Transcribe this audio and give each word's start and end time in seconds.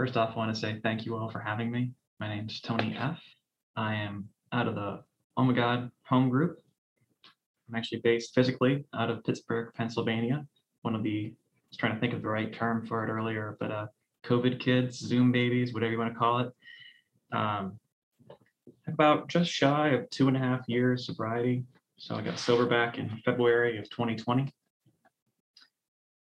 First 0.00 0.16
off, 0.16 0.30
I 0.34 0.38
want 0.38 0.54
to 0.54 0.58
say 0.58 0.80
thank 0.82 1.04
you 1.04 1.14
all 1.14 1.28
for 1.28 1.40
having 1.40 1.70
me. 1.70 1.90
My 2.20 2.34
name's 2.34 2.62
Tony 2.62 2.96
F. 2.98 3.20
I 3.76 3.96
am 3.96 4.30
out 4.50 4.66
of 4.66 4.74
the 4.74 5.02
Oh 5.36 5.44
My 5.44 5.52
God 5.52 5.90
home 6.06 6.30
group. 6.30 6.58
I'm 7.68 7.74
actually 7.74 8.00
based 8.00 8.34
physically 8.34 8.86
out 8.94 9.10
of 9.10 9.22
Pittsburgh, 9.24 9.74
Pennsylvania. 9.74 10.46
One 10.80 10.94
of 10.94 11.02
the, 11.02 11.26
I 11.26 11.36
was 11.70 11.76
trying 11.76 11.92
to 11.92 12.00
think 12.00 12.14
of 12.14 12.22
the 12.22 12.28
right 12.28 12.50
term 12.50 12.86
for 12.86 13.04
it 13.04 13.10
earlier, 13.10 13.58
but 13.60 13.70
uh, 13.70 13.86
COVID 14.24 14.58
kids, 14.58 14.98
Zoom 14.98 15.32
babies, 15.32 15.74
whatever 15.74 15.92
you 15.92 15.98
want 15.98 16.14
to 16.14 16.18
call 16.18 16.38
it. 16.38 16.52
Um, 17.36 17.78
about 18.86 19.28
just 19.28 19.50
shy 19.50 19.88
of 19.88 20.08
two 20.08 20.28
and 20.28 20.36
a 20.38 20.40
half 20.40 20.66
years 20.66 21.04
sobriety. 21.04 21.64
So 21.98 22.14
I 22.14 22.22
got 22.22 22.38
sober 22.38 22.64
back 22.64 22.96
in 22.96 23.20
February 23.22 23.76
of 23.76 23.90
2020. 23.90 24.50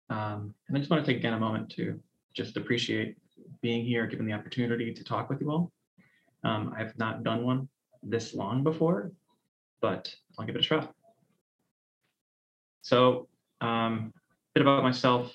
Um, 0.09 0.53
and 0.69 0.77
I 0.77 0.79
just 0.79 0.89
want 0.89 1.05
to 1.05 1.11
take 1.11 1.19
again 1.19 1.33
a 1.33 1.39
moment 1.41 1.69
to 1.71 1.99
just 2.33 2.55
appreciate 2.55 3.17
being 3.61 3.85
here, 3.85 4.07
given 4.07 4.25
the 4.25 4.33
opportunity 4.33 4.93
to 4.93 5.03
talk 5.03 5.29
with 5.29 5.41
you 5.41 5.51
all. 5.51 5.71
Um, 6.43 6.73
I've 6.77 6.97
not 6.97 7.23
done 7.23 7.43
one 7.43 7.69
this 8.03 8.33
long 8.33 8.63
before, 8.63 9.11
but 9.81 10.13
I'll 10.37 10.45
give 10.45 10.55
it 10.55 10.59
a 10.59 10.63
try. 10.63 10.87
So, 12.81 13.27
um, 13.61 14.13
a 14.15 14.21
bit 14.53 14.61
about 14.61 14.83
myself. 14.83 15.33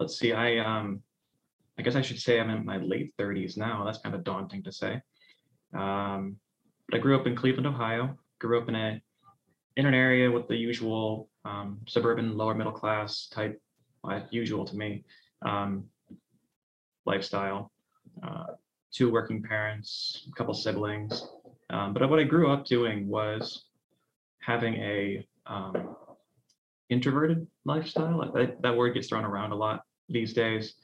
Let's 0.00 0.18
see, 0.18 0.32
I 0.32 0.58
um, 0.58 1.02
I 1.78 1.82
guess 1.82 1.96
I 1.96 2.02
should 2.02 2.18
say 2.18 2.40
I'm 2.40 2.50
in 2.50 2.64
my 2.64 2.78
late 2.78 3.14
30s 3.18 3.56
now. 3.56 3.84
That's 3.84 3.98
kind 3.98 4.14
of 4.14 4.24
daunting 4.24 4.62
to 4.64 4.72
say. 4.72 5.00
Um, 5.74 6.36
but 6.88 6.98
I 6.98 7.02
grew 7.02 7.18
up 7.18 7.26
in 7.26 7.36
Cleveland, 7.36 7.66
Ohio. 7.66 8.16
Grew 8.38 8.60
up 8.60 8.68
in 8.68 8.74
a 8.74 9.00
in 9.76 9.86
an 9.86 9.94
area 9.94 10.30
with 10.30 10.48
the 10.48 10.56
usual 10.56 11.28
um, 11.44 11.80
suburban 11.86 12.36
lower 12.36 12.54
middle 12.54 12.72
class 12.72 13.28
type, 13.28 13.60
uh, 14.04 14.20
usual 14.30 14.64
to 14.66 14.76
me, 14.76 15.04
um, 15.42 15.84
lifestyle. 17.04 17.70
Uh, 18.22 18.46
two 18.92 19.10
working 19.10 19.42
parents, 19.42 20.28
a 20.30 20.34
couple 20.36 20.54
siblings. 20.54 21.28
Um, 21.70 21.94
but 21.94 22.08
what 22.08 22.18
I 22.18 22.24
grew 22.24 22.50
up 22.50 22.66
doing 22.66 23.08
was 23.08 23.64
having 24.40 24.74
a 24.74 25.26
um, 25.46 25.96
introverted 26.90 27.46
lifestyle. 27.64 28.30
That, 28.34 28.60
that 28.60 28.76
word 28.76 28.94
gets 28.94 29.08
thrown 29.08 29.24
around 29.24 29.52
a 29.52 29.56
lot 29.56 29.84
these 30.08 30.32
days. 30.32 30.74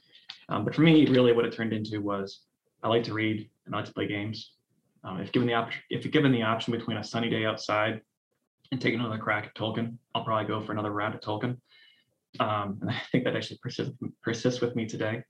Um, 0.49 0.65
but 0.65 0.73
for 0.73 0.81
me, 0.81 1.05
really 1.07 1.31
what 1.33 1.45
it 1.45 1.53
turned 1.53 1.73
into 1.73 2.01
was 2.01 2.41
I 2.81 2.87
like 2.87 3.03
to 3.05 3.13
read 3.13 3.47
and 3.65 3.75
I 3.75 3.79
like 3.79 3.85
to 3.85 3.93
play 3.93 4.07
games. 4.07 4.53
Um, 5.03 5.21
if 5.21 5.31
given 5.31 5.47
the 5.47 5.53
option, 5.53 5.81
if 5.89 6.09
given 6.11 6.31
the 6.31 6.41
option 6.41 6.71
between 6.73 6.97
a 6.97 7.03
sunny 7.03 7.29
day 7.29 7.45
outside 7.45 8.01
and 8.71 8.81
taking 8.81 8.99
another 8.99 9.17
crack 9.17 9.45
at 9.45 9.55
Tolkien, 9.55 9.97
I'll 10.13 10.23
probably 10.23 10.47
go 10.47 10.59
for 10.61 10.71
another 10.71 10.91
round 10.91 11.15
at 11.15 11.23
Tolkien. 11.23 11.57
Um, 12.39 12.79
and 12.81 12.89
I 12.89 13.01
think 13.11 13.23
that 13.23 13.35
actually 13.35 13.59
persists, 13.61 13.93
persists 14.23 14.61
with 14.61 14.75
me 14.75 14.87
today. 14.87 15.23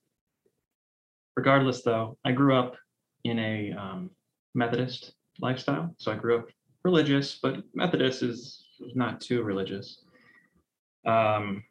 Regardless, 1.36 1.84
though, 1.84 2.18
I 2.26 2.32
grew 2.32 2.56
up 2.56 2.76
in 3.24 3.40
a 3.40 3.72
um, 3.74 4.10
Methodist 4.54 5.14
lifestyle. 5.40 5.94
So 5.98 6.12
I 6.12 6.16
grew 6.16 6.40
up 6.40 6.48
religious, 6.84 7.40
but 7.42 7.64
Methodist 7.74 8.24
is 8.24 8.64
not 8.96 9.22
too 9.22 9.44
religious. 9.44 10.04
Um, 11.06 11.64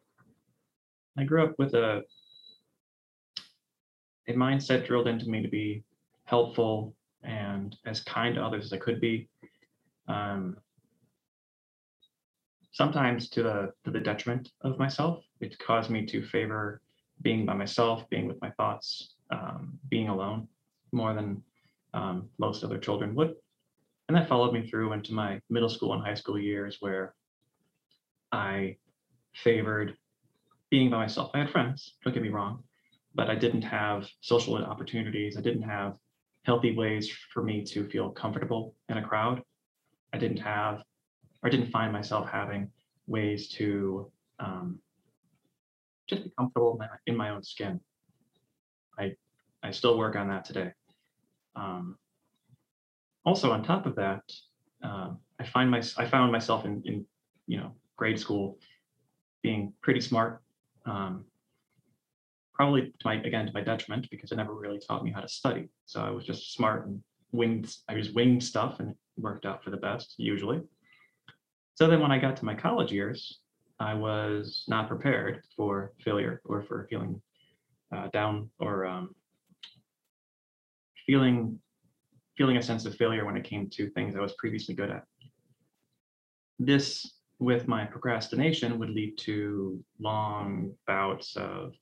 I 1.18 1.24
grew 1.24 1.44
up 1.44 1.54
with 1.58 1.74
a 1.74 2.02
a 4.28 4.32
mindset 4.34 4.86
drilled 4.86 5.08
into 5.08 5.28
me 5.28 5.42
to 5.42 5.48
be 5.48 5.82
helpful 6.24 6.94
and 7.22 7.74
as 7.86 8.02
kind 8.02 8.34
to 8.34 8.44
others 8.44 8.66
as 8.66 8.72
I 8.72 8.76
could 8.76 9.00
be. 9.00 9.28
Um, 10.06 10.58
sometimes 12.72 13.28
to 13.30 13.42
the 13.42 13.72
to 13.84 13.90
the 13.90 14.00
detriment 14.00 14.50
of 14.62 14.78
myself. 14.78 15.24
It 15.40 15.58
caused 15.58 15.90
me 15.90 16.06
to 16.06 16.24
favor 16.24 16.80
being 17.22 17.44
by 17.44 17.54
myself, 17.54 18.08
being 18.10 18.28
with 18.28 18.40
my 18.40 18.50
thoughts, 18.52 19.14
um, 19.30 19.78
being 19.88 20.08
alone 20.08 20.48
more 20.92 21.14
than 21.14 21.42
um, 21.94 22.28
most 22.38 22.64
other 22.64 22.78
children 22.78 23.14
would. 23.14 23.34
And 24.08 24.16
that 24.16 24.28
followed 24.28 24.52
me 24.54 24.66
through 24.66 24.92
into 24.92 25.12
my 25.12 25.40
middle 25.50 25.68
school 25.68 25.92
and 25.92 26.02
high 26.02 26.14
school 26.14 26.38
years 26.38 26.78
where 26.80 27.14
I 28.32 28.76
favored 29.34 29.96
being 30.70 30.90
by 30.90 30.98
myself. 30.98 31.30
I 31.34 31.40
had 31.40 31.50
friends, 31.50 31.96
don't 32.02 32.14
get 32.14 32.22
me 32.22 32.28
wrong, 32.30 32.62
but 33.14 33.28
I 33.30 33.34
didn't 33.34 33.62
have 33.62 34.06
social 34.20 34.56
opportunities. 34.56 35.36
I 35.36 35.40
didn't 35.40 35.62
have 35.62 35.94
healthy 36.44 36.74
ways 36.74 37.10
for 37.32 37.42
me 37.42 37.62
to 37.64 37.88
feel 37.88 38.10
comfortable 38.10 38.74
in 38.88 38.98
a 38.98 39.02
crowd. 39.02 39.42
I 40.12 40.18
didn't 40.18 40.38
have, 40.38 40.82
or 41.42 41.50
didn't 41.50 41.70
find 41.70 41.92
myself 41.92 42.28
having 42.30 42.70
ways 43.06 43.48
to 43.50 44.10
um, 44.40 44.78
just 46.08 46.24
be 46.24 46.32
comfortable 46.38 46.72
in 46.72 46.78
my, 46.78 46.88
in 47.06 47.16
my 47.16 47.30
own 47.30 47.42
skin. 47.42 47.80
I 48.98 49.14
I 49.62 49.70
still 49.70 49.98
work 49.98 50.16
on 50.16 50.28
that 50.28 50.44
today. 50.44 50.72
Um, 51.56 51.96
also, 53.24 53.52
on 53.52 53.62
top 53.62 53.86
of 53.86 53.94
that, 53.96 54.22
uh, 54.82 55.10
I 55.40 55.44
find 55.44 55.70
my 55.70 55.82
I 55.96 56.06
found 56.06 56.32
myself 56.32 56.64
in 56.64 56.82
in 56.84 57.06
you 57.46 57.58
know 57.58 57.72
grade 57.96 58.18
school 58.18 58.58
being 59.42 59.72
pretty 59.82 60.00
smart. 60.00 60.42
Um, 60.86 61.24
probably 62.54 62.92
to 62.98 63.04
my 63.04 63.14
again 63.14 63.46
to 63.46 63.52
my 63.52 63.60
detriment 63.60 64.08
because 64.10 64.32
it 64.32 64.36
never 64.36 64.54
really 64.54 64.80
taught 64.80 65.04
me 65.04 65.12
how 65.12 65.20
to 65.20 65.28
study. 65.28 65.68
So 65.86 66.02
I 66.02 66.10
was 66.10 66.24
just 66.24 66.54
smart 66.54 66.86
and 66.86 67.02
winged. 67.32 67.74
I 67.88 67.94
just 67.94 68.14
winged 68.14 68.42
stuff 68.42 68.80
and 68.80 68.90
it 68.90 68.96
worked 69.16 69.46
out 69.46 69.62
for 69.62 69.70
the 69.70 69.76
best 69.76 70.14
usually. 70.16 70.60
So 71.74 71.86
then 71.86 72.00
when 72.00 72.10
I 72.10 72.18
got 72.18 72.36
to 72.38 72.44
my 72.44 72.54
college 72.54 72.90
years, 72.90 73.40
I 73.78 73.94
was 73.94 74.64
not 74.66 74.88
prepared 74.88 75.42
for 75.56 75.92
failure 76.04 76.40
or 76.44 76.62
for 76.62 76.86
feeling 76.90 77.22
uh, 77.94 78.08
down 78.08 78.50
or 78.58 78.86
um, 78.86 79.14
feeling 81.06 81.58
feeling 82.36 82.56
a 82.56 82.62
sense 82.62 82.86
of 82.86 82.94
failure 82.94 83.24
when 83.24 83.36
it 83.36 83.42
came 83.42 83.68
to 83.68 83.90
things 83.90 84.14
I 84.14 84.20
was 84.20 84.32
previously 84.34 84.72
good 84.72 84.90
at. 84.90 85.04
This, 86.60 87.14
with 87.40 87.66
my 87.66 87.84
procrastination, 87.84 88.78
would 88.78 88.90
lead 88.90 89.18
to 89.18 89.82
long 89.98 90.72
bouts 90.86 91.36
of 91.36 91.74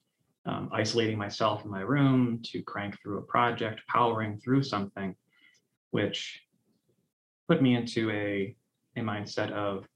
um, 0.47 0.71
isolating 0.73 1.19
myself 1.19 1.65
in 1.65 1.71
my 1.71 1.83
room 1.83 2.41
to 2.45 2.63
crank 2.63 2.97
through 3.03 3.19
a 3.19 3.23
project, 3.23 3.83
powering 3.87 4.39
through 4.39 4.63
something, 4.63 5.15
which 5.91 6.41
put 7.49 7.61
me 7.61 7.75
into 7.75 8.11
a, 8.11 8.57
a 8.97 9.01
mindset 9.03 9.51
of 9.53 9.87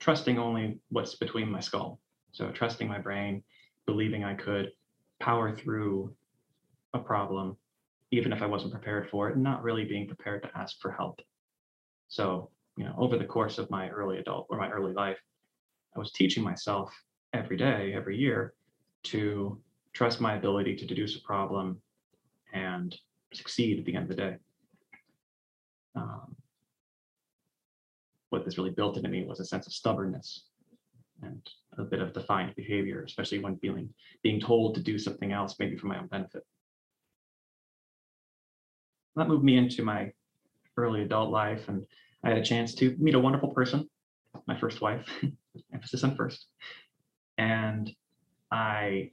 trusting 0.00 0.38
only 0.38 0.78
what's 0.88 1.16
between 1.16 1.50
my 1.50 1.60
skull. 1.60 2.00
So 2.32 2.50
trusting 2.50 2.88
my 2.88 2.98
brain, 2.98 3.42
believing 3.86 4.24
I 4.24 4.34
could 4.34 4.70
power 5.20 5.54
through 5.54 6.14
a 6.94 6.98
problem, 6.98 7.56
even 8.10 8.32
if 8.32 8.42
I 8.42 8.46
wasn't 8.46 8.72
prepared 8.72 9.08
for 9.10 9.28
it, 9.28 9.34
and 9.34 9.42
not 9.42 9.62
really 9.62 9.84
being 9.84 10.06
prepared 10.06 10.42
to 10.42 10.50
ask 10.56 10.80
for 10.80 10.90
help. 10.90 11.20
So, 12.08 12.50
you 12.76 12.84
know, 12.84 12.94
over 12.98 13.18
the 13.18 13.24
course 13.24 13.58
of 13.58 13.70
my 13.70 13.88
early 13.88 14.18
adult 14.18 14.46
or 14.50 14.58
my 14.58 14.70
early 14.70 14.92
life, 14.92 15.18
I 15.94 15.98
was 15.98 16.12
teaching 16.12 16.42
myself 16.42 16.92
every 17.32 17.56
day, 17.56 17.92
every 17.94 18.16
year 18.16 18.54
to 19.04 19.60
trust 19.92 20.20
my 20.20 20.34
ability 20.36 20.76
to 20.76 20.86
deduce 20.86 21.16
a 21.16 21.22
problem 21.22 21.80
and 22.52 22.94
succeed 23.32 23.78
at 23.78 23.84
the 23.84 23.94
end 23.94 24.10
of 24.10 24.16
the 24.16 24.22
day. 24.22 24.36
Um, 25.94 26.36
what 28.30 28.44
this 28.44 28.58
really 28.58 28.70
built 28.70 28.96
into 28.96 29.08
me 29.08 29.24
was 29.24 29.40
a 29.40 29.44
sense 29.44 29.66
of 29.66 29.72
stubbornness 29.72 30.44
and 31.22 31.40
a 31.78 31.84
bit 31.84 32.00
of 32.00 32.12
defined 32.12 32.54
behavior, 32.56 33.02
especially 33.04 33.38
when 33.38 33.58
feeling 33.58 33.88
being 34.22 34.40
told 34.40 34.74
to 34.74 34.82
do 34.82 34.98
something 34.98 35.32
else, 35.32 35.56
maybe 35.58 35.76
for 35.76 35.86
my 35.86 35.98
own 35.98 36.06
benefit. 36.06 36.42
That 39.16 39.28
moved 39.28 39.44
me 39.44 39.56
into 39.56 39.82
my 39.82 40.12
early 40.76 41.02
adult 41.02 41.30
life, 41.30 41.68
and 41.68 41.86
I 42.22 42.30
had 42.30 42.38
a 42.38 42.44
chance 42.44 42.74
to 42.76 42.94
meet 42.98 43.14
a 43.14 43.20
wonderful 43.20 43.50
person, 43.50 43.88
my 44.46 44.58
first 44.58 44.80
wife, 44.80 45.08
emphasis 45.72 46.04
on 46.04 46.16
first, 46.16 46.46
and 47.38 47.90
I 48.50 49.10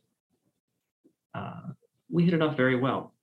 uh, 1.33 1.71
we 2.09 2.25
hit 2.25 2.33
it 2.33 2.41
off 2.41 2.57
very 2.57 2.75
well. 2.75 3.13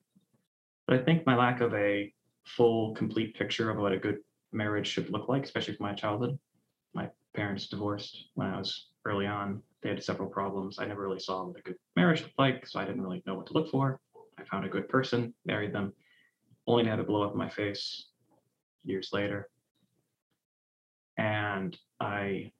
But 0.86 0.98
I 0.98 1.04
think 1.04 1.26
my 1.26 1.36
lack 1.36 1.60
of 1.60 1.72
a 1.74 2.12
full, 2.44 2.94
complete 2.94 3.36
picture 3.36 3.70
of 3.70 3.78
what 3.78 3.92
a 3.92 3.98
good 3.98 4.18
marriage 4.52 4.88
should 4.88 5.10
look 5.10 5.28
like, 5.28 5.44
especially 5.44 5.76
for 5.76 5.84
my 5.84 5.94
childhood. 5.94 6.38
My 6.94 7.08
parents 7.34 7.68
divorced 7.68 8.24
when 8.34 8.48
I 8.48 8.58
was 8.58 8.89
early 9.04 9.26
on. 9.26 9.62
They 9.82 9.88
had 9.88 10.02
several 10.02 10.28
problems. 10.28 10.78
I 10.78 10.84
never 10.84 11.02
really 11.02 11.20
saw 11.20 11.44
what 11.44 11.58
a 11.58 11.62
good 11.62 11.76
marriage 11.96 12.22
looked 12.22 12.38
like, 12.38 12.66
so 12.66 12.78
I 12.78 12.84
didn't 12.84 13.02
really 13.02 13.22
know 13.26 13.34
what 13.34 13.46
to 13.46 13.52
look 13.52 13.70
for. 13.70 14.00
I 14.38 14.44
found 14.44 14.64
a 14.64 14.68
good 14.68 14.88
person, 14.88 15.34
married 15.46 15.72
them, 15.72 15.92
only 16.66 16.84
to 16.84 16.90
have 16.90 17.00
it 17.00 17.06
blow 17.06 17.22
up 17.22 17.32
in 17.32 17.38
my 17.38 17.48
face 17.48 18.06
years 18.84 19.10
later. 19.12 19.48
And 21.16 21.76
I 21.98 22.52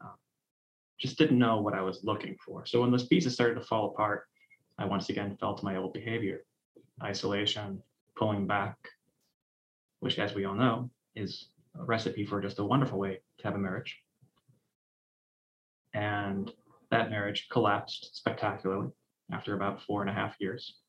uh, 0.00 0.14
just 1.00 1.18
didn't 1.18 1.38
know 1.38 1.60
what 1.60 1.74
I 1.74 1.82
was 1.82 2.04
looking 2.04 2.36
for. 2.44 2.66
So 2.66 2.80
when 2.80 2.90
those 2.90 3.06
pieces 3.06 3.34
started 3.34 3.54
to 3.54 3.66
fall 3.66 3.86
apart, 3.86 4.24
I 4.78 4.84
once 4.84 5.08
again 5.08 5.36
fell 5.40 5.54
to 5.56 5.64
my 5.64 5.76
old 5.76 5.92
behavior 5.92 6.42
isolation, 7.02 7.82
pulling 8.16 8.46
back, 8.46 8.76
which, 10.00 10.18
as 10.18 10.34
we 10.34 10.44
all 10.44 10.54
know, 10.54 10.90
is 11.14 11.48
a 11.78 11.84
recipe 11.84 12.24
for 12.24 12.40
just 12.40 12.58
a 12.58 12.64
wonderful 12.64 12.98
way 12.98 13.20
to 13.38 13.44
have 13.44 13.54
a 13.54 13.58
marriage. 13.58 13.98
And 15.96 16.52
that 16.90 17.08
marriage 17.08 17.48
collapsed 17.50 18.14
spectacularly 18.14 18.90
after 19.32 19.54
about 19.54 19.82
four 19.82 20.02
and 20.02 20.10
a 20.10 20.12
half 20.12 20.34
years. 20.38 20.80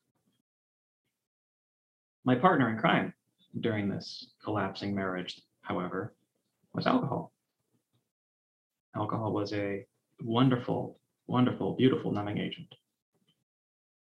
My 2.24 2.34
partner 2.34 2.68
in 2.68 2.78
crime 2.78 3.14
during 3.58 3.88
this 3.88 4.34
collapsing 4.44 4.94
marriage, 4.94 5.40
however, 5.62 6.14
was 6.74 6.86
alcohol. 6.86 7.32
Alcohol 8.94 9.32
was 9.32 9.54
a 9.54 9.86
wonderful, 10.22 11.00
wonderful, 11.26 11.74
beautiful 11.74 12.12
numbing 12.12 12.36
agent. 12.36 12.74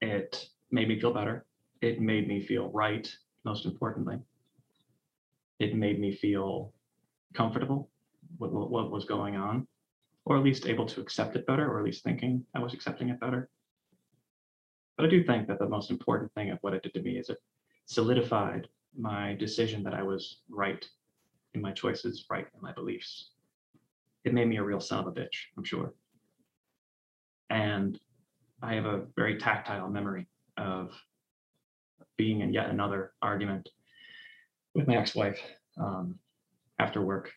It 0.01 0.49
made 0.71 0.87
me 0.87 0.99
feel 0.99 1.13
better. 1.13 1.45
It 1.81 2.01
made 2.01 2.27
me 2.27 2.41
feel 2.41 2.71
right, 2.71 3.07
most 3.45 3.65
importantly. 3.65 4.17
It 5.59 5.75
made 5.75 5.99
me 5.99 6.15
feel 6.15 6.73
comfortable 7.35 7.91
with 8.39 8.51
what, 8.51 8.89
was 8.89 9.05
going 9.05 9.35
on, 9.35 9.67
or 10.25 10.37
at 10.37 10.43
least 10.43 10.67
able 10.67 10.85
to 10.85 11.01
accept 11.01 11.35
it 11.35 11.47
better, 11.47 11.67
or 11.71 11.79
at 11.79 11.85
least 11.85 12.03
thinking 12.03 12.45
I 12.53 12.59
was 12.59 12.73
accepting 12.73 13.09
it 13.09 13.19
better. 13.19 13.49
But 14.97 15.05
I 15.05 15.09
do 15.09 15.23
think 15.23 15.47
that 15.47 15.59
the 15.59 15.67
most 15.67 15.91
important 15.91 16.33
thing 16.33 16.49
of 16.49 16.59
what 16.61 16.73
it 16.73 16.83
did 16.83 16.93
to 16.93 17.01
me 17.01 17.17
is 17.17 17.29
it 17.29 17.41
solidified 17.85 18.67
my 18.97 19.35
decision 19.35 19.83
that 19.83 19.93
I 19.93 20.03
was 20.03 20.41
right 20.49 20.85
in 21.53 21.61
my 21.61 21.71
choices, 21.71 22.25
right 22.29 22.47
in 22.53 22.61
my 22.61 22.73
beliefs. 22.73 23.31
It 24.25 24.33
made 24.33 24.47
me 24.47 24.57
a 24.57 24.63
real 24.63 24.81
son 24.81 24.99
of 24.99 25.07
a 25.07 25.11
bitch, 25.11 25.47
I'm 25.57 25.63
sure. 25.63 25.93
And 27.49 27.99
I 28.61 28.75
have 28.75 28.85
a 28.85 29.05
very 29.15 29.37
tactile 29.37 29.89
memory 29.89 30.27
of 30.57 30.91
being 32.17 32.41
in 32.41 32.53
yet 32.53 32.69
another 32.69 33.13
argument 33.21 33.69
with 34.75 34.87
my 34.87 34.97
ex-wife 34.97 35.39
um, 35.77 36.19
after 36.77 37.01
work 37.01 37.31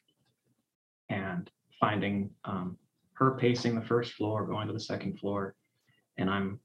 and 1.08 1.48
finding 1.82 2.30
um, 2.44 2.78
her 3.14 3.32
pacing 3.32 3.74
the 3.74 3.82
first 3.82 4.12
floor, 4.12 4.46
going 4.46 4.68
to 4.68 4.72
the 4.72 4.80
second 4.80 5.18
floor, 5.18 5.54
and 6.16 6.30
I'm 6.30 6.60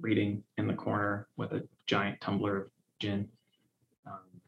reading 0.00 0.42
in 0.58 0.66
the 0.66 0.74
corner 0.74 1.28
with 1.36 1.52
a 1.52 1.62
giant 1.86 2.20
tumbler 2.20 2.56
of 2.56 2.66
gin. 2.98 3.28
Um, 4.06 4.40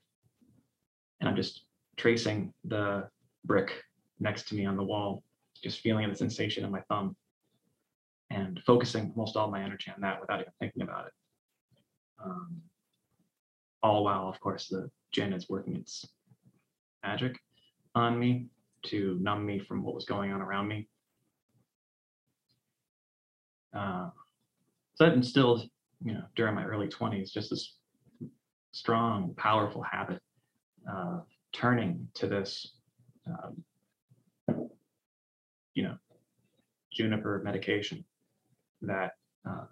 and 1.20 1.28
I'm 1.28 1.36
just 1.36 1.66
tracing 1.96 2.52
the 2.64 3.08
brick 3.44 3.80
next 4.18 4.48
to 4.48 4.56
me 4.56 4.66
on 4.66 4.76
the 4.76 4.82
wall, 4.82 5.22
just 5.62 5.80
feeling 5.80 6.08
the 6.08 6.16
sensation 6.16 6.64
in 6.64 6.72
my 6.72 6.80
thumb 6.88 7.14
and 8.30 8.60
focusing 8.66 9.12
almost 9.16 9.36
all 9.36 9.50
my 9.50 9.62
energy 9.62 9.92
on 9.94 10.00
that 10.00 10.20
without 10.20 10.40
even 10.40 10.52
thinking 10.58 10.82
about 10.82 11.06
it. 11.06 11.12
Um, 12.24 12.60
all 13.84 14.04
while, 14.04 14.28
of 14.28 14.40
course, 14.40 14.68
the 14.68 14.90
gin 15.12 15.32
is 15.32 15.48
working 15.48 15.76
its 15.76 16.04
magic 17.04 17.38
on 17.94 18.18
me 18.18 18.48
to 18.84 19.18
numb 19.20 19.44
me 19.44 19.58
from 19.58 19.82
what 19.82 19.94
was 19.94 20.04
going 20.04 20.32
on 20.32 20.40
around 20.40 20.68
me. 20.68 20.88
Uh, 23.74 24.10
so 24.94 25.04
that 25.04 25.14
instilled, 25.14 25.68
you 26.04 26.12
know, 26.12 26.22
during 26.36 26.54
my 26.54 26.64
early 26.64 26.88
20s, 26.88 27.32
just 27.32 27.50
this 27.50 27.76
strong, 28.72 29.34
powerful 29.36 29.82
habit 29.82 30.20
of 30.92 31.26
turning 31.52 32.08
to 32.14 32.26
this, 32.26 32.76
um, 33.26 33.64
you 35.74 35.82
know, 35.82 35.96
juniper 36.92 37.40
medication 37.44 38.04
that 38.82 39.12
uh, 39.48 39.64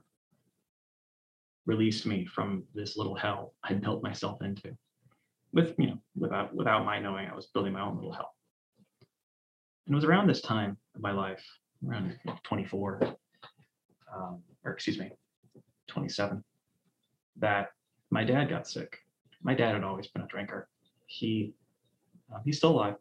released 1.66 2.06
me 2.06 2.26
from 2.26 2.64
this 2.74 2.96
little 2.96 3.14
hell 3.14 3.54
I 3.64 3.74
built 3.74 4.02
myself 4.02 4.42
into. 4.42 4.76
With 5.52 5.74
you 5.78 5.88
know, 5.88 5.98
without 6.16 6.54
without 6.54 6.84
my 6.84 7.00
knowing, 7.00 7.26
I 7.28 7.34
was 7.34 7.46
building 7.46 7.72
my 7.72 7.80
own 7.80 7.96
little 7.96 8.12
hell. 8.12 8.34
And 9.90 9.96
it 9.96 9.98
was 9.98 10.04
around 10.04 10.28
this 10.28 10.40
time 10.40 10.76
of 10.94 11.02
my 11.02 11.10
life, 11.10 11.44
around 11.84 12.16
24, 12.44 13.16
um, 14.14 14.40
or 14.64 14.70
excuse 14.70 15.00
me, 15.00 15.10
27, 15.88 16.44
that 17.40 17.70
my 18.10 18.22
dad 18.22 18.48
got 18.48 18.68
sick. 18.68 18.98
My 19.42 19.52
dad 19.52 19.74
had 19.74 19.82
always 19.82 20.06
been 20.06 20.22
a 20.22 20.28
drinker. 20.28 20.68
He 21.08 21.54
uh, 22.32 22.38
he's 22.44 22.58
still 22.58 22.70
alive, 22.70 22.94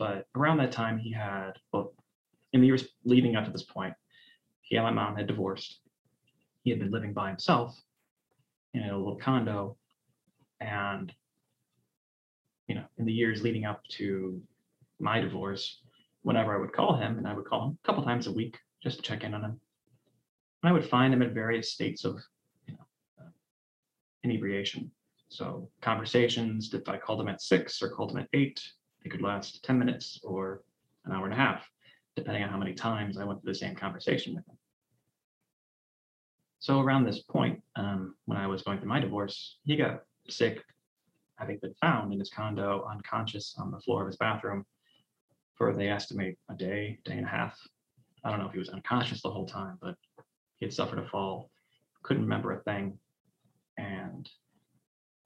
but 0.00 0.26
around 0.34 0.56
that 0.56 0.72
time 0.72 0.98
he 0.98 1.12
had 1.12 1.52
well, 1.72 1.92
in 2.52 2.60
the 2.60 2.66
years 2.66 2.88
leading 3.04 3.36
up 3.36 3.44
to 3.44 3.52
this 3.52 3.62
point, 3.62 3.94
he 4.62 4.74
and 4.74 4.84
my 4.84 4.90
mom 4.90 5.14
had 5.14 5.28
divorced. 5.28 5.78
He 6.64 6.70
had 6.70 6.80
been 6.80 6.90
living 6.90 7.12
by 7.12 7.28
himself 7.28 7.80
in 8.74 8.82
a 8.82 8.98
little 8.98 9.14
condo, 9.14 9.76
and 10.60 11.12
you 12.66 12.74
know, 12.74 12.84
in 12.98 13.04
the 13.04 13.12
years 13.12 13.42
leading 13.42 13.64
up 13.64 13.84
to 13.90 14.42
my 14.98 15.20
divorce, 15.20 15.80
whenever 16.22 16.54
I 16.54 16.60
would 16.60 16.72
call 16.72 16.96
him, 16.96 17.18
and 17.18 17.26
I 17.26 17.34
would 17.34 17.44
call 17.44 17.66
him 17.66 17.78
a 17.82 17.86
couple 17.86 18.02
times 18.02 18.26
a 18.26 18.32
week 18.32 18.58
just 18.82 18.96
to 18.96 19.02
check 19.02 19.24
in 19.24 19.34
on 19.34 19.44
him, 19.44 19.60
and 20.62 20.70
I 20.70 20.72
would 20.72 20.88
find 20.88 21.12
him 21.12 21.22
at 21.22 21.32
various 21.32 21.72
states 21.72 22.04
of 22.04 22.18
you 22.66 22.74
know, 22.74 22.86
uh, 23.20 23.30
inebriation. 24.24 24.90
So 25.28 25.68
conversations, 25.80 26.72
if 26.72 26.88
I 26.88 26.98
called 26.98 27.20
him 27.20 27.28
at 27.28 27.42
six 27.42 27.82
or 27.82 27.90
called 27.90 28.12
him 28.12 28.18
at 28.18 28.28
eight, 28.32 28.60
they 29.02 29.10
could 29.10 29.22
last 29.22 29.62
10 29.64 29.78
minutes 29.78 30.20
or 30.22 30.62
an 31.04 31.12
hour 31.12 31.24
and 31.24 31.34
a 31.34 31.36
half, 31.36 31.68
depending 32.14 32.42
on 32.42 32.48
how 32.48 32.58
many 32.58 32.74
times 32.74 33.18
I 33.18 33.24
went 33.24 33.42
through 33.42 33.52
the 33.52 33.58
same 33.58 33.74
conversation 33.74 34.34
with 34.34 34.46
him. 34.48 34.56
So 36.58 36.80
around 36.80 37.04
this 37.04 37.20
point, 37.20 37.62
um, 37.76 38.16
when 38.24 38.38
I 38.38 38.46
was 38.46 38.62
going 38.62 38.78
through 38.78 38.88
my 38.88 38.98
divorce, 38.98 39.58
he 39.64 39.76
got 39.76 40.02
sick, 40.28 40.64
having 41.36 41.58
been 41.58 41.74
found 41.80 42.12
in 42.12 42.18
his 42.18 42.30
condo 42.30 42.84
unconscious 42.90 43.54
on 43.58 43.70
the 43.70 43.78
floor 43.80 44.02
of 44.02 44.08
his 44.08 44.16
bathroom 44.16 44.64
for 45.56 45.72
they 45.72 45.88
estimate 45.88 46.38
a 46.50 46.54
day, 46.54 46.98
day 47.04 47.12
and 47.12 47.26
a 47.26 47.28
half. 47.28 47.58
I 48.24 48.30
don't 48.30 48.40
know 48.40 48.46
if 48.46 48.52
he 48.52 48.58
was 48.58 48.68
unconscious 48.68 49.22
the 49.22 49.30
whole 49.30 49.46
time, 49.46 49.78
but 49.80 49.94
he 50.56 50.66
had 50.66 50.72
suffered 50.72 50.98
a 50.98 51.08
fall, 51.08 51.50
couldn't 52.02 52.22
remember 52.22 52.52
a 52.52 52.62
thing, 52.62 52.98
and 53.78 54.28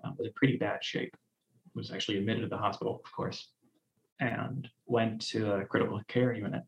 um, 0.04 0.14
was 0.18 0.26
in 0.26 0.32
pretty 0.34 0.56
bad 0.56 0.82
shape. 0.82 1.14
Was 1.74 1.92
actually 1.92 2.18
admitted 2.18 2.42
to 2.42 2.48
the 2.48 2.56
hospital, 2.56 3.00
of 3.04 3.12
course, 3.12 3.48
and 4.18 4.68
went 4.86 5.20
to 5.28 5.52
a 5.52 5.64
critical 5.64 6.00
care 6.08 6.32
unit. 6.32 6.62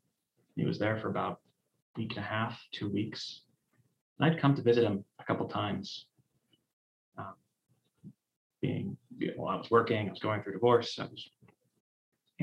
He 0.55 0.65
was 0.65 0.79
there 0.79 0.97
for 0.99 1.09
about 1.09 1.41
a 1.97 2.01
week 2.01 2.11
and 2.17 2.25
a 2.25 2.29
half, 2.29 2.61
two 2.73 2.89
weeks. 2.89 3.43
And 4.19 4.31
I'd 4.31 4.41
come 4.41 4.55
to 4.55 4.63
visit 4.63 4.85
him 4.85 5.05
a 5.19 5.25
couple 5.25 5.49
times. 5.49 6.07
Um, 7.19 7.35
being, 8.61 8.97
while 9.37 9.55
I 9.55 9.57
was 9.57 9.71
working, 9.71 10.07
I 10.07 10.11
was 10.11 10.21
going 10.21 10.43
through 10.43 10.53
divorce, 10.53 10.99
I 11.01 11.05
was, 11.05 11.29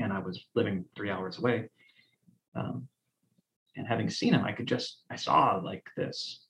and 0.00 0.12
I 0.12 0.18
was 0.18 0.46
living 0.54 0.84
three 0.96 1.10
hours 1.10 1.38
away. 1.38 1.68
Um, 2.54 2.88
and 3.76 3.86
having 3.86 4.10
seen 4.10 4.34
him, 4.34 4.44
I 4.44 4.52
could 4.52 4.66
just, 4.66 5.02
I 5.10 5.16
saw 5.16 5.60
like 5.62 5.86
this 5.96 6.46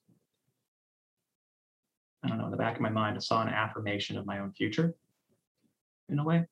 I 2.23 2.27
don't 2.27 2.37
know, 2.37 2.45
in 2.45 2.51
the 2.51 2.57
back 2.57 2.75
of 2.75 2.81
my 2.81 2.89
mind, 2.89 3.17
I 3.17 3.19
saw 3.19 3.41
an 3.41 3.49
affirmation 3.49 4.17
of 4.17 4.25
my 4.25 4.39
own 4.39 4.51
future 4.51 4.93
in 6.09 6.19
a 6.19 6.23
way. 6.23 6.45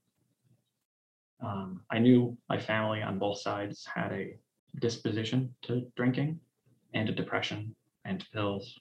Um, 1.42 1.82
I 1.92 2.00
knew 2.00 2.38
my 2.50 2.60
family 2.60 3.02
on 3.02 3.20
both 3.20 3.40
sides 3.40 3.88
had 3.94 4.12
a 4.12 4.36
disposition 4.82 5.54
to 5.64 5.86
drinking 5.96 6.40
and 6.94 7.08
to 7.08 7.14
depression 7.14 7.76
and 8.04 8.20
to 8.20 8.30
pills. 8.32 8.80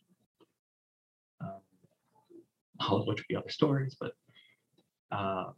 Um, 1.40 1.60
all 2.80 3.00
of 3.00 3.06
which 3.06 3.18
would 3.18 3.28
be 3.28 3.37
other 3.37 3.50
stories, 3.50 3.96
but 4.00 4.12
uh, 5.12 5.50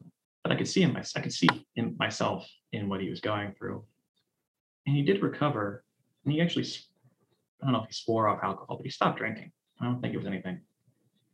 but 0.43 0.53
I 0.53 0.57
could 0.57 0.69
see 0.69 0.83
him. 0.83 0.97
I 0.97 1.21
could 1.21 1.33
see 1.33 1.49
in 1.77 1.97
myself 1.99 2.49
in 2.73 2.89
what 2.89 3.01
he 3.01 3.11
was 3.11 3.21
going 3.21 3.53
through, 3.53 3.85
and 4.87 4.97
he 4.97 5.03
did 5.03 5.23
recover. 5.23 5.85
And 6.25 6.33
he 6.33 6.41
actually, 6.41 6.67
I 7.63 7.67
don't 7.67 7.73
know 7.73 7.83
if 7.83 7.87
he 7.87 7.95
swore 7.95 8.29
off 8.29 8.41
alcohol, 8.43 8.77
but 8.77 8.85
he 8.85 8.91
stopped 8.91 9.19
drinking. 9.19 9.53
I 9.81 9.85
don't 9.85 10.01
think 10.01 10.15
it 10.15 10.19
was 10.19 10.27
anything 10.27 10.61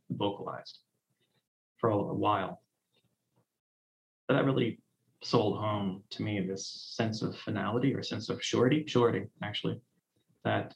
vocalized 0.09 0.79
for 1.77 1.89
a, 1.89 1.97
while. 1.97 2.61
But 4.27 4.35
that 4.35 4.45
really 4.45 4.79
sold 5.21 5.57
home 5.57 6.03
to 6.11 6.23
me 6.23 6.39
this 6.39 6.93
sense 6.95 7.21
of 7.21 7.37
finality 7.37 7.93
or 7.93 8.03
sense 8.03 8.29
of 8.29 8.43
surety, 8.43 8.85
surety 8.87 9.25
actually, 9.43 9.79
that 10.43 10.73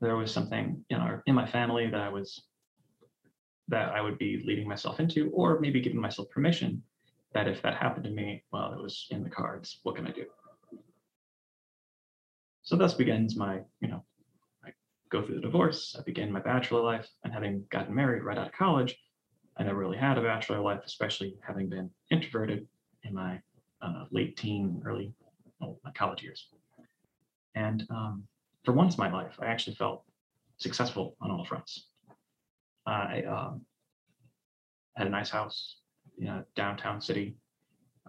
there 0.00 0.16
was 0.16 0.32
something 0.32 0.82
in 0.88 0.96
our 0.96 1.22
in 1.26 1.34
my 1.34 1.46
family 1.46 1.86
that 1.90 2.00
I 2.00 2.08
was 2.08 2.42
that 3.68 3.92
I 3.92 4.00
would 4.00 4.18
be 4.18 4.42
leading 4.44 4.66
myself 4.66 4.98
into, 5.00 5.30
or 5.30 5.60
maybe 5.60 5.80
giving 5.80 6.00
myself 6.00 6.28
permission 6.30 6.82
that 7.32 7.48
if 7.48 7.62
that 7.62 7.76
happened 7.76 8.04
to 8.04 8.10
me, 8.10 8.42
well, 8.52 8.72
it 8.72 8.82
was 8.82 9.06
in 9.10 9.22
the 9.22 9.30
cards. 9.30 9.80
What 9.82 9.96
can 9.96 10.06
I 10.06 10.10
do? 10.10 10.26
So 12.62 12.76
thus 12.76 12.94
begins 12.94 13.36
my, 13.36 13.60
you 13.80 13.88
know, 13.88 14.04
I 14.64 14.70
go 15.10 15.22
through 15.22 15.36
the 15.36 15.40
divorce. 15.40 15.96
I 15.98 16.02
begin 16.02 16.30
my 16.30 16.40
bachelor 16.40 16.82
life 16.82 17.08
and 17.24 17.32
having 17.32 17.64
gotten 17.70 17.94
married 17.94 18.22
right 18.22 18.38
out 18.38 18.48
of 18.48 18.52
college, 18.52 18.96
I 19.56 19.62
never 19.62 19.78
really 19.78 19.98
had 19.98 20.16
a 20.16 20.22
bachelor 20.22 20.60
life, 20.60 20.80
especially 20.86 21.36
having 21.46 21.68
been 21.68 21.90
introverted 22.10 22.66
in 23.02 23.14
my 23.14 23.40
uh, 23.82 24.04
late 24.10 24.36
teen, 24.36 24.82
early 24.86 25.12
well, 25.60 25.78
my 25.84 25.90
college 25.92 26.22
years. 26.22 26.48
And 27.54 27.86
um, 27.90 28.24
for 28.64 28.72
once 28.72 28.96
in 28.96 29.00
my 29.02 29.12
life, 29.12 29.34
I 29.38 29.46
actually 29.46 29.76
felt 29.76 30.04
successful 30.56 31.16
on 31.20 31.30
all 31.30 31.44
fronts. 31.44 31.88
I 32.86 33.22
um, 33.22 33.62
had 34.96 35.06
a 35.06 35.10
nice 35.10 35.30
house 35.30 35.76
in 36.20 36.28
a 36.28 36.44
downtown 36.54 37.00
city, 37.00 37.36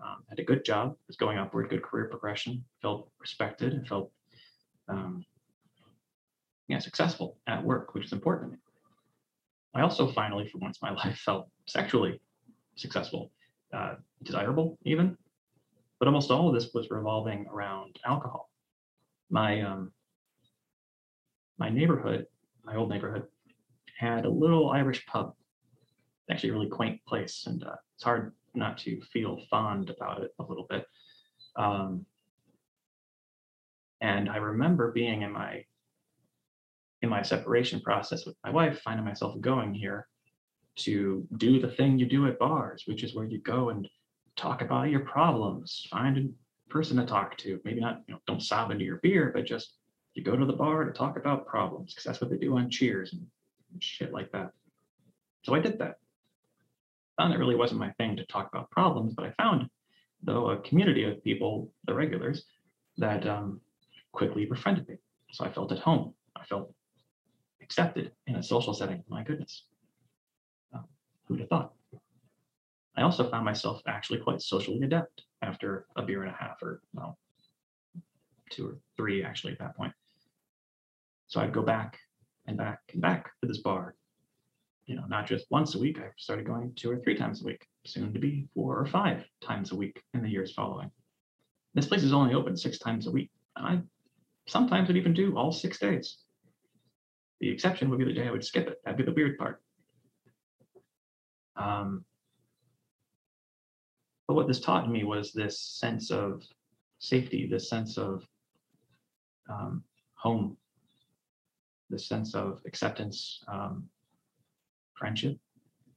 um, 0.01 0.23
had 0.29 0.39
a 0.39 0.43
good 0.43 0.65
job, 0.65 0.95
was 1.07 1.17
going 1.17 1.37
upward, 1.37 1.69
good 1.69 1.83
career 1.83 2.05
progression, 2.05 2.63
felt 2.81 3.09
respected, 3.19 3.73
and 3.73 3.87
felt 3.87 4.11
um, 4.87 5.25
yeah, 6.67 6.79
successful 6.79 7.37
at 7.47 7.63
work, 7.63 7.93
which 7.93 8.05
is 8.05 8.13
important. 8.13 8.57
I 9.73 9.81
also 9.81 10.11
finally, 10.11 10.47
for 10.47 10.57
once 10.57 10.79
in 10.81 10.87
my 10.87 10.95
life, 11.03 11.17
felt 11.19 11.49
sexually 11.67 12.19
successful, 12.75 13.31
uh, 13.73 13.95
desirable 14.23 14.77
even. 14.85 15.17
But 15.99 16.07
almost 16.07 16.31
all 16.31 16.47
of 16.47 16.55
this 16.55 16.73
was 16.73 16.89
revolving 16.89 17.45
around 17.51 17.99
alcohol. 18.05 18.49
My 19.29 19.61
um, 19.61 19.91
my 21.59 21.69
neighborhood, 21.69 22.25
my 22.63 22.75
old 22.75 22.89
neighborhood, 22.89 23.27
had 23.97 24.25
a 24.25 24.29
little 24.29 24.71
Irish 24.71 25.05
pub. 25.05 25.35
Actually, 26.31 26.49
a 26.49 26.53
really 26.53 26.69
quaint 26.69 27.03
place, 27.05 27.43
and 27.45 27.63
uh, 27.63 27.75
it's 27.95 28.03
hard 28.03 28.33
not 28.53 28.77
to 28.79 29.01
feel 29.13 29.41
fond 29.49 29.89
about 29.89 30.23
it 30.23 30.31
a 30.39 30.43
little 30.43 30.65
bit. 30.69 30.85
Um, 31.57 32.05
and 34.01 34.29
I 34.29 34.37
remember 34.37 34.91
being 34.91 35.21
in 35.21 35.31
my 35.31 35.65
in 37.01 37.09
my 37.09 37.21
separation 37.21 37.81
process 37.81 38.25
with 38.25 38.35
my 38.43 38.51
wife, 38.51 38.79
finding 38.83 39.05
myself 39.05 39.39
going 39.41 39.73
here 39.73 40.07
to 40.77 41.27
do 41.37 41.59
the 41.59 41.67
thing 41.67 41.97
you 41.97 42.05
do 42.05 42.27
at 42.27 42.39
bars, 42.39 42.83
which 42.85 43.03
is 43.03 43.15
where 43.15 43.25
you 43.25 43.39
go 43.39 43.69
and 43.69 43.87
talk 44.35 44.61
about 44.61 44.89
your 44.89 45.01
problems, 45.01 45.87
find 45.89 46.17
a 46.17 46.71
person 46.71 46.97
to 46.97 47.05
talk 47.05 47.37
to. 47.39 47.59
Maybe 47.65 47.81
not, 47.81 48.01
you 48.07 48.13
know, 48.13 48.21
don't 48.27 48.41
sob 48.41 48.71
into 48.71 48.85
your 48.85 48.97
beer, 48.97 49.31
but 49.33 49.45
just 49.45 49.73
you 50.13 50.23
go 50.23 50.35
to 50.35 50.45
the 50.45 50.53
bar 50.53 50.85
to 50.85 50.91
talk 50.91 51.17
about 51.17 51.47
problems 51.47 51.93
because 51.93 52.05
that's 52.05 52.21
what 52.21 52.29
they 52.29 52.37
do 52.37 52.57
on 52.57 52.69
Cheers 52.69 53.13
and 53.13 53.25
shit 53.79 54.13
like 54.13 54.31
that. 54.31 54.51
So 55.43 55.55
I 55.55 55.59
did 55.59 55.79
that. 55.79 55.95
Found 57.17 57.33
it 57.33 57.37
really 57.37 57.55
wasn't 57.55 57.79
my 57.79 57.91
thing 57.91 58.15
to 58.15 58.25
talk 58.25 58.49
about 58.51 58.71
problems, 58.71 59.13
but 59.13 59.25
I 59.25 59.31
found, 59.31 59.69
though, 60.23 60.49
a 60.51 60.57
community 60.61 61.03
of 61.03 61.23
people, 61.23 61.71
the 61.85 61.93
regulars, 61.93 62.45
that 62.97 63.27
um, 63.27 63.59
quickly 64.11 64.45
befriended 64.45 64.87
me. 64.87 64.95
So 65.31 65.45
I 65.45 65.51
felt 65.51 65.71
at 65.71 65.79
home. 65.79 66.13
I 66.35 66.43
felt 66.45 66.73
accepted 67.61 68.11
in 68.27 68.35
a 68.35 68.43
social 68.43 68.73
setting. 68.73 69.03
My 69.07 69.23
goodness. 69.23 69.65
Um, 70.73 70.85
who'd 71.27 71.39
have 71.39 71.49
thought? 71.49 71.73
I 72.97 73.03
also 73.03 73.29
found 73.29 73.45
myself 73.45 73.81
actually 73.87 74.19
quite 74.19 74.41
socially 74.41 74.81
adept 74.81 75.23
after 75.41 75.85
a 75.95 76.01
beer 76.01 76.23
and 76.23 76.31
a 76.31 76.37
half, 76.37 76.61
or 76.61 76.81
well, 76.93 77.17
two 78.49 78.67
or 78.67 78.77
three 78.97 79.23
actually 79.23 79.53
at 79.53 79.59
that 79.59 79.77
point. 79.77 79.93
So 81.27 81.39
I'd 81.39 81.53
go 81.53 81.61
back 81.61 81.97
and 82.47 82.57
back 82.57 82.81
and 82.91 83.01
back 83.01 83.31
to 83.41 83.47
this 83.47 83.59
bar. 83.59 83.95
You 84.91 84.97
know, 84.97 85.05
not 85.07 85.25
just 85.25 85.45
once 85.49 85.73
a 85.75 85.79
week. 85.79 85.99
I 85.99 86.09
started 86.17 86.45
going 86.45 86.73
two 86.75 86.91
or 86.91 86.97
three 86.97 87.15
times 87.15 87.41
a 87.41 87.45
week, 87.45 87.65
soon 87.85 88.11
to 88.11 88.19
be 88.19 88.49
four 88.53 88.77
or 88.77 88.85
five 88.85 89.23
times 89.39 89.71
a 89.71 89.75
week 89.77 90.03
in 90.13 90.21
the 90.21 90.29
years 90.29 90.51
following. 90.53 90.91
This 91.73 91.87
place 91.87 92.03
is 92.03 92.11
only 92.11 92.33
open 92.33 92.57
six 92.57 92.77
times 92.77 93.07
a 93.07 93.11
week. 93.11 93.31
And 93.55 93.65
I 93.65 93.79
sometimes 94.49 94.89
would 94.89 94.97
even 94.97 95.13
do 95.13 95.37
all 95.37 95.53
six 95.53 95.79
days. 95.79 96.17
The 97.39 97.49
exception 97.49 97.89
would 97.89 97.99
be 97.99 98.03
the 98.03 98.11
day 98.11 98.27
I 98.27 98.31
would 98.31 98.43
skip 98.43 98.67
it. 98.67 98.81
That'd 98.83 98.97
be 98.97 99.05
the 99.05 99.13
weird 99.13 99.37
part. 99.37 99.61
Um, 101.55 102.03
but 104.27 104.33
what 104.33 104.49
this 104.49 104.59
taught 104.59 104.91
me 104.91 105.05
was 105.05 105.31
this 105.31 105.57
sense 105.57 106.11
of 106.11 106.43
safety, 106.99 107.47
this 107.49 107.69
sense 107.69 107.97
of 107.97 108.27
um, 109.49 109.85
home, 110.15 110.57
this 111.89 112.09
sense 112.09 112.35
of 112.35 112.59
acceptance, 112.65 113.41
um, 113.47 113.87
friendship, 115.01 115.35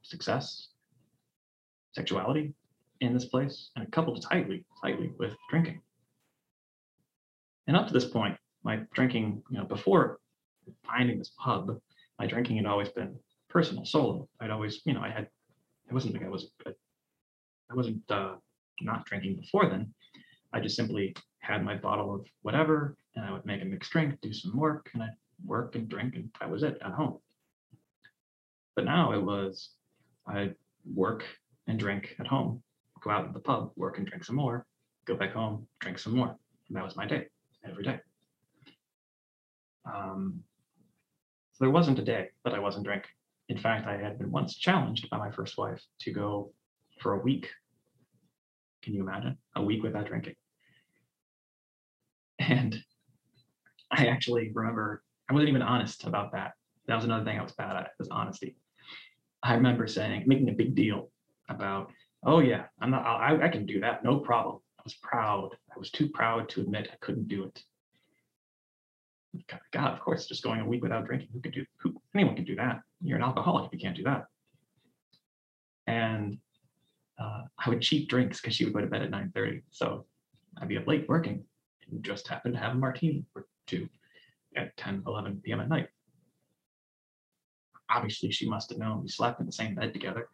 success, 0.02 0.68
sexuality 1.92 2.54
in 3.00 3.12
this 3.12 3.26
place, 3.26 3.70
and 3.76 3.92
coupled 3.92 4.20
tightly, 4.22 4.64
tightly 4.82 5.12
with 5.18 5.34
drinking. 5.50 5.80
And 7.66 7.76
up 7.76 7.86
to 7.86 7.92
this 7.92 8.06
point, 8.06 8.36
my 8.64 8.80
drinking, 8.94 9.42
you 9.50 9.58
know, 9.58 9.66
before 9.66 10.18
finding 10.86 11.18
this 11.18 11.32
pub, 11.38 11.78
my 12.18 12.26
drinking 12.26 12.56
had 12.56 12.66
always 12.66 12.88
been 12.88 13.14
personal, 13.50 13.84
solo. 13.84 14.26
I'd 14.40 14.50
always, 14.50 14.80
you 14.86 14.94
know, 14.94 15.02
I 15.02 15.10
had, 15.10 15.28
it 15.88 15.92
wasn't 15.92 16.14
like 16.14 16.24
I 16.24 16.28
was, 16.30 16.50
I 16.66 17.74
wasn't 17.74 18.10
uh, 18.10 18.36
not 18.80 19.04
drinking 19.04 19.36
before 19.36 19.68
then. 19.68 19.92
I 20.54 20.60
just 20.60 20.76
simply 20.76 21.14
had 21.40 21.62
my 21.62 21.76
bottle 21.76 22.14
of 22.14 22.26
whatever, 22.40 22.96
and 23.16 23.24
I 23.26 23.32
would 23.32 23.44
make 23.44 23.60
a 23.60 23.66
mixed 23.66 23.92
drink, 23.92 24.18
do 24.22 24.32
some 24.32 24.56
work, 24.56 24.90
and 24.94 25.02
I'd 25.02 25.16
work 25.44 25.74
and 25.74 25.88
drink, 25.88 26.14
and 26.14 26.30
that 26.40 26.50
was 26.50 26.62
it 26.62 26.78
at 26.82 26.92
home. 26.92 27.18
But 28.76 28.84
now 28.84 29.12
it 29.12 29.22
was, 29.22 29.70
I'd 30.26 30.54
work 30.94 31.24
and 31.66 31.78
drink 31.78 32.16
at 32.18 32.26
home, 32.26 32.62
go 33.02 33.10
out 33.10 33.26
to 33.26 33.32
the 33.32 33.40
pub, 33.40 33.72
work 33.76 33.98
and 33.98 34.06
drink 34.06 34.24
some 34.24 34.36
more, 34.36 34.66
go 35.04 35.14
back 35.14 35.32
home, 35.32 35.66
drink 35.80 35.98
some 35.98 36.16
more. 36.16 36.36
And 36.68 36.76
that 36.76 36.84
was 36.84 36.96
my 36.96 37.06
day 37.06 37.26
every 37.66 37.84
day. 37.84 38.00
Um, 39.86 40.42
so 41.52 41.64
there 41.64 41.70
wasn't 41.70 41.98
a 41.98 42.04
day 42.04 42.28
that 42.44 42.54
I 42.54 42.58
wasn't 42.58 42.84
drinking. 42.84 43.10
In 43.48 43.58
fact, 43.58 43.86
I 43.86 43.96
had 43.96 44.18
been 44.18 44.30
once 44.30 44.56
challenged 44.56 45.08
by 45.10 45.18
my 45.18 45.30
first 45.30 45.58
wife 45.58 45.82
to 46.00 46.12
go 46.12 46.52
for 47.00 47.14
a 47.14 47.20
week. 47.20 47.48
Can 48.82 48.94
you 48.94 49.02
imagine? 49.02 49.36
A 49.54 49.62
week 49.62 49.82
without 49.82 50.06
drinking. 50.06 50.34
And 52.40 52.76
I 53.92 54.06
actually 54.06 54.50
remember 54.52 55.02
I 55.28 55.32
wasn't 55.32 55.48
even 55.50 55.62
honest 55.62 56.04
about 56.04 56.32
that. 56.32 56.52
That 56.86 56.96
was 56.96 57.04
another 57.04 57.24
thing 57.24 57.38
I 57.38 57.42
was 57.42 57.52
bad 57.52 57.76
at 57.76 57.92
was 57.98 58.08
honesty. 58.10 58.56
I 59.44 59.54
remember 59.54 59.86
saying, 59.86 60.24
making 60.26 60.48
a 60.48 60.52
big 60.52 60.74
deal 60.74 61.10
about, 61.50 61.92
oh 62.24 62.40
yeah, 62.40 62.64
I'm 62.80 62.90
not, 62.90 63.04
I, 63.04 63.44
I 63.44 63.48
can 63.48 63.66
do 63.66 63.78
that, 63.80 64.02
no 64.02 64.18
problem. 64.18 64.58
I 64.78 64.82
was 64.82 64.94
proud. 64.94 65.50
I 65.70 65.78
was 65.78 65.90
too 65.90 66.08
proud 66.08 66.48
to 66.50 66.62
admit 66.62 66.88
I 66.90 66.96
couldn't 67.00 67.28
do 67.28 67.44
it. 67.44 67.62
God, 69.72 69.92
of 69.92 70.00
course, 70.00 70.26
just 70.26 70.42
going 70.42 70.60
a 70.60 70.66
week 70.66 70.82
without 70.82 71.04
drinking. 71.06 71.28
Who 71.32 71.40
could 71.40 71.52
do? 71.52 71.66
Who 71.78 72.00
anyone 72.14 72.36
can 72.36 72.44
do 72.44 72.56
that? 72.56 72.80
You're 73.02 73.18
an 73.18 73.24
alcoholic 73.24 73.66
if 73.66 73.72
you 73.72 73.80
can't 73.80 73.96
do 73.96 74.04
that. 74.04 74.26
And 75.86 76.38
uh, 77.18 77.42
I 77.58 77.68
would 77.68 77.82
cheat 77.82 78.08
drinks 78.08 78.40
because 78.40 78.54
she 78.54 78.64
would 78.64 78.72
go 78.72 78.80
to 78.80 78.86
bed 78.86 79.02
at 79.02 79.10
9:30. 79.10 79.62
So 79.70 80.06
I'd 80.58 80.68
be 80.68 80.78
up 80.78 80.86
late 80.86 81.08
working 81.08 81.44
and 81.90 82.02
just 82.02 82.28
happen 82.28 82.52
to 82.52 82.58
have 82.58 82.72
a 82.72 82.76
martini 82.76 83.24
or 83.34 83.46
two 83.66 83.88
at 84.56 84.76
10, 84.76 85.02
11 85.06 85.40
p.m. 85.44 85.60
at 85.60 85.68
night. 85.68 85.88
Obviously, 87.94 88.30
she 88.30 88.48
must 88.48 88.70
have 88.70 88.78
known 88.78 89.02
we 89.02 89.08
slept 89.08 89.40
in 89.40 89.46
the 89.46 89.52
same 89.52 89.74
bed 89.74 89.92
together. 89.92 90.28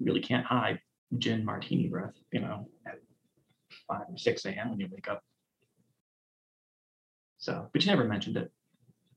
really 0.00 0.20
can't 0.20 0.46
hide 0.46 0.80
gin 1.18 1.44
martini 1.44 1.88
breath, 1.88 2.14
you 2.32 2.40
know, 2.40 2.68
at 2.86 2.98
5 3.88 4.00
or 4.08 4.18
6 4.18 4.44
a.m. 4.46 4.70
when 4.70 4.80
you 4.80 4.88
wake 4.90 5.08
up 5.08 5.22
so, 7.42 7.68
but 7.72 7.84
you 7.84 7.90
never 7.90 8.04
mentioned 8.04 8.36
it. 8.36 8.52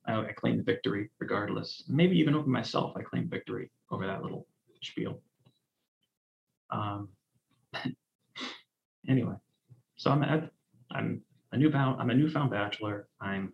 I, 0.08 0.20
I 0.20 0.32
claimed 0.32 0.66
victory 0.66 1.12
regardless. 1.20 1.84
Maybe 1.88 2.18
even 2.18 2.34
over 2.34 2.50
myself, 2.50 2.98
I 2.98 3.04
claimed 3.04 3.30
victory 3.30 3.70
over 3.92 4.08
that 4.08 4.24
little 4.24 4.48
spiel. 4.82 5.22
Um, 6.72 7.10
anyway, 9.08 9.36
so 9.96 10.10
I'm 10.10 10.24
at, 10.24 10.50
I'm 10.90 11.22
a 11.52 11.58
newfound 11.58 12.02
I'm 12.02 12.10
a 12.10 12.16
newfound 12.16 12.50
bachelor. 12.50 13.08
I'm 13.22 13.54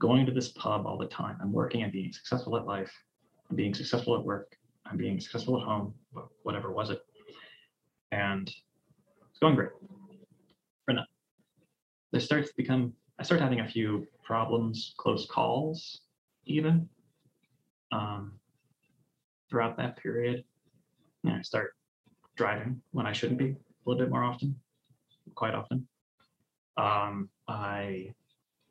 going 0.00 0.26
to 0.26 0.32
this 0.32 0.48
pub 0.48 0.84
all 0.84 0.98
the 0.98 1.06
time. 1.06 1.38
I'm 1.40 1.52
working 1.52 1.84
and 1.84 1.92
being 1.92 2.12
successful 2.12 2.56
at 2.56 2.66
life. 2.66 2.90
I'm 3.50 3.56
being 3.56 3.74
successful 3.74 4.16
at 4.16 4.24
work. 4.24 4.56
I'm 4.86 4.96
being 4.96 5.20
successful 5.20 5.60
at 5.60 5.66
home. 5.66 5.94
Whatever 6.42 6.72
was 6.72 6.90
it, 6.90 7.00
and 8.12 8.48
it's 9.30 9.38
going 9.40 9.54
great. 9.54 9.70
For 10.84 10.94
now, 10.94 11.04
there 12.12 12.20
starts 12.20 12.48
to 12.48 12.56
become 12.56 12.94
I 13.18 13.24
start 13.24 13.40
having 13.40 13.60
a 13.60 13.68
few 13.68 14.06
problems, 14.24 14.94
close 14.96 15.26
calls, 15.26 16.02
even 16.46 16.88
um, 17.90 18.34
throughout 19.50 19.76
that 19.78 19.96
period. 19.96 20.44
And 21.24 21.34
I 21.34 21.42
start 21.42 21.74
driving 22.36 22.80
when 22.92 23.06
I 23.06 23.12
shouldn't 23.12 23.40
be 23.40 23.50
a 23.50 23.56
little 23.84 24.00
bit 24.00 24.10
more 24.10 24.22
often, 24.22 24.54
quite 25.34 25.54
often. 25.54 25.88
Um, 26.76 27.28
I 27.48 28.14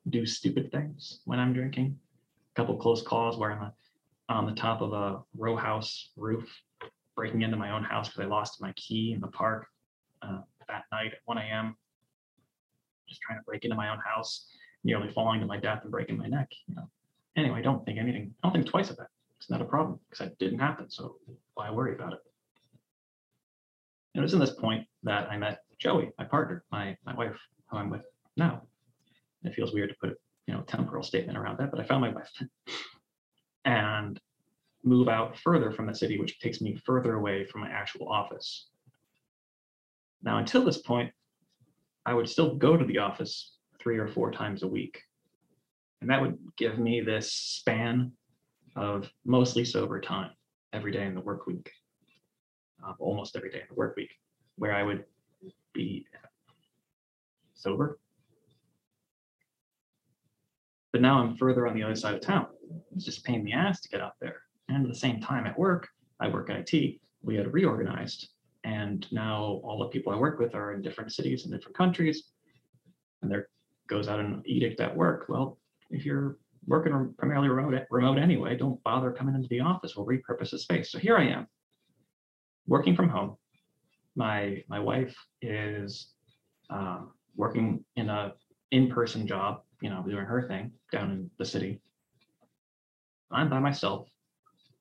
do 0.10 0.26
stupid 0.26 0.72
things 0.72 1.20
when 1.26 1.40
I'm 1.40 1.52
drinking. 1.52 2.00
A 2.56 2.56
couple 2.56 2.78
close 2.78 3.02
calls 3.02 3.38
where 3.38 3.52
I'm 3.52 3.74
on 4.30 4.46
the 4.46 4.54
top 4.54 4.82
of 4.82 4.94
a 4.94 5.22
row 5.38 5.56
house 5.56 6.12
roof, 6.16 6.50
breaking 7.16 7.42
into 7.42 7.58
my 7.58 7.72
own 7.72 7.84
house 7.84 8.10
because 8.10 8.26
I 8.26 8.28
lost 8.28 8.62
my 8.62 8.74
key 8.74 9.14
in 9.14 9.22
the 9.22 9.28
park 9.28 9.68
uh, 10.22 10.42
that 10.68 10.84
night 10.92 11.14
at 11.14 11.20
1 11.26 11.38
a.m 11.38 11.76
just 13.08 13.22
trying 13.22 13.40
to 13.40 13.44
break 13.46 13.64
into 13.64 13.76
my 13.76 13.90
own 13.90 14.00
house, 14.00 14.48
nearly 14.84 15.12
falling 15.12 15.40
to 15.40 15.46
my 15.46 15.58
death 15.58 15.80
and 15.84 15.92
breaking 15.92 16.18
my 16.18 16.28
neck. 16.28 16.50
You 16.68 16.76
know. 16.76 16.90
Anyway, 17.36 17.62
don't 17.62 17.86
think 17.86 18.00
anything. 18.00 18.34
I 18.44 18.48
don't 18.48 18.54
think 18.54 18.68
twice 18.68 18.90
of 18.90 18.98
that. 18.98 19.08
It's 19.40 19.50
not 19.50 19.62
a 19.62 19.66
problem 19.66 20.00
because 20.10 20.28
it 20.28 20.38
didn't 20.40 20.60
happen. 20.60 20.90
So 20.90 21.18
why 21.54 21.72
worry 21.72 21.94
about 21.94 22.14
it? 22.14 22.20
it 24.16 24.22
was 24.22 24.34
in 24.34 24.40
this 24.40 24.56
point 24.56 24.88
that 25.04 25.30
I 25.30 25.38
met 25.38 25.60
Joey, 25.78 26.10
my 26.18 26.26
partner, 26.26 26.64
my 26.72 26.98
my 27.06 27.14
wife, 27.14 27.38
who 27.70 27.78
I'm 27.78 27.90
with 27.90 28.02
now. 28.36 28.64
It 29.44 29.54
feels 29.54 29.74
weird 29.74 29.90
to 29.90 29.96
put 30.02 30.10
a 30.10 30.16
you 30.48 30.54
know 30.54 30.62
temporal 30.62 31.04
statement 31.04 31.38
around 31.38 31.60
that, 31.60 31.72
but 31.72 31.80
I 31.80 31.84
found 31.84 32.02
my 32.02 32.10
wife 32.10 32.32
and 33.68 34.20
move 34.84 35.10
out 35.10 35.38
further 35.38 35.72
from 35.72 35.86
the 35.86 35.94
city, 35.94 36.18
which 36.18 36.40
takes 36.40 36.62
me 36.62 36.82
further 36.86 37.16
away 37.16 37.44
from 37.44 37.62
my 37.62 37.70
actual 37.70 38.08
office. 38.08 38.70
Now, 40.24 40.38
until 40.38 40.64
this 40.64 40.78
point, 40.78 41.12
I 42.06 42.14
would 42.14 42.30
still 42.30 42.56
go 42.56 42.78
to 42.78 42.86
the 42.86 42.98
office 43.00 43.58
three 43.82 43.98
or 43.98 44.08
four 44.08 44.32
times 44.32 44.64
a 44.64 44.68
week. 44.68 45.02
And 46.00 46.10
that 46.10 46.22
would 46.22 46.38
give 46.58 46.80
me 46.80 47.02
this 47.02 47.34
span 47.34 48.14
of 48.76 49.12
mostly 49.26 49.66
sober 49.66 50.00
time. 50.00 50.32
every 50.74 50.92
day 50.92 51.06
in 51.06 51.16
the 51.16 51.22
work 51.22 51.48
week, 51.48 51.72
uh, 52.86 52.94
almost 53.00 53.36
every 53.36 53.50
day 53.50 53.62
in 53.62 53.68
the 53.70 53.76
work 53.76 53.96
week, 53.96 54.12
where 54.58 54.74
I 54.74 54.84
would 54.84 55.06
be 55.74 56.06
sober. 57.54 58.00
But 60.92 61.02
now 61.02 61.20
I'm 61.20 61.36
further 61.38 61.68
on 61.68 61.74
the 61.74 61.84
other 61.84 61.96
side 61.96 62.16
of 62.16 62.22
town. 62.22 62.48
It's 62.96 63.06
just 63.06 63.24
pain 63.24 63.40
in 63.40 63.46
the 63.46 63.54
ass 63.54 63.82
to 63.82 63.90
get 63.90 64.02
out 64.02 64.14
there. 64.20 64.42
And 64.70 64.86
at 64.86 64.92
the 64.92 64.98
same 64.98 65.22
time 65.22 65.46
at 65.46 65.58
work, 65.58 65.88
I 66.20 66.28
work 66.28 66.50
IT, 66.50 67.00
we 67.22 67.36
had 67.36 67.54
reorganized. 67.54 68.30
And 68.64 69.06
now 69.12 69.62
all 69.64 69.80
the 69.80 69.88
people 69.88 70.12
I 70.12 70.18
work 70.18 70.40
with 70.40 70.56
are 70.56 70.74
in 70.74 70.82
different 70.82 71.14
cities 71.14 71.44
and 71.44 71.54
different 71.54 71.78
countries. 71.78 72.32
And 73.22 73.32
there 73.32 73.48
goes 73.88 74.08
out 74.08 74.20
an 74.20 74.42
edict 74.46 74.80
at 74.80 74.96
work. 74.96 75.26
Well, 75.30 75.58
if 75.90 76.06
you're 76.06 76.38
working 76.68 77.14
primarily 77.18 77.50
remote, 77.50 77.86
remote 77.90 78.18
anyway, 78.18 78.58
don't 78.58 78.82
bother 78.84 79.12
coming 79.12 79.36
into 79.36 79.48
the 79.48 79.62
office. 79.62 79.96
We'll 79.96 80.06
repurpose 80.06 80.52
the 80.52 80.60
space. 80.60 80.92
So 80.92 81.00
here 81.00 81.18
I 81.18 81.28
am, 81.28 81.48
working 82.68 82.96
from 82.96 83.10
home. 83.10 83.38
My 84.16 84.64
my 84.68 84.80
wife 84.80 85.16
is 85.42 86.10
um, 86.70 87.12
working 87.36 87.86
in 87.96 88.10
a 88.10 88.34
in-person 88.72 89.28
job, 89.28 89.62
you 89.82 89.90
know, 89.90 90.04
doing 90.04 90.26
her 90.26 90.48
thing 90.48 90.72
down 90.92 91.12
in 91.12 91.32
the 91.38 91.46
city. 91.46 91.80
I'm 93.32 93.50
by 93.50 93.60
myself 93.60 94.08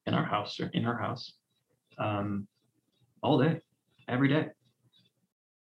in 0.06 0.14
our 0.14 0.24
house 0.24 0.60
or 0.60 0.70
in 0.72 0.84
her 0.84 0.96
house 0.96 1.32
um, 1.98 2.46
all 3.22 3.38
day, 3.38 3.60
every 4.08 4.28
day. 4.28 4.48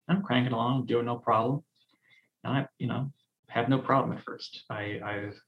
I'm 0.08 0.24
cranking 0.24 0.54
along, 0.54 0.86
doing 0.86 1.06
no 1.06 1.18
problem. 1.18 1.64
And 2.44 2.58
I, 2.58 2.68
you 2.78 2.88
know, 2.88 3.12
have 3.50 3.68
no 3.68 3.80
problem 3.80 4.16
at 4.18 4.24
first. 4.24 4.64
I, 4.70 5.00
I've, 5.04 5.40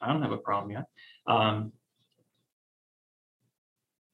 I 0.00 0.12
don't 0.12 0.22
have 0.22 0.32
a 0.32 0.38
problem 0.38 0.72
yet. 0.72 0.84
Um, 1.26 1.72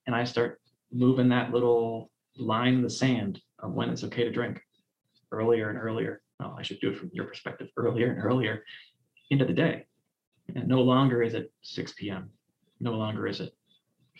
and 0.06 0.14
I 0.14 0.24
start 0.24 0.60
moving 0.92 1.28
that 1.30 1.52
little 1.52 2.10
line 2.36 2.74
in 2.74 2.82
the 2.82 2.90
sand 2.90 3.40
of 3.58 3.72
when 3.72 3.90
it's 3.90 4.04
okay 4.04 4.24
to 4.24 4.30
drink 4.30 4.60
earlier 5.32 5.70
and 5.70 5.78
earlier. 5.78 6.22
I 6.40 6.62
should 6.62 6.80
do 6.80 6.90
it 6.90 6.98
from 6.98 7.10
your 7.12 7.26
perspective 7.26 7.68
earlier 7.76 8.10
and 8.10 8.24
earlier 8.24 8.64
into 9.30 9.44
the 9.44 9.52
day. 9.52 9.86
And 10.54 10.66
no 10.66 10.80
longer 10.80 11.22
is 11.22 11.34
it 11.34 11.52
6 11.62 11.92
p.m. 11.98 12.30
No 12.80 12.92
longer 12.92 13.26
is 13.26 13.40
it 13.40 13.54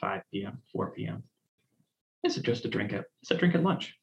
5 0.01 0.23
p.m., 0.33 0.59
4 0.73 0.93
p.m. 0.93 1.23
Is 2.25 2.37
it 2.37 2.45
just 2.45 2.65
a 2.65 2.69
drink 2.69 2.93
at 2.93 3.05
it's 3.23 3.31
a 3.31 3.35
drink 3.35 3.55
at 3.55 3.63
lunch. 3.63 3.95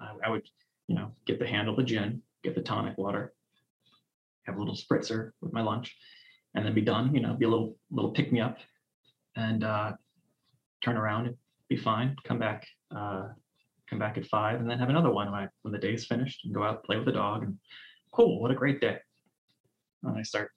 I, 0.00 0.12
I 0.26 0.30
would, 0.30 0.42
you 0.88 0.94
know, 0.94 1.12
get 1.26 1.38
the 1.38 1.46
handle 1.46 1.78
of 1.78 1.86
gin, 1.86 2.22
get 2.42 2.54
the 2.54 2.62
tonic 2.62 2.98
water, 2.98 3.32
have 4.44 4.56
a 4.56 4.58
little 4.58 4.76
spritzer 4.76 5.30
with 5.40 5.52
my 5.52 5.62
lunch, 5.62 5.96
and 6.54 6.64
then 6.64 6.74
be 6.74 6.82
done. 6.82 7.14
You 7.14 7.20
know, 7.20 7.34
be 7.34 7.46
a 7.46 7.48
little 7.48 7.76
little 7.90 8.10
pick 8.10 8.32
me 8.32 8.40
up, 8.40 8.58
and 9.36 9.64
uh, 9.64 9.92
turn 10.82 10.96
around 10.96 11.26
and 11.26 11.36
be 11.68 11.76
fine. 11.76 12.16
Come 12.24 12.38
back, 12.38 12.66
uh, 12.94 13.28
come 13.88 13.98
back 13.98 14.18
at 14.18 14.26
five, 14.26 14.60
and 14.60 14.68
then 14.68 14.78
have 14.78 14.90
another 14.90 15.10
one 15.10 15.30
when 15.30 15.40
I, 15.40 15.48
when 15.62 15.72
the 15.72 15.78
day's 15.78 16.06
finished, 16.06 16.44
and 16.44 16.54
go 16.54 16.62
out 16.62 16.84
play 16.84 16.96
with 16.96 17.06
the 17.06 17.12
dog. 17.12 17.44
And 17.44 17.58
cool, 18.12 18.40
what 18.40 18.50
a 18.50 18.54
great 18.54 18.80
day. 18.80 18.98
And 20.02 20.18
I 20.18 20.22
start 20.22 20.50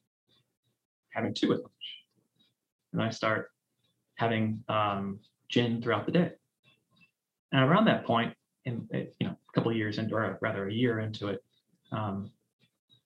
having 1.14 1.34
two 1.34 1.54
at 1.54 1.60
lunch, 1.60 1.97
and 2.94 3.02
I 3.02 3.10
start 3.10 3.52
having 4.16 4.64
um, 4.70 5.20
gin 5.50 5.82
throughout 5.82 6.06
the 6.06 6.12
day. 6.12 6.32
And 7.52 7.64
around 7.64 7.86
that 7.86 8.06
point, 8.06 8.34
in 8.66 8.88
uh, 8.94 8.98
you 9.20 9.28
know 9.28 9.32
a 9.34 9.54
couple 9.54 9.72
years 9.72 9.98
into, 9.98 10.16
or 10.16 10.38
rather 10.42 10.68
a 10.68 10.74
year 10.74 11.00
into 11.00 11.28
it, 11.30 11.44
um, 11.92 12.32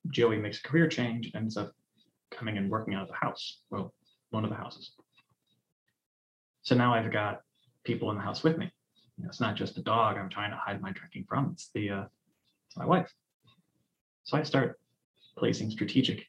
Joey 0.10 0.38
makes 0.38 0.60
a 0.60 0.64
career 0.64 0.88
change 0.88 1.32
ends 1.36 1.58
up 1.58 1.74
coming 2.32 2.58
and 2.58 2.70
working 2.70 2.96
out 2.96 3.04
of 3.04 3.10
the 3.10 3.14
house, 3.14 3.60
well, 3.70 3.94
one 4.32 4.44
of 4.44 4.50
the 4.50 4.56
houses. 4.56 4.92
So 6.64 6.76
now 6.76 6.94
I've 6.94 7.12
got 7.12 7.42
people 7.84 8.10
in 8.12 8.18
the 8.18 8.24
house 8.24 8.44
with 8.44 8.58
me. 8.58 8.72
You 9.18 9.24
know, 9.24 9.30
it's 9.30 9.42
not 9.42 9.56
just 9.56 9.76
the 9.76 9.82
dog 9.82 10.18
I'm 10.18 10.30
trying 10.30 10.52
to 10.52 10.58
hide 10.58 10.82
my 10.82 10.92
drinking 10.92 11.26
from. 11.28 11.52
It's 11.54 11.70
the 11.74 11.90
uh, 11.90 12.04
it's 12.68 12.78
my 12.78 12.86
wife. 12.86 13.14
So 14.24 14.38
I 14.38 14.44
start 14.44 14.80
placing 15.38 15.70
strategic 15.72 16.26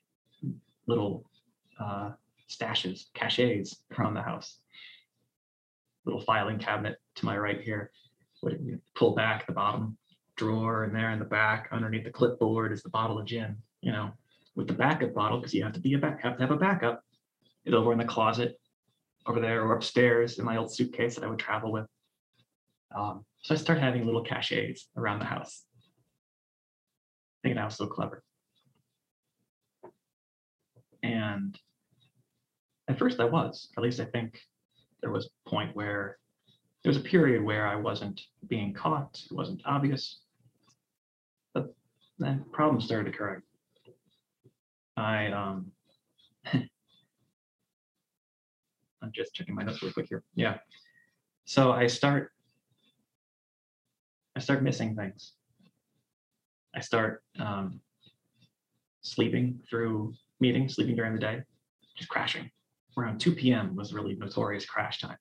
little 0.87 1.24
uh, 1.81 2.11
stashes, 2.56 3.06
caches 3.14 3.80
around 3.98 4.14
the 4.14 4.22
house. 4.22 4.58
Little 6.04 6.20
filing 6.20 6.58
cabinet 6.58 6.98
to 7.16 7.26
my 7.26 7.36
right 7.36 7.60
here. 7.60 7.90
Pull 8.94 9.14
back 9.14 9.46
the 9.46 9.52
bottom 9.52 9.96
drawer 10.36 10.84
and 10.84 10.94
there 10.94 11.10
in 11.10 11.18
the 11.18 11.24
back 11.24 11.68
underneath 11.70 12.04
the 12.04 12.10
clipboard 12.10 12.72
is 12.72 12.82
the 12.82 12.88
bottle 12.88 13.18
of 13.18 13.26
gin. 13.26 13.56
You 13.80 13.92
know, 13.92 14.10
with 14.54 14.68
the 14.68 14.74
backup 14.74 15.14
bottle 15.14 15.38
because 15.38 15.54
you 15.54 15.62
have 15.62 15.72
to 15.72 15.80
be 15.80 15.94
a 15.94 15.98
back 15.98 16.22
have 16.22 16.36
to 16.36 16.42
have 16.42 16.50
a 16.50 16.56
backup. 16.56 17.02
It's 17.64 17.74
over 17.74 17.92
in 17.92 17.98
the 17.98 18.04
closet 18.04 18.58
over 19.26 19.40
there 19.40 19.62
or 19.62 19.74
upstairs 19.74 20.38
in 20.38 20.44
my 20.44 20.56
old 20.56 20.74
suitcase 20.74 21.14
that 21.14 21.24
I 21.24 21.28
would 21.28 21.38
travel 21.38 21.72
with. 21.72 21.86
Um, 22.94 23.24
so 23.42 23.54
I 23.54 23.58
start 23.58 23.78
having 23.78 24.04
little 24.04 24.24
caches 24.24 24.88
around 24.96 25.20
the 25.20 25.24
house. 25.24 25.64
Thinking 27.42 27.58
I 27.58 27.64
was 27.64 27.76
so 27.76 27.86
clever. 27.86 28.22
And 31.02 31.58
at 32.88 32.99
first 32.99 33.21
I 33.21 33.25
was, 33.25 33.68
at 33.77 33.83
least 33.83 34.01
I 34.01 34.05
think 34.07 34.38
there 35.01 35.11
was 35.11 35.27
a 35.27 35.51
point 35.51 35.75
where 35.75 36.18
there 36.83 36.90
was 36.90 36.97
a 36.97 37.01
period 37.01 37.42
where 37.42 37.66
I 37.66 37.77
wasn't 37.77 38.21
being 38.49 38.73
caught, 38.73 39.21
it 39.31 39.35
wasn't 39.35 39.62
obvious. 39.64 40.21
But 41.55 41.75
then 42.18 42.45
problems 42.53 42.85
started 42.85 43.12
occurring. 43.14 43.42
I 44.97 45.29
um 45.29 45.71
I'm 46.53 46.68
just 49.12 49.35
checking 49.35 49.55
my 49.55 49.62
notes 49.62 49.83
real 49.83 49.92
quick 49.92 50.07
here. 50.09 50.23
Yeah. 50.35 50.59
So 51.45 51.73
I 51.73 51.87
start 51.87 52.33
I 54.35 54.40
start 54.40 54.62
missing 54.62 54.97
things. 54.97 55.33
I 56.75 56.81
start 56.81 57.23
um, 57.38 57.81
sleeping 59.03 59.61
through 59.68 60.14
meetings, 60.40 60.75
sleeping 60.75 60.97
during 60.97 61.12
the 61.12 61.21
day, 61.21 61.42
just 61.97 62.09
crashing. 62.09 62.51
Around 62.96 63.20
2 63.20 63.35
p.m. 63.35 63.74
was 63.74 63.94
really 63.94 64.14
notorious 64.16 64.66
crash 64.66 65.00
time, 65.00 65.16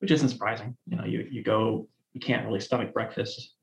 which 0.00 0.10
isn't 0.10 0.28
surprising. 0.28 0.76
You 0.86 0.96
know, 0.96 1.04
you 1.04 1.26
you 1.30 1.42
go, 1.42 1.88
you 2.12 2.20
can't 2.20 2.46
really 2.46 2.60
stomach 2.60 2.92
breakfast. 2.92 3.54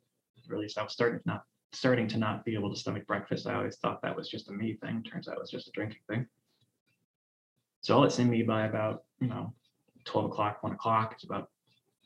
Really, 0.47 0.67
so 0.67 0.81
I 0.81 0.83
was 0.83 0.93
starting 0.93 1.19
to 1.19 1.27
not 1.27 1.43
starting 1.71 2.07
to 2.07 2.17
not 2.17 2.43
be 2.45 2.55
able 2.55 2.73
to 2.73 2.79
stomach 2.79 3.05
breakfast. 3.05 3.45
I 3.45 3.53
always 3.53 3.77
thought 3.77 4.01
that 4.01 4.15
was 4.15 4.29
just 4.29 4.49
a 4.49 4.53
me 4.53 4.73
thing. 4.81 5.03
Turns 5.03 5.27
out 5.27 5.35
it 5.35 5.41
was 5.41 5.51
just 5.51 5.67
a 5.67 5.71
drinking 5.71 6.01
thing. 6.09 6.25
So 7.81 7.99
let 7.99 8.11
send 8.11 8.29
me 8.29 8.41
by 8.43 8.65
about, 8.65 9.03
you 9.21 9.27
know, 9.27 9.53
12 10.05 10.31
o'clock, 10.31 10.63
1 10.63 10.73
o'clock. 10.73 11.13
It's 11.13 11.23
about 11.23 11.49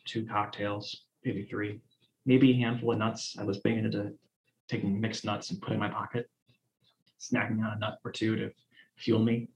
two 0.06 0.26
cocktails, 0.26 1.06
maybe 1.24 1.46
three, 1.46 1.80
maybe 2.26 2.52
a 2.52 2.56
handful 2.56 2.92
of 2.92 3.00
nuts. 3.00 3.36
I 3.40 3.44
was 3.44 3.60
big 3.60 3.78
into 3.78 4.14
taking 4.68 5.00
mixed 5.00 5.26
nuts 5.26 5.50
and 5.50 5.62
putting 5.62 5.76
in 5.76 5.80
my 5.80 5.90
pocket, 5.90 6.30
snacking 7.20 7.64
on 7.64 7.74
a 7.76 7.80
nut 7.80 8.00
or 8.04 8.12
two 8.12 8.36
to 8.36 8.52
fuel 8.98 9.20
me, 9.20 9.48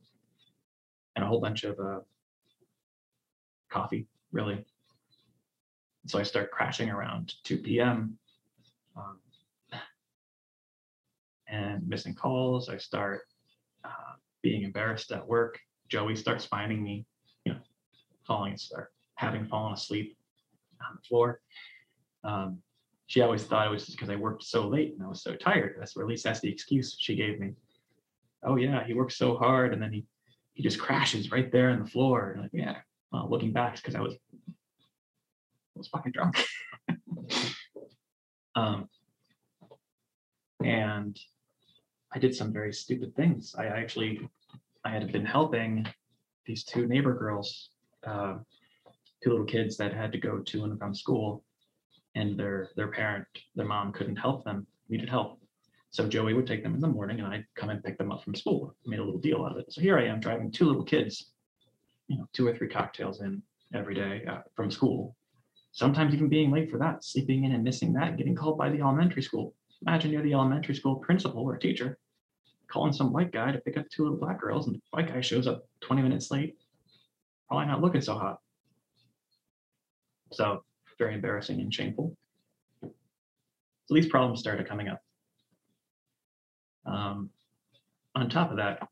and 1.17 1.25
a 1.25 1.27
whole 1.27 1.41
bunch 1.41 1.63
of 1.63 1.79
uh, 1.79 1.99
coffee, 3.69 4.07
really. 4.31 4.63
So 6.05 6.19
I 6.19 6.23
start 6.23 6.51
crashing 6.51 6.91
around 6.91 7.33
2 7.43 7.57
p.m. 7.57 8.19
Um, 8.95 9.17
and 11.49 11.87
missing 11.87 12.13
calls. 12.13 12.69
I 12.69 12.77
start 12.77 13.21
uh, 13.83 14.13
being 14.43 14.61
embarrassed 14.61 15.11
at 15.11 15.27
work. 15.27 15.59
Joey 15.89 16.15
starts 16.15 16.45
finding 16.45 16.83
me, 16.83 17.07
you 17.45 17.53
know, 17.53 17.59
falling 18.27 18.55
or 18.75 18.91
having 19.15 19.47
fallen 19.47 19.73
asleep 19.73 20.15
on 20.87 20.97
the 20.97 21.07
floor. 21.07 21.41
Um, 22.23 22.59
she 23.07 23.21
always 23.21 23.43
thought 23.43 23.65
it 23.65 23.71
was 23.71 23.87
because 23.87 24.11
I 24.11 24.17
worked 24.17 24.43
so 24.43 24.67
late 24.67 24.93
and 24.93 25.03
I 25.03 25.09
was 25.09 25.23
so 25.23 25.33
tired. 25.33 25.77
That's 25.79 25.97
or 25.97 26.03
at 26.03 26.09
least 26.09 26.25
that's 26.25 26.41
the 26.41 26.51
excuse 26.51 26.95
she 26.99 27.15
gave 27.15 27.39
me. 27.39 27.53
Oh 28.43 28.55
yeah, 28.57 28.85
he 28.85 28.93
works 28.93 29.17
so 29.17 29.35
hard 29.35 29.73
and 29.73 29.81
then 29.81 29.91
he 29.91 30.05
he 30.57 30.63
just 30.63 30.79
crashes 30.79 31.31
right 31.31 31.51
there 31.51 31.69
on 31.69 31.83
the 31.83 31.85
floor. 31.85 32.31
And 32.31 32.41
like, 32.41 32.49
yeah. 32.51 32.77
Well, 33.11 33.29
looking 33.29 33.53
back, 33.53 33.75
because 33.75 33.93
I 33.93 34.01
was 34.01 34.15
I 34.49 35.75
was 35.75 35.87
fucking 35.87 36.13
drunk. 36.13 36.43
um, 38.55 38.89
and 40.63 41.17
I 42.11 42.17
did 42.17 42.33
some 42.33 42.51
very 42.51 42.73
stupid 42.73 43.15
things. 43.15 43.53
I 43.55 43.67
actually 43.67 44.27
I 44.83 44.89
had 44.89 45.11
been 45.11 45.25
helping 45.25 45.85
these 46.47 46.63
two 46.63 46.87
neighbor 46.87 47.13
girls, 47.13 47.69
uh, 48.05 48.37
two 49.23 49.29
little 49.29 49.45
kids 49.45 49.77
that 49.77 49.93
had 49.93 50.11
to 50.13 50.17
go 50.17 50.39
to 50.39 50.63
and 50.63 50.79
from 50.79 50.95
school, 50.95 51.43
and 52.15 52.37
their 52.37 52.71
their 52.75 52.87
parent, 52.87 53.27
their 53.55 53.67
mom 53.67 53.93
couldn't 53.93 54.15
help 54.15 54.43
them, 54.43 54.65
needed 54.89 55.07
help. 55.07 55.39
So 55.91 56.07
Joey 56.07 56.33
would 56.33 56.47
take 56.47 56.63
them 56.63 56.75
in 56.75 56.81
the 56.81 56.87
morning, 56.87 57.19
and 57.19 57.27
I'd 57.27 57.45
come 57.55 57.69
and 57.69 57.83
pick 57.83 57.97
them 57.97 58.11
up 58.11 58.23
from 58.23 58.35
school. 58.35 58.75
Made 58.85 58.99
a 58.99 59.03
little 59.03 59.19
deal 59.19 59.43
out 59.43 59.53
of 59.53 59.57
it. 59.57 59.71
So 59.71 59.81
here 59.81 59.97
I 59.97 60.05
am 60.05 60.19
driving 60.19 60.51
two 60.51 60.65
little 60.65 60.83
kids, 60.83 61.31
you 62.07 62.17
know, 62.17 62.27
two 62.33 62.47
or 62.47 62.55
three 62.55 62.67
cocktails 62.67 63.21
in 63.21 63.41
every 63.73 63.95
day 63.95 64.23
uh, 64.29 64.39
from 64.55 64.69
school. 64.69 65.15
Sometimes 65.71 66.13
even 66.13 66.29
being 66.29 66.51
late 66.51 66.69
for 66.69 66.77
that, 66.79 67.03
sleeping 67.03 67.43
in 67.43 67.51
and 67.51 67.63
missing 67.63 67.93
that, 67.93 68.17
getting 68.17 68.35
called 68.35 68.57
by 68.57 68.69
the 68.69 68.81
elementary 68.81 69.21
school. 69.21 69.53
Imagine 69.85 70.11
you're 70.11 70.23
the 70.23 70.33
elementary 70.33 70.75
school 70.75 70.95
principal 70.95 71.43
or 71.43 71.57
teacher 71.57 71.97
calling 72.67 72.93
some 72.93 73.13
white 73.13 73.31
guy 73.31 73.51
to 73.51 73.59
pick 73.59 73.77
up 73.77 73.85
two 73.89 74.03
little 74.03 74.17
black 74.17 74.39
girls, 74.39 74.67
and 74.67 74.75
the 74.75 74.81
white 74.91 75.07
guy 75.07 75.21
shows 75.21 75.47
up 75.47 75.65
20 75.81 76.01
minutes 76.01 76.31
late. 76.31 76.55
Probably 77.47 77.67
not 77.67 77.81
looking 77.81 78.01
so 78.01 78.15
hot. 78.15 78.39
So 80.33 80.63
very 80.97 81.13
embarrassing 81.13 81.61
and 81.61 81.73
shameful. 81.73 82.15
So 82.81 83.93
these 83.93 84.07
problems 84.07 84.39
started 84.39 84.67
coming 84.67 84.89
up. 84.89 85.01
Um, 86.87 87.29
on 88.15 88.29
top 88.29 88.49
of 88.51 88.57
that, 88.57 88.87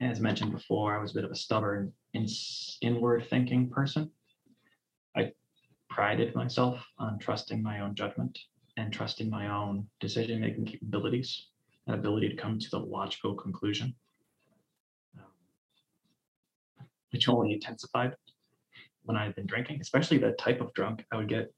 as 0.00 0.20
mentioned 0.20 0.52
before, 0.52 0.96
I 0.96 1.00
was 1.00 1.12
a 1.12 1.14
bit 1.14 1.24
of 1.24 1.30
a 1.30 1.36
stubborn, 1.36 1.92
in, 2.14 2.26
inward 2.80 3.26
thinking 3.28 3.70
person. 3.70 4.10
I 5.16 5.32
prided 5.88 6.34
myself 6.34 6.84
on 6.98 7.18
trusting 7.18 7.62
my 7.62 7.80
own 7.80 7.94
judgment 7.94 8.38
and 8.76 8.92
trusting 8.92 9.30
my 9.30 9.48
own 9.48 9.86
decision 10.00 10.40
making 10.40 10.64
capabilities 10.64 11.46
and 11.86 11.94
ability 11.94 12.28
to 12.30 12.36
come 12.36 12.58
to 12.58 12.70
the 12.70 12.78
logical 12.78 13.34
conclusion, 13.34 13.94
um, 15.16 15.26
which 17.12 17.28
only 17.28 17.52
intensified 17.52 18.16
when 19.04 19.16
I 19.16 19.24
had 19.24 19.36
been 19.36 19.46
drinking, 19.46 19.80
especially 19.80 20.18
the 20.18 20.32
type 20.32 20.60
of 20.60 20.72
drunk 20.74 21.04
I 21.12 21.16
would 21.16 21.28
get. 21.28 21.52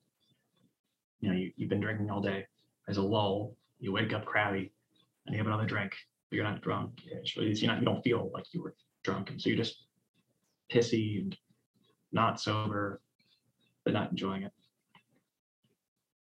You 1.20 1.30
know, 1.30 1.36
you, 1.36 1.52
you've 1.56 1.70
been 1.70 1.80
drinking 1.80 2.10
all 2.10 2.20
day. 2.20 2.44
As 2.88 2.98
a 2.98 3.02
lull, 3.02 3.56
you 3.78 3.92
wake 3.92 4.12
up 4.12 4.24
crabby 4.24 4.72
and 5.26 5.34
you 5.34 5.38
have 5.38 5.46
another 5.46 5.66
drink, 5.66 5.92
but 6.30 6.36
you're 6.36 6.44
not 6.44 6.62
drunk. 6.62 7.00
You're 7.04 7.68
not, 7.68 7.80
you 7.80 7.84
don't 7.84 8.02
feel 8.02 8.30
like 8.32 8.44
you 8.52 8.62
were 8.62 8.74
drunk. 9.04 9.30
And 9.30 9.40
so 9.40 9.48
you're 9.48 9.58
just 9.58 9.84
pissy 10.72 11.20
and 11.20 11.36
not 12.12 12.40
sober, 12.40 13.00
but 13.84 13.94
not 13.94 14.10
enjoying 14.10 14.42
it. 14.42 14.52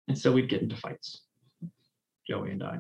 And 0.09 0.19
so 0.19 0.33
we'd 0.33 0.49
get 0.49 0.63
into 0.63 0.77
fights, 0.77 1.23
Joey 2.29 2.51
and 2.51 2.63
I, 2.63 2.79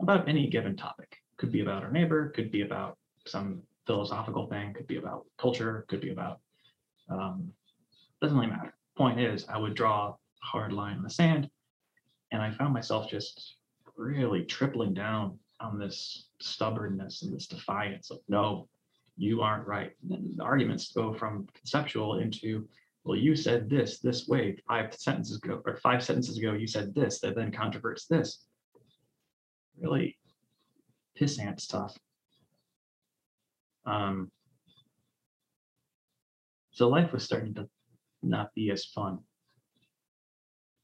about 0.00 0.28
any 0.28 0.48
given 0.48 0.76
topic. 0.76 1.16
Could 1.36 1.52
be 1.52 1.60
about 1.60 1.82
our 1.82 1.90
neighbor, 1.90 2.30
could 2.30 2.50
be 2.52 2.62
about 2.62 2.96
some 3.26 3.62
philosophical 3.86 4.46
thing, 4.46 4.72
could 4.72 4.86
be 4.86 4.96
about 4.96 5.26
culture, 5.36 5.84
could 5.88 6.00
be 6.00 6.10
about 6.10 6.38
um, 7.10 7.52
doesn't 8.22 8.38
really 8.38 8.50
matter. 8.50 8.74
Point 8.96 9.20
is, 9.20 9.46
I 9.48 9.58
would 9.58 9.74
draw 9.74 10.10
a 10.10 10.14
hard 10.46 10.72
line 10.72 10.96
in 10.96 11.02
the 11.02 11.10
sand, 11.10 11.50
and 12.32 12.40
I 12.40 12.50
found 12.52 12.72
myself 12.72 13.10
just 13.10 13.56
really 13.96 14.44
tripling 14.44 14.94
down 14.94 15.38
on 15.64 15.78
this 15.78 16.28
stubbornness 16.40 17.22
and 17.22 17.34
this 17.34 17.46
defiance 17.46 18.10
of 18.10 18.18
no, 18.28 18.68
you 19.16 19.40
aren't 19.40 19.66
right. 19.66 19.92
And 20.10 20.36
the 20.36 20.44
arguments 20.44 20.92
go 20.92 21.12
from 21.14 21.48
conceptual 21.54 22.18
into, 22.18 22.68
well, 23.04 23.16
you 23.16 23.34
said 23.34 23.70
this 23.70 23.98
this 23.98 24.28
way 24.28 24.56
five 24.68 24.94
sentences 24.94 25.38
ago, 25.38 25.62
or 25.64 25.76
five 25.76 26.02
sentences 26.02 26.38
ago, 26.38 26.52
you 26.52 26.66
said 26.66 26.94
this 26.94 27.20
that 27.20 27.34
then 27.34 27.50
controverts 27.50 28.06
this. 28.08 28.44
Really 29.80 30.16
pissant 31.18 31.60
stuff. 31.60 31.96
Um, 33.86 34.30
so 36.70 36.88
life 36.88 37.12
was 37.12 37.22
starting 37.22 37.54
to 37.54 37.68
not 38.22 38.54
be 38.54 38.70
as 38.70 38.84
fun. 38.84 39.18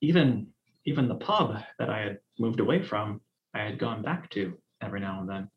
Even 0.01 0.49
even 0.87 1.09
the 1.09 1.15
pub 1.15 1.63
that 1.79 1.91
I 1.91 2.01
had 2.01 2.19
moved 2.39 2.61
away 2.61 2.83
from, 2.83 3.21
I 3.55 3.61
had 3.61 3.79
gone 3.79 4.03
back 4.03 4.31
to 4.31 4.57
every 4.83 5.01
now 5.01 5.21
and 5.21 5.29
then 5.29 5.51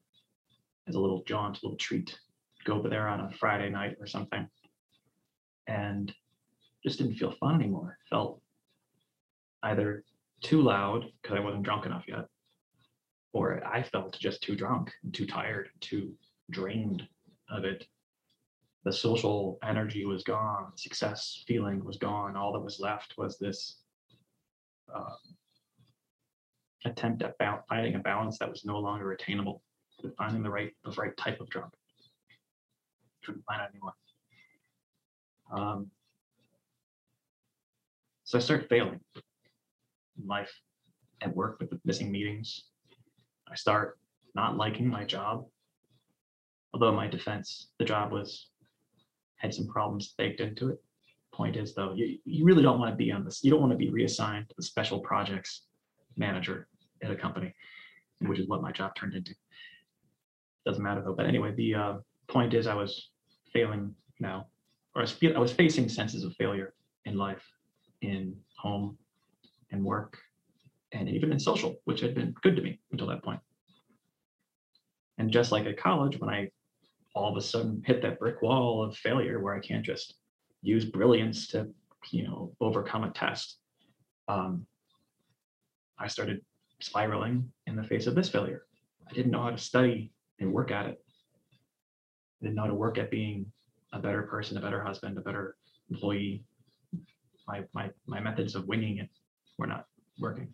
as 0.87 0.95
a 0.95 0.99
little 0.99 1.23
jaunt, 1.25 1.57
a 1.57 1.65
little 1.65 1.77
treat. 1.77 2.17
Go 2.65 2.73
over 2.73 2.89
there 2.89 3.07
on 3.07 3.21
a 3.21 3.31
Friday 3.37 3.69
night 3.69 3.97
or 3.99 4.07
something. 4.07 4.47
And 5.67 6.13
just 6.83 6.97
didn't 6.97 7.15
feel 7.15 7.31
fun 7.31 7.55
anymore. 7.55 7.97
Felt 8.09 8.41
either 9.63 10.03
too 10.41 10.61
loud 10.61 11.05
because 11.21 11.37
I 11.37 11.39
wasn't 11.39 11.63
drunk 11.63 11.85
enough 11.85 12.03
yet, 12.07 12.25
or 13.31 13.65
I 13.65 13.83
felt 13.83 14.17
just 14.19 14.43
too 14.43 14.55
drunk 14.55 14.91
and 15.03 15.13
too 15.13 15.25
tired, 15.25 15.69
too 15.79 16.13
drained 16.51 17.07
of 17.49 17.63
it 17.63 17.87
the 18.83 18.91
social 18.91 19.57
energy 19.63 20.05
was 20.05 20.23
gone, 20.23 20.71
success 20.75 21.43
feeling 21.47 21.83
was 21.83 21.97
gone. 21.97 22.35
All 22.35 22.51
that 22.53 22.59
was 22.59 22.79
left 22.79 23.13
was 23.17 23.37
this 23.37 23.77
uh, 24.93 25.15
attempt 26.85 27.21
at 27.23 27.37
ba- 27.37 27.63
finding 27.69 27.95
a 27.95 27.99
balance 27.99 28.37
that 28.39 28.49
was 28.49 28.65
no 28.65 28.79
longer 28.79 29.11
attainable, 29.11 29.61
finding 30.17 30.43
the 30.43 30.49
right 30.49 30.71
the 30.83 30.91
right 30.91 31.15
type 31.17 31.39
of 31.39 31.49
drug. 31.49 31.71
Couldn't 33.25 33.43
find 33.45 33.61
it 33.61 33.69
anymore. 33.69 33.93
Um, 35.51 35.91
so 38.23 38.37
I 38.37 38.41
started 38.41 38.67
failing 38.67 38.99
in 40.19 40.27
life, 40.27 40.51
at 41.21 41.35
work 41.35 41.57
with 41.59 41.69
the 41.69 41.79
missing 41.85 42.11
meetings. 42.11 42.65
I 43.49 43.55
start 43.55 43.97
not 44.35 44.57
liking 44.57 44.87
my 44.87 45.05
job. 45.05 45.45
Although 46.73 46.91
my 46.91 47.07
defense, 47.07 47.69
the 47.79 47.85
job 47.85 48.11
was 48.11 48.47
had 49.37 49.53
some 49.53 49.67
problems 49.67 50.15
baked 50.17 50.39
into 50.39 50.69
it. 50.69 50.81
Point 51.33 51.55
is 51.55 51.73
though, 51.73 51.93
you, 51.93 52.17
you 52.25 52.45
really 52.45 52.63
don't 52.63 52.79
want 52.79 52.91
to 52.91 52.95
be 52.95 53.11
on 53.11 53.23
this. 53.23 53.41
You 53.43 53.51
don't 53.51 53.59
want 53.59 53.71
to 53.71 53.77
be 53.77 53.89
reassigned 53.89 54.49
to 54.49 54.55
the 54.55 54.63
special 54.63 54.99
projects 54.99 55.63
manager 56.17 56.67
at 57.03 57.11
a 57.11 57.15
company, 57.15 57.53
which 58.19 58.39
is 58.39 58.47
what 58.47 58.61
my 58.61 58.71
job 58.71 58.95
turned 58.95 59.13
into. 59.13 59.35
Doesn't 60.65 60.83
matter 60.83 61.01
though. 61.01 61.13
But 61.13 61.25
anyway, 61.25 61.53
the 61.55 61.75
uh, 61.75 61.93
point 62.27 62.53
is 62.53 62.67
I 62.67 62.75
was 62.75 63.09
failing 63.51 63.93
now, 64.19 64.47
or 64.95 65.01
I 65.01 65.03
was, 65.03 65.17
I 65.35 65.39
was 65.39 65.51
facing 65.51 65.89
senses 65.89 66.23
of 66.23 66.33
failure 66.35 66.73
in 67.05 67.17
life, 67.17 67.43
in 68.01 68.35
home, 68.57 68.97
and 69.71 69.83
work, 69.83 70.17
and 70.93 71.09
even 71.09 71.31
in 71.31 71.39
social, 71.39 71.75
which 71.85 71.99
had 71.99 72.15
been 72.15 72.33
good 72.41 72.55
to 72.55 72.61
me 72.61 72.79
until 72.91 73.07
that 73.07 73.23
point. 73.23 73.39
And 75.17 75.31
just 75.31 75.51
like 75.51 75.65
at 75.65 75.77
college, 75.77 76.19
when 76.19 76.29
I 76.29 76.49
all 77.15 77.29
of 77.29 77.37
a 77.37 77.41
sudden 77.41 77.83
hit 77.85 78.01
that 78.01 78.19
brick 78.19 78.41
wall 78.41 78.83
of 78.83 78.97
failure 78.97 79.39
where 79.39 79.53
I 79.53 79.59
can't 79.59 79.85
just 79.85 80.15
use 80.61 80.85
brilliance 80.85 81.47
to, 81.49 81.67
you 82.11 82.23
know, 82.23 82.55
overcome 82.59 83.03
a 83.03 83.11
test. 83.11 83.57
Um, 84.27 84.65
I 85.99 86.07
started 86.07 86.41
spiraling 86.83 87.51
in 87.67 87.75
the 87.75 87.83
face 87.83 88.07
of 88.07 88.15
this 88.15 88.29
failure. 88.29 88.63
I 89.09 89.13
didn't 89.13 89.31
know 89.31 89.43
how 89.43 89.51
to 89.51 89.57
study 89.57 90.11
and 90.39 90.51
work 90.51 90.71
at 90.71 90.85
it. 90.85 91.03
I 92.41 92.45
didn't 92.45 92.55
know 92.55 92.63
how 92.63 92.67
to 92.67 92.75
work 92.75 92.97
at 92.97 93.09
being 93.09 93.45
a 93.93 93.99
better 93.99 94.23
person, 94.23 94.57
a 94.57 94.61
better 94.61 94.83
husband, 94.83 95.17
a 95.17 95.21
better 95.21 95.55
employee. 95.89 96.43
My 97.47 97.63
my 97.73 97.89
my 98.07 98.19
methods 98.19 98.55
of 98.55 98.67
winging 98.67 98.97
it 98.97 99.09
were 99.57 99.67
not 99.67 99.85
working. 100.19 100.53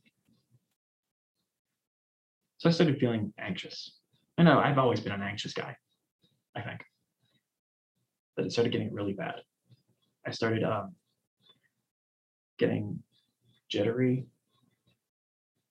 So 2.57 2.69
I 2.69 2.71
started 2.71 2.99
feeling 2.99 3.33
anxious. 3.39 3.99
I 4.37 4.43
know 4.43 4.59
I've 4.59 4.77
always 4.77 4.99
been 4.99 5.13
an 5.13 5.21
anxious 5.21 5.53
guy. 5.53 5.75
I 6.55 6.61
think. 6.61 6.81
But 8.35 8.45
it 8.45 8.51
started 8.51 8.71
getting 8.71 8.93
really 8.93 9.13
bad. 9.13 9.35
I 10.25 10.31
started 10.31 10.63
um, 10.63 10.95
getting 12.57 13.01
jittery, 13.69 14.25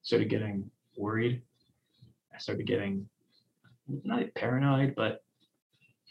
started 0.08 0.30
getting 0.30 0.70
worried. 0.96 1.42
I 2.34 2.38
started 2.38 2.66
getting 2.66 3.06
not 4.04 4.22
paranoid, 4.34 4.94
but 4.96 5.22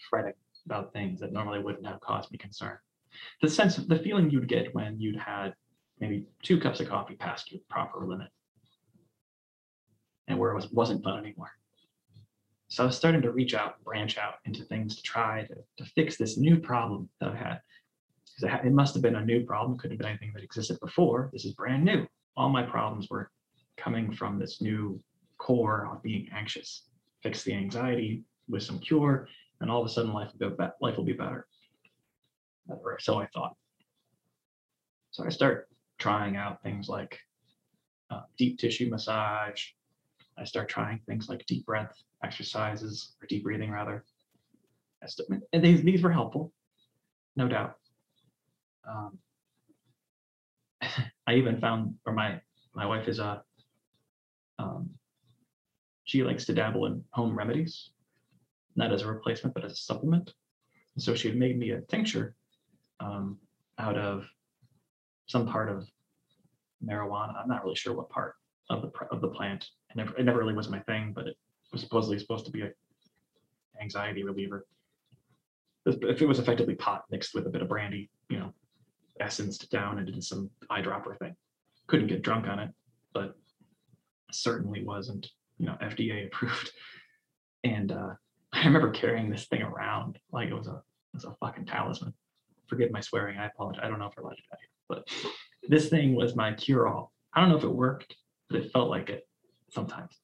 fretting 0.07 0.33
about 0.67 0.93
things 0.93 1.19
that 1.19 1.33
normally 1.33 1.57
wouldn't 1.57 1.87
have 1.87 1.99
caused 2.01 2.31
me 2.31 2.37
concern. 2.37 2.77
The 3.41 3.49
sense 3.49 3.79
of 3.79 3.87
the 3.87 3.97
feeling 3.97 4.29
you'd 4.29 4.47
get 4.47 4.75
when 4.75 4.99
you'd 4.99 5.17
had 5.17 5.55
maybe 5.99 6.27
two 6.43 6.59
cups 6.59 6.79
of 6.79 6.87
coffee 6.87 7.15
past 7.15 7.51
your 7.51 7.59
proper 7.71 8.05
limit 8.05 8.27
and 10.27 10.37
where 10.37 10.51
it 10.51 10.55
was, 10.55 10.71
wasn't 10.71 11.03
fun 11.03 11.17
anymore. 11.17 11.49
So 12.67 12.83
I 12.83 12.85
was 12.85 12.95
starting 12.95 13.23
to 13.23 13.31
reach 13.31 13.55
out, 13.55 13.83
branch 13.83 14.19
out 14.19 14.35
into 14.45 14.63
things 14.63 14.95
to 14.97 15.01
try 15.01 15.45
to, 15.45 15.55
to 15.83 15.91
fix 15.93 16.17
this 16.17 16.37
new 16.37 16.59
problem 16.59 17.09
that 17.19 17.31
I 17.31 17.35
had. 17.35 17.61
Because 18.39 18.63
it 18.63 18.73
must 18.73 18.93
have 18.93 19.01
been 19.01 19.15
a 19.15 19.25
new 19.25 19.43
problem, 19.43 19.75
couldn't 19.75 19.95
have 19.95 19.99
been 19.99 20.09
anything 20.09 20.33
that 20.35 20.43
existed 20.43 20.79
before. 20.81 21.31
This 21.33 21.45
is 21.45 21.53
brand 21.53 21.83
new. 21.83 22.05
All 22.35 22.49
my 22.49 22.61
problems 22.61 23.09
were 23.09 23.31
coming 23.77 24.11
from 24.11 24.39
this 24.39 24.61
new 24.61 24.99
core 25.37 25.87
of 25.91 26.01
being 26.03 26.27
anxious. 26.33 26.83
Fix 27.21 27.43
the 27.43 27.53
anxiety 27.53 28.23
with 28.49 28.63
some 28.63 28.79
cure, 28.79 29.27
and 29.61 29.71
all 29.71 29.81
of 29.81 29.87
a 29.87 29.89
sudden 29.89 30.13
life 30.13 30.31
will, 30.39 30.49
be, 30.49 30.65
life 30.81 30.97
will 30.97 31.05
be 31.05 31.13
better. 31.13 31.47
Or 32.67 32.97
so 32.99 33.19
I 33.19 33.27
thought. 33.27 33.55
So 35.11 35.25
I 35.25 35.29
start 35.29 35.69
trying 35.99 36.35
out 36.35 36.61
things 36.61 36.89
like 36.89 37.17
uh, 38.11 38.21
deep 38.37 38.59
tissue 38.59 38.89
massage. 38.89 39.63
I 40.37 40.43
start 40.43 40.69
trying 40.69 40.99
things 41.07 41.29
like 41.29 41.45
deep 41.47 41.65
breath 41.65 41.95
exercises 42.23 43.13
or 43.21 43.27
deep 43.27 43.43
breathing 43.43 43.71
rather. 43.71 44.05
And 45.53 45.63
these, 45.63 45.81
these 45.83 46.03
were 46.03 46.11
helpful, 46.11 46.51
no 47.35 47.47
doubt. 47.47 47.75
Um, 48.87 49.17
I 51.27 51.33
even 51.33 51.59
found, 51.59 51.95
or 52.05 52.13
my 52.13 52.41
my 52.77 52.85
wife 52.85 53.07
is 53.07 53.17
a, 53.17 53.41
um, 54.59 54.89
she 56.05 56.23
likes 56.23 56.45
to 56.45 56.53
dabble 56.53 56.85
in 56.85 57.03
home 57.11 57.37
remedies, 57.37 57.91
not 58.75 58.93
as 58.93 59.01
a 59.01 59.07
replacement, 59.07 59.53
but 59.53 59.65
as 59.65 59.73
a 59.73 59.75
supplement. 59.75 60.33
So 60.97 61.13
she 61.13 61.27
had 61.27 61.37
made 61.37 61.59
me 61.59 61.71
a 61.71 61.81
tincture 61.81 62.35
um, 62.99 63.37
out 63.77 63.97
of 63.97 64.25
some 65.27 65.45
part 65.45 65.69
of 65.69 65.87
marijuana. 66.83 67.35
I'm 67.37 67.47
not 67.47 67.63
really 67.63 67.75
sure 67.75 67.93
what 67.93 68.09
part 68.09 68.35
of 68.69 68.81
the 68.81 68.91
of 69.11 69.21
the 69.21 69.27
plant. 69.27 69.69
It 69.91 69.97
never, 69.97 70.17
it 70.17 70.23
never 70.23 70.39
really 70.39 70.55
was 70.55 70.69
my 70.69 70.79
thing, 70.79 71.13
but 71.13 71.27
it 71.27 71.37
was 71.71 71.81
supposedly 71.81 72.17
supposed 72.17 72.45
to 72.45 72.51
be 72.51 72.61
a 72.61 72.71
anxiety 73.79 74.23
reliever. 74.23 74.65
If 75.85 76.21
it 76.21 76.27
was 76.27 76.39
effectively 76.39 76.75
pot 76.75 77.05
mixed 77.11 77.33
with 77.33 77.45
a 77.45 77.49
bit 77.49 77.61
of 77.61 77.69
brandy, 77.69 78.09
you 78.29 78.39
know, 78.39 78.53
essenced 79.19 79.69
down 79.71 79.99
and 79.99 80.23
some 80.23 80.49
eyedropper 80.71 81.17
thing. 81.19 81.35
Couldn't 81.87 82.07
get 82.07 82.21
drunk 82.21 82.47
on 82.47 82.59
it, 82.59 82.71
but 83.13 83.35
certainly 84.31 84.83
wasn't, 84.83 85.27
you 85.57 85.65
know, 85.65 85.77
FDA 85.81 86.27
approved. 86.27 86.71
And 87.63 87.91
uh, 87.91 88.11
I 88.53 88.65
remember 88.65 88.91
carrying 88.91 89.29
this 89.29 89.47
thing 89.47 89.63
around 89.63 90.19
like 90.31 90.47
it 90.47 90.53
was 90.53 90.67
a 90.67 90.75
it 90.75 91.15
was 91.15 91.25
a 91.25 91.35
fucking 91.41 91.65
talisman. 91.65 92.13
Forgive 92.67 92.91
my 92.91 93.01
swearing. 93.01 93.37
I 93.37 93.47
apologize. 93.47 93.81
I 93.83 93.89
don't 93.89 93.99
know 93.99 94.05
if 94.05 94.13
we're 94.15 94.23
allowed 94.23 94.35
to 94.35 94.43
that 94.51 94.59
but 94.87 95.07
this 95.69 95.89
thing 95.89 96.15
was 96.15 96.35
my 96.35 96.53
cure-all. 96.53 97.11
I 97.33 97.41
don't 97.41 97.49
know 97.49 97.57
if 97.57 97.63
it 97.63 97.69
worked, 97.69 98.15
but 98.49 98.59
it 98.59 98.71
felt 98.71 98.89
like 98.89 99.09
it 99.09 99.27
sometimes. 99.69 100.19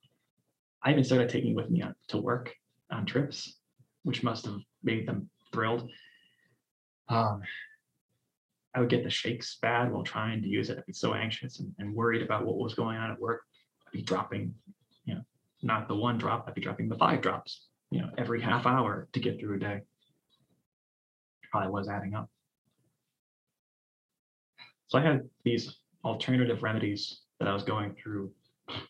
I 0.83 0.91
even 0.91 1.03
started 1.03 1.29
taking 1.29 1.51
it 1.51 1.55
with 1.55 1.69
me 1.69 1.81
on, 1.81 1.95
to 2.09 2.17
work 2.17 2.53
on 2.91 3.05
trips, 3.05 3.57
which 4.03 4.23
must 4.23 4.45
have 4.45 4.59
made 4.83 5.07
them 5.07 5.29
thrilled. 5.53 5.89
Um, 7.09 7.41
I 8.75 8.79
would 8.79 8.89
get 8.89 9.03
the 9.03 9.09
shakes 9.09 9.57
bad 9.61 9.91
while 9.91 10.03
trying 10.03 10.41
to 10.41 10.47
use 10.47 10.69
it. 10.69 10.77
I'd 10.77 10.85
be 10.85 10.93
so 10.93 11.13
anxious 11.13 11.59
and, 11.59 11.73
and 11.77 11.93
worried 11.93 12.21
about 12.21 12.45
what 12.45 12.57
was 12.57 12.73
going 12.73 12.97
on 12.97 13.11
at 13.11 13.19
work. 13.19 13.43
Be 13.93 14.01
dropping, 14.01 14.53
you 15.05 15.15
know, 15.15 15.21
not 15.61 15.87
the 15.87 15.95
one 15.95 16.17
drop, 16.17 16.45
I'd 16.47 16.55
be 16.55 16.61
dropping 16.61 16.89
the 16.89 16.97
five 16.97 17.21
drops, 17.21 17.67
you 17.91 18.01
know, 18.01 18.09
every 18.17 18.41
half 18.41 18.65
hour 18.65 19.07
to 19.13 19.19
get 19.19 19.39
through 19.39 19.55
a 19.55 19.59
day. 19.59 19.81
Probably 21.51 21.69
was 21.69 21.87
adding 21.87 22.15
up. 22.15 22.27
So 24.87 24.97
I 24.97 25.03
had 25.03 25.29
these 25.43 25.77
alternative 26.03 26.63
remedies 26.63 27.21
that 27.39 27.47
I 27.47 27.53
was 27.53 27.63
going 27.63 27.95
through, 27.95 28.31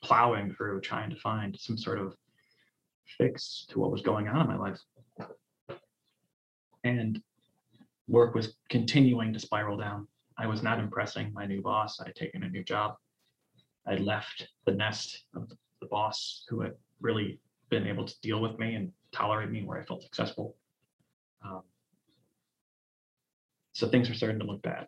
plowing 0.01 0.53
through, 0.55 0.79
trying 0.81 1.09
to 1.09 1.17
find 1.17 1.57
some 1.59 1.77
sort 1.77 1.99
of 1.99 2.15
fix 3.17 3.65
to 3.69 3.79
what 3.79 3.91
was 3.91 4.01
going 4.01 4.29
on 4.29 4.41
in 4.41 4.47
my 4.47 4.57
life. 4.57 4.79
And 6.85 7.21
work 8.07 8.35
was 8.35 8.55
continuing 8.69 9.33
to 9.33 9.39
spiral 9.39 9.77
down. 9.77 10.07
I 10.37 10.47
was 10.47 10.63
not 10.63 10.79
impressing 10.79 11.31
my 11.33 11.45
new 11.45 11.61
boss. 11.61 11.99
I 11.99 12.05
had 12.07 12.15
taken 12.15 12.43
a 12.43 12.49
new 12.49 12.63
job. 12.63 12.95
I 13.85 13.95
left 13.95 14.47
the 14.65 14.71
nest 14.71 15.23
of 15.35 15.49
the 15.81 15.87
boss 15.87 16.45
who 16.49 16.61
had 16.61 16.73
really 17.01 17.39
been 17.69 17.87
able 17.87 18.05
to 18.05 18.21
deal 18.21 18.41
with 18.41 18.57
me 18.57 18.75
and 18.75 18.91
tolerate 19.11 19.49
me 19.49 19.63
where 19.63 19.79
I 19.79 19.83
felt 19.83 20.03
successful. 20.03 20.55
Um, 21.43 21.61
so 23.73 23.87
things 23.87 24.07
were 24.07 24.15
starting 24.15 24.39
to 24.39 24.45
look 24.45 24.61
bad. 24.61 24.87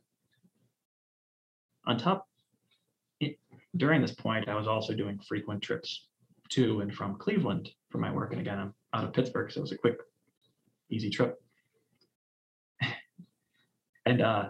On 1.88 1.98
top, 1.98 2.28
it, 3.20 3.38
during 3.76 4.02
this 4.02 4.14
point, 4.14 4.48
I 4.48 4.56
was 4.56 4.68
also 4.68 4.94
doing 4.94 5.20
frequent 5.20 5.62
trips 5.62 6.08
to 6.50 6.82
and 6.82 6.94
from 6.94 7.18
Cleveland 7.18 7.72
for 7.90 7.98
my 7.98 8.12
work. 8.12 8.32
And 8.32 8.42
again, 8.42 8.60
I'm 8.60 8.74
out 8.94 9.04
of 9.04 9.14
Pittsburgh, 9.14 9.52
so 9.52 9.60
it 9.60 9.62
was 9.62 9.72
a 9.72 9.78
quick, 9.78 9.98
easy 10.90 11.10
trip. 11.10 11.42
and 14.06 14.22
uh, 14.22 14.50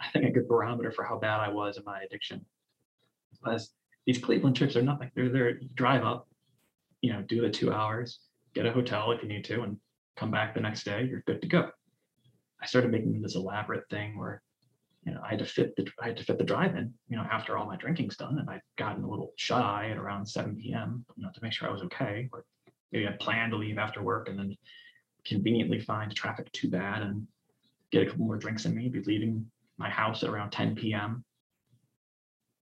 I 0.00 0.10
think 0.12 0.26
a 0.26 0.30
good 0.30 0.48
barometer 0.48 0.92
for 0.92 1.04
how 1.04 1.18
bad 1.18 1.40
I 1.40 1.48
was 1.48 1.78
in 1.78 1.84
my 1.84 2.02
addiction 2.02 2.44
was 3.44 3.72
these 4.06 4.18
Cleveland 4.18 4.56
trips 4.56 4.76
are 4.76 4.82
nothing. 4.82 5.10
They're 5.14 5.28
there, 5.28 5.58
drive 5.74 6.04
up, 6.04 6.28
you 7.00 7.12
know, 7.12 7.22
do 7.22 7.40
the 7.40 7.50
two 7.50 7.72
hours, 7.72 8.20
get 8.54 8.66
a 8.66 8.72
hotel 8.72 9.12
if 9.12 9.22
you 9.22 9.28
need 9.28 9.44
to, 9.44 9.62
and 9.62 9.78
come 10.16 10.30
back 10.30 10.54
the 10.54 10.60
next 10.60 10.84
day, 10.84 11.06
you're 11.08 11.22
good 11.26 11.42
to 11.42 11.48
go. 11.48 11.70
I 12.62 12.66
started 12.66 12.90
making 12.90 13.20
this 13.20 13.34
elaborate 13.34 13.88
thing 13.90 14.18
where, 14.18 14.42
you 15.04 15.12
know, 15.12 15.20
I 15.24 15.30
had 15.30 15.38
to 15.40 15.44
fit 15.44 15.76
the 15.76 15.86
I 16.00 16.06
had 16.08 16.16
to 16.16 16.24
fit 16.24 16.38
the 16.38 16.44
drive 16.44 16.76
in, 16.76 16.94
you 17.08 17.16
know, 17.16 17.26
after 17.30 17.58
all 17.58 17.66
my 17.66 17.76
drinking's 17.76 18.16
done, 18.16 18.38
and 18.38 18.48
I'd 18.48 18.62
gotten 18.78 19.04
a 19.04 19.10
little 19.10 19.32
shut 19.36 19.62
eye 19.62 19.90
at 19.90 19.98
around 19.98 20.26
7 20.26 20.56
p.m. 20.56 21.04
You 21.16 21.24
know, 21.24 21.30
to 21.34 21.42
make 21.42 21.52
sure 21.52 21.68
I 21.68 21.72
was 21.72 21.82
okay. 21.82 22.28
Or 22.32 22.44
maybe 22.92 23.06
I 23.06 23.12
planned 23.12 23.52
to 23.52 23.58
leave 23.58 23.76
after 23.76 24.02
work 24.02 24.28
and 24.28 24.38
then 24.38 24.56
conveniently 25.26 25.80
find 25.80 26.14
traffic 26.14 26.50
too 26.52 26.70
bad 26.70 27.02
and 27.02 27.26
get 27.90 28.02
a 28.02 28.06
couple 28.06 28.24
more 28.24 28.36
drinks 28.36 28.64
in 28.64 28.74
me, 28.74 28.88
be 28.88 29.02
leaving 29.02 29.46
my 29.76 29.90
house 29.90 30.22
at 30.22 30.30
around 30.30 30.50
10 30.50 30.76
p.m. 30.76 31.24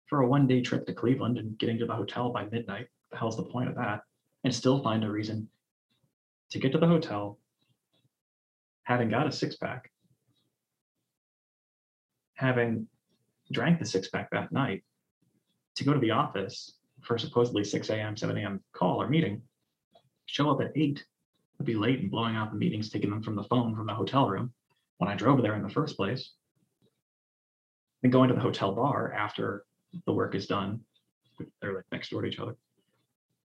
for 0.10 0.22
a 0.22 0.28
one 0.28 0.48
day 0.48 0.62
trip 0.62 0.86
to 0.88 0.94
Cleveland 0.94 1.38
and 1.38 1.58
getting 1.58 1.78
to 1.78 1.86
the 1.86 1.94
hotel 1.94 2.32
by 2.32 2.46
midnight. 2.46 2.88
The 3.12 3.18
hell's 3.18 3.38
the 3.38 3.44
point 3.44 3.70
of 3.70 3.76
that? 3.76 4.02
And 4.44 4.54
still 4.54 4.82
find 4.82 5.04
a 5.04 5.12
reason 5.12 5.48
to 6.50 6.60
get 6.60 6.72
to 6.72 6.80
the 6.80 6.88
hotel, 6.88 7.38
having 8.84 9.10
got 9.10 9.28
a 9.28 9.32
six 9.32 9.56
pack, 9.56 9.92
having 12.34 12.88
drank 13.52 13.80
the 13.80 13.86
six 13.86 14.10
pack 14.10 14.32
that 14.32 14.52
night, 14.52 14.84
to 15.76 15.84
go 15.84 15.94
to 15.94 16.00
the 16.00 16.12
office 16.12 16.74
for 17.02 17.18
supposedly 17.18 17.64
6 17.64 17.90
a.m., 17.90 18.18
7 18.18 18.38
a.m. 18.38 18.62
call 18.74 19.02
or 19.02 19.08
meeting, 19.08 19.42
show 20.26 20.50
up 20.50 20.62
at 20.62 20.72
8, 20.76 21.04
would 21.58 21.66
be 21.66 21.76
late 21.76 22.00
and 22.00 22.12
blowing 22.12 22.36
out 22.36 22.52
the 22.52 22.58
meetings, 22.58 22.90
taking 22.90 23.10
them 23.10 23.22
from 23.22 23.36
the 23.36 23.44
phone 23.44 23.76
from 23.76 23.86
the 23.86 23.94
hotel 23.94 24.28
room 24.28 24.52
when 24.98 25.10
I 25.10 25.16
drove 25.16 25.42
there 25.42 25.56
in 25.56 25.64
the 25.64 25.70
first 25.70 25.96
place. 25.96 26.32
Then 28.02 28.12
going 28.12 28.30
to 28.30 28.36
the 28.36 28.42
hotel 28.42 28.74
bar 28.74 29.14
after 29.14 29.66
the 30.06 30.14
work 30.14 30.36
is 30.36 30.48
done. 30.48 30.82
They're 31.62 31.76
like 31.76 31.86
next 31.92 32.10
door 32.10 32.22
to 32.22 32.28
each 32.28 32.40
other. 32.40 32.56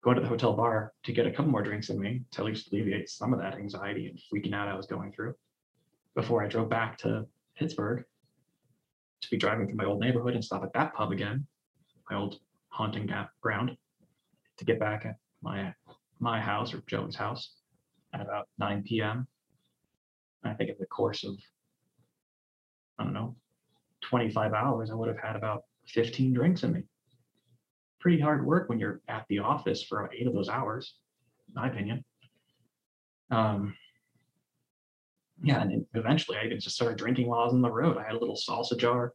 Going 0.02 0.16
to 0.16 0.22
the 0.22 0.28
hotel 0.28 0.54
bar 0.54 0.92
to 1.04 1.12
get 1.12 1.26
a 1.26 1.30
couple 1.30 1.50
more 1.50 1.62
drinks 1.62 1.90
in 1.90 2.00
me 2.00 2.22
to 2.32 2.40
at 2.40 2.46
least 2.46 2.72
alleviate 2.72 3.08
some 3.08 3.32
of 3.32 3.40
that 3.40 3.54
anxiety 3.54 4.06
and 4.06 4.18
freaking 4.32 4.54
out 4.54 4.68
I 4.68 4.74
was 4.74 4.86
going 4.86 5.12
through 5.12 5.34
before 6.14 6.42
I 6.42 6.48
drove 6.48 6.68
back 6.68 6.98
to 6.98 7.26
Pittsburgh 7.56 8.04
to 9.20 9.30
be 9.30 9.36
driving 9.36 9.66
through 9.66 9.76
my 9.76 9.84
old 9.84 10.00
neighborhood 10.00 10.34
and 10.34 10.44
stop 10.44 10.62
at 10.62 10.72
that 10.72 10.94
pub 10.94 11.12
again, 11.12 11.46
my 12.10 12.16
old 12.16 12.40
haunting 12.68 13.06
gap 13.06 13.30
ground, 13.40 13.76
to 14.56 14.64
get 14.64 14.80
back 14.80 15.04
at 15.04 15.16
my 15.42 15.74
my 16.18 16.40
house 16.40 16.74
or 16.74 16.82
Joe's 16.86 17.16
house 17.16 17.54
at 18.12 18.20
about 18.20 18.48
9 18.58 18.82
p.m. 18.82 19.26
I 20.44 20.52
think 20.54 20.70
in 20.70 20.76
the 20.78 20.86
course 20.86 21.24
of 21.24 21.36
I 22.98 23.04
don't 23.04 23.12
know 23.12 23.36
25 24.02 24.52
hours, 24.52 24.90
I 24.90 24.94
would 24.94 25.08
have 25.08 25.18
had 25.18 25.36
about 25.36 25.64
15 25.92 26.32
drinks 26.32 26.62
in 26.62 26.72
me. 26.72 26.82
Pretty 28.00 28.20
hard 28.20 28.44
work 28.46 28.68
when 28.68 28.78
you're 28.78 29.00
at 29.08 29.26
the 29.28 29.40
office 29.40 29.82
for 29.82 30.10
eight 30.12 30.26
of 30.26 30.34
those 30.34 30.48
hours, 30.48 30.94
my 31.52 31.68
opinion. 31.68 32.04
Um, 33.30 33.74
yeah, 35.42 35.60
and 35.62 35.86
eventually 35.94 36.38
I 36.38 36.48
just 36.48 36.70
started 36.70 36.98
drinking 36.98 37.28
while 37.28 37.40
I 37.40 37.44
was 37.44 37.54
on 37.54 37.62
the 37.62 37.70
road. 37.70 37.96
I 37.96 38.04
had 38.04 38.14
a 38.14 38.18
little 38.18 38.36
salsa 38.36 38.76
jar, 38.76 39.14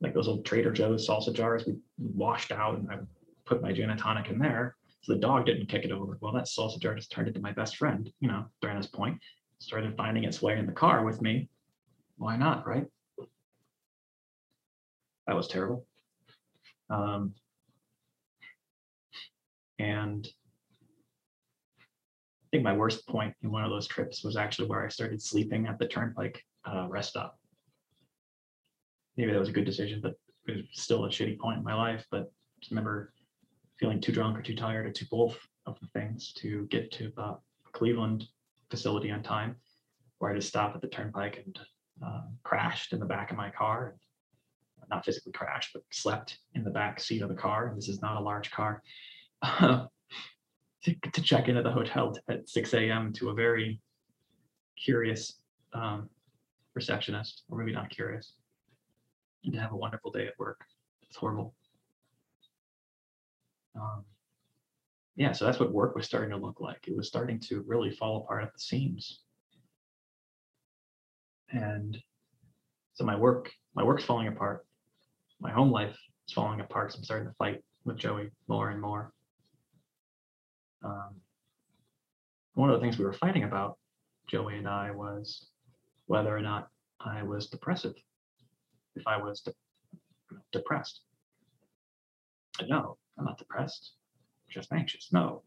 like 0.00 0.14
those 0.14 0.28
old 0.28 0.44
Trader 0.44 0.72
Joe's 0.72 1.08
salsa 1.08 1.32
jars 1.32 1.64
we 1.66 1.74
washed 1.98 2.52
out, 2.52 2.78
and 2.78 2.90
I 2.90 2.98
put 3.44 3.62
my 3.62 3.72
gin 3.72 3.90
and 3.90 3.98
tonic 3.98 4.28
in 4.30 4.38
there. 4.38 4.76
So 5.02 5.14
the 5.14 5.20
dog 5.20 5.46
didn't 5.46 5.68
kick 5.68 5.84
it 5.84 5.92
over. 5.92 6.18
Well, 6.20 6.32
that 6.32 6.44
salsa 6.44 6.80
jar 6.80 6.94
just 6.94 7.12
turned 7.12 7.28
into 7.28 7.40
my 7.40 7.52
best 7.52 7.76
friend, 7.76 8.10
you 8.20 8.28
know, 8.28 8.46
during 8.60 8.76
this 8.76 8.88
point. 8.88 9.18
Started 9.58 9.96
finding 9.96 10.24
its 10.24 10.42
way 10.42 10.58
in 10.58 10.66
the 10.66 10.72
car 10.72 11.04
with 11.04 11.22
me. 11.22 11.48
Why 12.16 12.36
not, 12.36 12.66
right? 12.66 12.86
That 15.26 15.36
was 15.36 15.48
terrible. 15.48 15.86
Um, 16.90 17.34
and 19.78 20.26
I 21.76 22.48
think 22.50 22.62
my 22.62 22.76
worst 22.76 23.06
point 23.08 23.34
in 23.42 23.50
one 23.50 23.64
of 23.64 23.70
those 23.70 23.86
trips 23.86 24.24
was 24.24 24.36
actually 24.36 24.68
where 24.68 24.84
I 24.84 24.88
started 24.88 25.20
sleeping 25.20 25.66
at 25.66 25.78
the 25.78 25.88
turnpike 25.88 26.42
uh, 26.64 26.86
rest 26.88 27.10
stop. 27.10 27.38
Maybe 29.16 29.32
that 29.32 29.38
was 29.38 29.48
a 29.48 29.52
good 29.52 29.64
decision, 29.64 30.00
but 30.02 30.14
it 30.46 30.56
was 30.56 30.64
still 30.72 31.04
a 31.04 31.08
shitty 31.08 31.38
point 31.38 31.58
in 31.58 31.64
my 31.64 31.74
life. 31.74 32.06
But 32.10 32.30
just 32.60 32.70
remember 32.70 33.12
feeling 33.78 34.00
too 34.00 34.12
drunk 34.12 34.38
or 34.38 34.42
too 34.42 34.54
tired 34.54 34.86
or 34.86 34.92
too 34.92 35.06
both 35.10 35.38
of 35.66 35.78
the 35.80 35.88
things 35.88 36.32
to 36.34 36.66
get 36.66 36.90
to 36.92 37.12
the 37.16 37.36
Cleveland 37.72 38.24
facility 38.70 39.10
on 39.10 39.22
time, 39.22 39.56
where 40.18 40.30
I 40.30 40.34
just 40.34 40.48
stopped 40.48 40.76
at 40.76 40.82
the 40.82 40.88
turnpike 40.88 41.42
and 41.44 41.58
uh, 42.04 42.22
crashed 42.44 42.92
in 42.92 43.00
the 43.00 43.06
back 43.06 43.30
of 43.30 43.36
my 43.36 43.50
car 43.50 43.96
not 44.90 45.04
physically 45.04 45.32
crashed, 45.32 45.70
but 45.72 45.82
slept 45.90 46.38
in 46.54 46.64
the 46.64 46.70
back 46.70 47.00
seat 47.00 47.22
of 47.22 47.28
the 47.28 47.34
car. 47.34 47.72
This 47.74 47.88
is 47.88 48.02
not 48.02 48.16
a 48.16 48.20
large 48.20 48.50
car. 48.50 48.82
to, 49.42 49.88
to, 51.12 51.22
check 51.22 51.48
into 51.48 51.62
the 51.62 51.70
hotel 51.70 52.16
at 52.28 52.48
6 52.48 52.74
a.m. 52.74 53.12
to 53.14 53.30
a 53.30 53.34
very 53.34 53.80
curious 54.82 55.34
um, 55.74 56.08
receptionist, 56.74 57.42
or 57.50 57.58
maybe 57.58 57.72
not 57.72 57.90
curious, 57.90 58.34
and 59.44 59.52
to 59.52 59.60
have 59.60 59.72
a 59.72 59.76
wonderful 59.76 60.10
day 60.10 60.26
at 60.26 60.38
work. 60.38 60.60
It's 61.02 61.16
horrible. 61.16 61.54
Um, 63.74 64.04
yeah, 65.16 65.32
so 65.32 65.44
that's 65.44 65.58
what 65.58 65.72
work 65.72 65.94
was 65.94 66.06
starting 66.06 66.30
to 66.30 66.36
look 66.36 66.60
like. 66.60 66.86
It 66.86 66.96
was 66.96 67.08
starting 67.08 67.40
to 67.40 67.64
really 67.66 67.90
fall 67.90 68.18
apart 68.18 68.44
at 68.44 68.52
the 68.52 68.58
seams. 68.58 69.20
And 71.50 71.96
so 72.94 73.04
my 73.04 73.16
work, 73.16 73.50
my 73.74 73.82
work's 73.82 74.04
falling 74.04 74.28
apart 74.28 74.65
my 75.40 75.50
home 75.50 75.70
life 75.70 75.96
is 76.28 76.34
falling 76.34 76.60
apart. 76.60 76.92
So 76.92 76.98
I'm 76.98 77.04
starting 77.04 77.28
to 77.28 77.34
fight 77.34 77.62
with 77.84 77.98
Joey 77.98 78.30
more 78.48 78.70
and 78.70 78.80
more. 78.80 79.12
Um, 80.84 81.16
one 82.54 82.70
of 82.70 82.76
the 82.76 82.80
things 82.80 82.98
we 82.98 83.04
were 83.04 83.12
fighting 83.12 83.44
about, 83.44 83.78
Joey 84.28 84.56
and 84.56 84.68
I, 84.68 84.90
was 84.90 85.46
whether 86.06 86.34
or 86.34 86.40
not 86.40 86.68
I 87.00 87.22
was 87.22 87.48
depressive. 87.48 87.94
If 88.94 89.06
I 89.06 89.18
was 89.18 89.40
de- 89.40 89.52
depressed. 90.52 91.02
no, 92.66 92.96
I'm 93.18 93.24
not 93.26 93.38
depressed. 93.38 93.92
I'm 94.48 94.54
just 94.54 94.72
anxious. 94.72 95.08
No. 95.12 95.42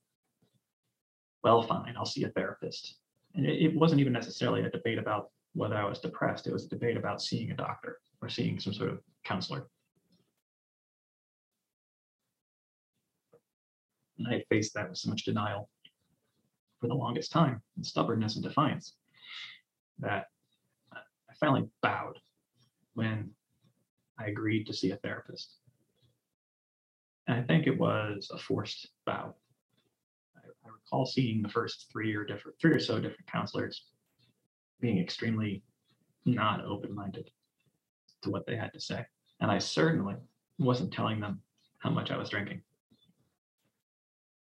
Well, 1.43 1.61
fine. 1.63 1.95
I'll 1.97 2.05
see 2.05 2.23
a 2.25 2.29
therapist. 2.29 2.95
And 3.35 3.45
it, 3.45 3.61
it 3.61 3.75
wasn't 3.75 4.01
even 4.01 4.13
necessarily 4.13 4.61
a 4.61 4.69
debate 4.69 4.99
about 4.99 5.31
whether 5.53 5.75
I 5.75 5.85
was 5.85 5.99
depressed. 5.99 6.47
It 6.47 6.53
was 6.53 6.65
a 6.65 6.69
debate 6.69 6.97
about 6.97 7.21
seeing 7.21 7.51
a 7.51 7.55
doctor 7.55 7.99
or 8.21 8.29
seeing 8.29 8.59
some 8.59 8.73
sort 8.73 8.91
of 8.91 8.99
counselor. 9.23 9.67
And 14.19 14.27
I 14.27 14.43
faced 14.49 14.73
that 14.75 14.89
with 14.89 14.99
so 14.99 15.09
much 15.09 15.23
denial 15.23 15.69
for 16.79 16.87
the 16.87 16.93
longest 16.93 17.31
time, 17.31 17.61
and 17.75 17.85
stubbornness 17.85 18.35
and 18.35 18.43
defiance, 18.43 18.93
that 19.99 20.27
I 20.93 21.33
finally 21.39 21.67
bowed 21.81 22.19
when 22.93 23.31
I 24.17 24.27
agreed 24.27 24.65
to 24.67 24.73
see 24.73 24.91
a 24.91 24.97
therapist. 24.97 25.55
And 27.27 27.37
I 27.37 27.43
think 27.43 27.67
it 27.67 27.77
was 27.77 28.29
a 28.33 28.37
forced 28.37 28.89
bow. 29.05 29.35
I, 30.35 30.39
I 30.65 30.69
recall 30.69 31.05
seeing 31.05 31.41
the 31.41 31.49
first 31.49 31.87
three 31.91 32.15
or 32.15 32.23
different, 32.23 32.57
three 32.59 32.71
or 32.71 32.79
so 32.79 32.95
different 32.95 33.27
counselors 33.27 33.85
being 34.81 34.99
extremely 34.99 35.63
not 36.25 36.63
open-minded 36.65 37.29
to 38.23 38.29
what 38.29 38.45
they 38.45 38.55
had 38.55 38.73
to 38.73 38.79
say. 38.79 39.05
And 39.41 39.51
I 39.51 39.59
certainly 39.59 40.15
wasn't 40.57 40.93
telling 40.93 41.19
them 41.19 41.41
how 41.79 41.89
much 41.89 42.11
I 42.11 42.17
was 42.17 42.29
drinking. 42.29 42.61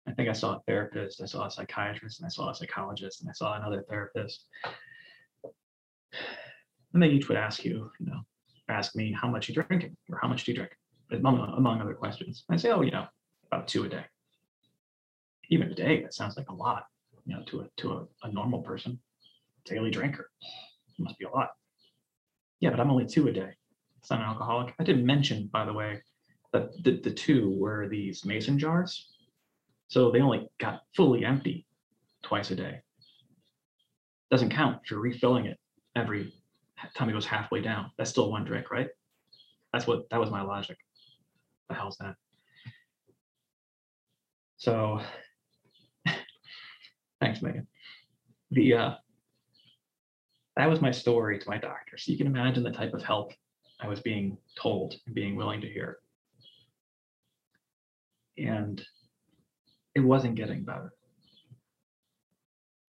I 0.06 0.12
think 0.12 0.28
I 0.28 0.32
saw 0.32 0.56
a 0.56 0.60
therapist, 0.66 1.20
I 1.22 1.26
saw 1.26 1.46
a 1.46 1.50
psychiatrist, 1.50 2.20
and 2.20 2.26
I 2.26 2.30
saw 2.30 2.50
a 2.50 2.54
psychologist, 2.54 3.20
and 3.20 3.30
I 3.30 3.32
saw 3.32 3.54
another 3.54 3.84
therapist. 3.88 4.46
And 6.92 7.02
they 7.02 7.08
each 7.08 7.28
would 7.28 7.36
ask 7.36 7.64
you, 7.64 7.90
you 8.00 8.06
know, 8.06 8.20
ask 8.68 8.96
me 8.96 9.12
how 9.12 9.28
much 9.28 9.48
you 9.48 9.54
drinking 9.54 9.96
or 10.10 10.18
how 10.20 10.28
much 10.28 10.44
do 10.44 10.52
you 10.52 10.56
drink, 10.56 10.72
among, 11.12 11.38
among 11.56 11.80
other 11.80 11.94
questions. 11.94 12.44
I 12.50 12.56
say, 12.56 12.70
oh, 12.70 12.82
you 12.82 12.90
know, 12.90 13.06
about 13.46 13.68
two 13.68 13.84
a 13.84 13.88
day. 13.88 14.04
Even 15.50 15.70
a 15.70 15.74
day, 15.74 16.02
that 16.02 16.14
sounds 16.14 16.36
like 16.36 16.48
a 16.48 16.54
lot, 16.54 16.84
you 17.26 17.34
know, 17.34 17.42
to 17.46 17.60
a 17.60 17.68
to 17.78 17.92
a, 17.92 18.06
a 18.22 18.32
normal 18.32 18.62
person, 18.62 18.98
daily 19.64 19.90
drinker. 19.90 20.30
It 20.42 21.02
must 21.02 21.18
be 21.18 21.24
a 21.24 21.30
lot. 21.30 21.50
Yeah, 22.60 22.70
but 22.70 22.80
I'm 22.80 22.90
only 22.90 23.06
two 23.06 23.28
a 23.28 23.32
day. 23.32 23.50
It's 23.98 24.10
not 24.10 24.20
an 24.20 24.26
alcoholic. 24.26 24.74
I 24.78 24.84
didn't 24.84 25.04
mention, 25.04 25.48
by 25.52 25.64
the 25.64 25.72
way, 25.72 26.02
that 26.52 26.82
the, 26.84 27.00
the 27.02 27.10
two 27.10 27.54
were 27.58 27.88
these 27.88 28.24
mason 28.24 28.58
jars. 28.58 29.08
So 29.90 30.12
they 30.12 30.20
only 30.20 30.48
got 30.58 30.82
fully 30.94 31.24
empty 31.24 31.66
twice 32.22 32.52
a 32.52 32.54
day. 32.54 32.80
Doesn't 34.30 34.50
count 34.50 34.78
if 34.84 34.90
you're 34.90 35.00
refilling 35.00 35.46
it 35.46 35.58
every 35.96 36.32
time 36.94 37.08
it 37.08 37.12
goes 37.12 37.26
halfway 37.26 37.60
down. 37.60 37.90
That's 37.98 38.08
still 38.08 38.30
one 38.30 38.44
drink, 38.44 38.70
right? 38.70 38.86
That's 39.72 39.88
what 39.88 40.08
that 40.10 40.20
was 40.20 40.30
my 40.30 40.42
logic. 40.42 40.78
The 41.68 41.74
hell's 41.74 41.96
that? 41.98 42.14
So 44.58 45.00
thanks, 47.20 47.42
Megan. 47.42 47.66
The 48.52 48.74
uh 48.74 48.94
that 50.56 50.70
was 50.70 50.80
my 50.80 50.92
story 50.92 51.40
to 51.40 51.48
my 51.48 51.58
doctor. 51.58 51.98
So 51.98 52.12
you 52.12 52.18
can 52.18 52.28
imagine 52.28 52.62
the 52.62 52.70
type 52.70 52.94
of 52.94 53.02
help 53.02 53.32
I 53.80 53.88
was 53.88 53.98
being 53.98 54.38
told 54.56 54.94
and 55.06 55.16
being 55.16 55.34
willing 55.34 55.60
to 55.62 55.68
hear. 55.68 55.98
And 58.38 58.80
it 59.94 60.00
wasn't 60.00 60.34
getting 60.34 60.62
better. 60.62 60.92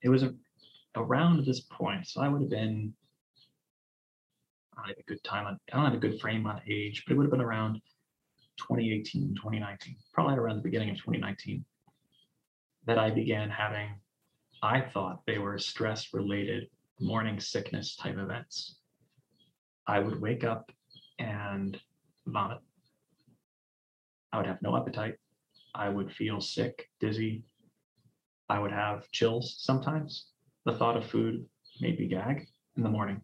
It 0.01 0.09
was 0.09 0.23
a, 0.23 0.33
around 0.95 1.45
this 1.45 1.61
point. 1.61 2.07
So 2.07 2.21
I 2.21 2.27
would 2.27 2.41
have 2.41 2.49
been, 2.49 2.93
I 4.77 4.89
have 4.89 4.97
a 4.97 5.03
good 5.03 5.23
time 5.23 5.45
on, 5.47 5.59
I 5.71 5.75
don't 5.75 5.85
have 5.85 5.93
a 5.93 5.97
good 5.97 6.19
frame 6.19 6.45
on 6.47 6.61
age, 6.67 7.03
but 7.05 7.13
it 7.13 7.17
would 7.17 7.25
have 7.25 7.31
been 7.31 7.41
around 7.41 7.81
2018, 8.57 9.35
2019, 9.35 9.95
probably 10.13 10.35
around 10.35 10.57
the 10.57 10.61
beginning 10.61 10.89
of 10.89 10.97
2019, 10.97 11.65
that 12.85 12.97
I 12.97 13.09
began 13.11 13.49
having, 13.49 13.89
I 14.63 14.81
thought 14.81 15.21
they 15.25 15.37
were 15.37 15.57
stress 15.57 16.13
related 16.13 16.67
morning 16.99 17.39
sickness 17.39 17.95
type 17.95 18.17
events. 18.17 18.75
I 19.87 19.99
would 19.99 20.21
wake 20.21 20.43
up 20.43 20.71
and 21.19 21.79
vomit. 22.27 22.59
I 24.31 24.37
would 24.37 24.45
have 24.45 24.61
no 24.61 24.77
appetite. 24.77 25.15
I 25.73 25.89
would 25.89 26.11
feel 26.11 26.41
sick, 26.41 26.89
dizzy. 26.99 27.43
I 28.49 28.59
would 28.59 28.71
have 28.71 29.09
chills 29.11 29.55
sometimes. 29.59 30.27
The 30.65 30.75
thought 30.75 30.97
of 30.97 31.05
food 31.05 31.45
made 31.79 31.99
me 31.99 32.07
gag 32.07 32.47
in 32.75 32.83
the 32.83 32.89
morning. 32.89 33.21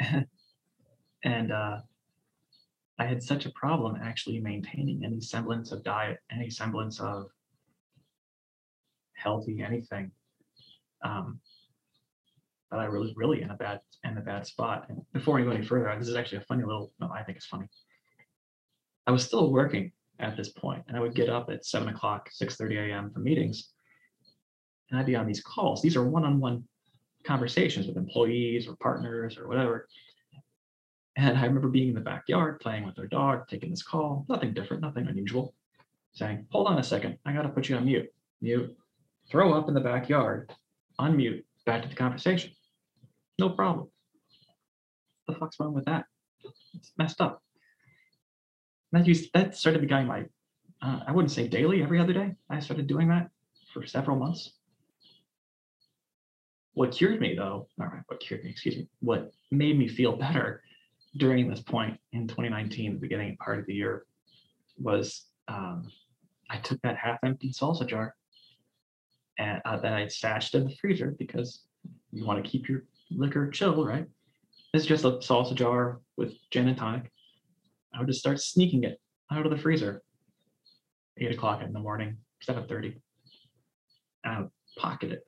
and 1.24 1.52
uh, 1.52 1.78
I 2.98 3.04
had 3.04 3.22
such 3.22 3.46
a 3.46 3.50
problem 3.50 3.98
actually 4.02 4.40
maintaining 4.40 5.04
any 5.04 5.20
semblance 5.20 5.72
of 5.72 5.82
diet, 5.82 6.18
any 6.30 6.50
semblance 6.50 7.00
of 7.00 7.26
healthy 9.14 9.62
anything. 9.62 10.12
Um, 11.02 11.40
but 12.70 12.78
I 12.80 12.88
was 12.88 13.12
really 13.16 13.42
in 13.42 13.50
a 13.50 13.56
bad 13.56 13.80
in 14.04 14.16
a 14.16 14.20
bad 14.20 14.46
spot. 14.46 14.86
And 14.88 15.02
before 15.12 15.38
I 15.38 15.42
go 15.42 15.50
any 15.50 15.64
further, 15.64 15.94
this 15.98 16.08
is 16.08 16.16
actually 16.16 16.38
a 16.38 16.42
funny 16.42 16.64
little. 16.64 16.92
No, 17.00 17.10
I 17.10 17.22
think 17.22 17.36
it's 17.36 17.46
funny. 17.46 17.66
I 19.06 19.12
was 19.12 19.24
still 19.24 19.50
working 19.52 19.92
at 20.18 20.36
this 20.36 20.48
point, 20.48 20.82
and 20.88 20.96
I 20.96 21.00
would 21.00 21.14
get 21.14 21.28
up 21.28 21.50
at 21.50 21.64
seven 21.64 21.88
o'clock, 21.88 22.28
six 22.32 22.56
thirty 22.56 22.76
a.m. 22.78 23.10
for 23.10 23.20
meetings, 23.20 23.70
and 24.90 24.98
I'd 24.98 25.06
be 25.06 25.16
on 25.16 25.26
these 25.26 25.42
calls. 25.42 25.82
These 25.82 25.96
are 25.96 26.04
one-on-one 26.08 26.64
conversations 27.24 27.86
with 27.86 27.96
employees 27.96 28.66
or 28.66 28.76
partners 28.76 29.36
or 29.36 29.48
whatever. 29.48 29.88
And 31.16 31.38
I 31.38 31.44
remember 31.44 31.68
being 31.68 31.88
in 31.88 31.94
the 31.94 32.00
backyard 32.00 32.60
playing 32.60 32.84
with 32.84 32.94
their 32.94 33.06
dog, 33.06 33.48
taking 33.48 33.70
this 33.70 33.82
call. 33.82 34.26
Nothing 34.28 34.52
different, 34.52 34.82
nothing 34.82 35.06
unusual. 35.06 35.54
Saying, 36.12 36.46
"Hold 36.50 36.66
on 36.66 36.78
a 36.78 36.82
second, 36.82 37.18
I 37.24 37.32
got 37.32 37.42
to 37.42 37.48
put 37.48 37.68
you 37.68 37.76
on 37.76 37.84
mute." 37.84 38.12
Mute 38.42 38.76
throw 39.28 39.54
up 39.54 39.68
in 39.68 39.74
the 39.74 39.80
backyard, 39.80 40.52
unmute, 41.00 41.42
back 41.64 41.82
to 41.82 41.88
the 41.88 41.94
conversation. 41.94 42.52
No 43.38 43.50
problem. 43.50 43.88
What 45.24 45.34
the 45.34 45.40
fuck's 45.40 45.58
wrong 45.58 45.74
with 45.74 45.84
that? 45.86 46.04
It's 46.74 46.92
messed 46.96 47.20
up. 47.20 47.42
That 48.96 49.06
used 49.06 49.30
that 49.34 49.54
started 49.54 49.82
becoming 49.82 50.06
my 50.06 50.24
uh, 50.80 51.00
I 51.06 51.12
wouldn't 51.12 51.30
say 51.30 51.48
daily, 51.48 51.82
every 51.82 52.00
other 52.00 52.14
day. 52.14 52.34
I 52.48 52.60
started 52.60 52.86
doing 52.86 53.08
that 53.08 53.28
for 53.74 53.86
several 53.86 54.16
months. 54.16 54.52
What 56.72 56.92
cured 56.92 57.20
me 57.20 57.34
though, 57.34 57.68
all 57.78 57.86
right, 57.86 58.02
what 58.06 58.20
cured 58.20 58.42
me, 58.42 58.50
excuse 58.50 58.76
me, 58.76 58.88
what 59.00 59.32
made 59.50 59.78
me 59.78 59.86
feel 59.86 60.16
better 60.16 60.62
during 61.18 61.46
this 61.46 61.60
point 61.60 61.98
in 62.12 62.26
2019, 62.26 62.94
the 62.94 62.98
beginning 62.98 63.36
part 63.36 63.58
of 63.58 63.66
the 63.66 63.74
year, 63.74 64.06
was 64.78 65.26
um, 65.48 65.90
I 66.48 66.56
took 66.56 66.80
that 66.80 66.96
half 66.96 67.18
empty 67.22 67.50
salsa 67.50 67.86
jar 67.86 68.14
and 69.38 69.60
uh, 69.66 69.78
that 69.78 69.92
I 69.92 70.08
stashed 70.08 70.54
in 70.54 70.64
the 70.64 70.74
freezer 70.76 71.14
because 71.18 71.64
you 72.12 72.24
want 72.24 72.42
to 72.42 72.50
keep 72.50 72.66
your 72.66 72.84
liquor 73.10 73.50
chill, 73.50 73.84
right? 73.84 74.06
It's 74.72 74.86
just 74.86 75.04
a 75.04 75.18
salsa 75.18 75.54
jar 75.54 76.00
with 76.16 76.32
gin 76.50 76.68
and 76.68 76.78
tonic. 76.78 77.12
I 77.94 77.98
would 77.98 78.08
just 78.08 78.20
start 78.20 78.40
sneaking 78.40 78.84
it 78.84 79.00
out 79.30 79.46
of 79.46 79.50
the 79.50 79.58
freezer. 79.58 80.02
Eight 81.18 81.32
o'clock 81.32 81.62
in 81.62 81.72
the 81.72 81.80
morning, 81.80 82.18
seven 82.42 82.66
thirty. 82.66 83.00
I 84.24 84.40
would 84.40 84.50
pocket 84.78 85.12
it 85.12 85.26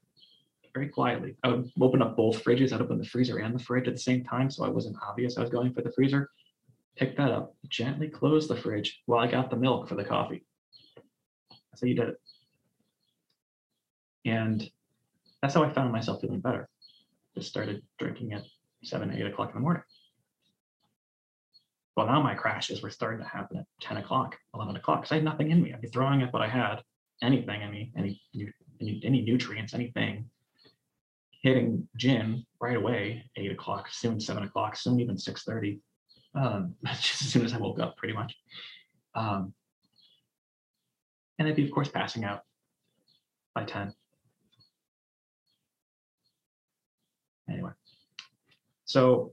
very 0.75 0.89
quietly. 0.89 1.35
I 1.43 1.49
would 1.49 1.71
open 1.81 2.03
up 2.03 2.17
both 2.17 2.45
fridges. 2.45 2.73
I'd 2.73 2.83
open 2.83 2.99
the 2.99 3.07
freezer 3.07 3.39
and 3.39 3.55
the 3.55 3.63
fridge 3.63 3.89
at 3.89 3.95
the 3.95 4.01
same 4.01 4.23
time, 4.25 4.51
so 4.51 4.65
I 4.65 4.69
wasn't 4.69 4.97
obvious 5.03 5.39
I 5.39 5.41
was 5.41 5.51
going 5.51 5.73
for 5.73 5.83
the 5.83 5.93
freezer. 5.93 6.31
Pick 6.97 7.17
that 7.17 7.31
up, 7.31 7.55
gently 7.69 8.09
close 8.09 8.49
the 8.49 8.57
fridge 8.57 9.01
while 9.07 9.21
I 9.21 9.31
got 9.31 9.51
the 9.51 9.57
milk 9.57 9.89
for 9.89 9.95
the 9.95 10.05
coffee. 10.05 10.45
So 11.77 11.87
you 11.87 11.95
did 11.95 12.09
it. 12.09 12.17
And 14.25 14.69
that's 15.41 15.55
how 15.55 15.63
I 15.63 15.73
found 15.73 15.93
myself 15.93 16.21
feeling 16.21 16.41
better. 16.41 16.69
Just 17.37 17.49
started 17.49 17.83
drinking 17.99 18.33
at 18.33 18.43
seven, 18.83 19.13
eight 19.13 19.27
o'clock 19.27 19.51
in 19.51 19.55
the 19.55 19.61
morning. 19.61 19.83
Well, 21.99 22.07
now 22.07 22.23
my 22.23 22.37
crashes 22.37 22.81
were 22.81 22.91
starting 22.91 23.19
to 23.19 23.29
happen 23.29 23.57
at 23.57 23.67
10 23.81 23.97
o'clock, 23.97 24.39
11 24.55 24.77
o'clock, 24.77 25.01
because 25.01 25.11
I 25.11 25.17
had 25.17 25.25
nothing 25.25 25.51
in 25.51 25.61
me. 25.61 25.73
I'd 25.73 25.81
be 25.81 25.89
throwing 25.89 26.23
up 26.23 26.33
what 26.33 26.43
I 26.43 26.47
had, 26.47 26.77
anything 27.25 27.61
in 27.61 27.73
me, 27.73 27.93
any, 27.97 28.23
any, 28.81 29.03
any 29.05 29.23
nutrients, 29.23 29.75
anything, 29.75 30.31
hitting 31.43 31.89
gin 31.97 32.47
right 32.61 32.77
away, 32.77 33.29
eight 33.35 33.51
o'clock, 33.51 33.89
soon 33.91 34.21
seven 34.21 34.45
o'clock, 34.45 34.77
soon 34.77 35.01
even 35.01 35.17
6.30, 35.17 35.81
um, 36.37 36.77
just 36.87 37.23
as 37.23 37.33
soon 37.33 37.45
as 37.45 37.53
I 37.53 37.59
woke 37.59 37.81
up, 37.81 37.97
pretty 37.97 38.15
much. 38.15 38.33
Um, 39.17 39.53
and 41.41 41.49
I'd 41.49 41.57
be, 41.57 41.65
of 41.65 41.73
course, 41.73 41.89
passing 41.89 42.23
out 42.23 42.43
by 43.57 43.65
10. 43.65 43.93
Anyway, 47.51 47.73
so 48.85 49.33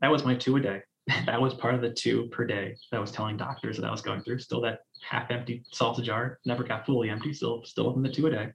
that 0.00 0.10
was 0.10 0.24
my 0.24 0.34
two 0.34 0.56
a 0.56 0.60
day. 0.60 0.82
that 1.26 1.40
was 1.40 1.54
part 1.54 1.74
of 1.74 1.80
the 1.80 1.90
two 1.90 2.26
per 2.32 2.44
day 2.44 2.74
that 2.90 2.96
I 2.96 3.00
was 3.00 3.12
telling 3.12 3.36
doctors 3.36 3.76
that 3.76 3.86
I 3.86 3.90
was 3.90 4.02
going 4.02 4.22
through. 4.22 4.40
Still 4.40 4.60
that 4.62 4.80
half 5.02 5.30
empty 5.30 5.64
salsa 5.72 6.02
jar, 6.02 6.38
never 6.44 6.64
got 6.64 6.84
fully 6.84 7.10
empty, 7.10 7.32
still 7.32 7.62
still 7.64 7.88
within 7.88 8.02
the 8.02 8.10
two 8.10 8.26
a 8.26 8.30
day. 8.30 8.48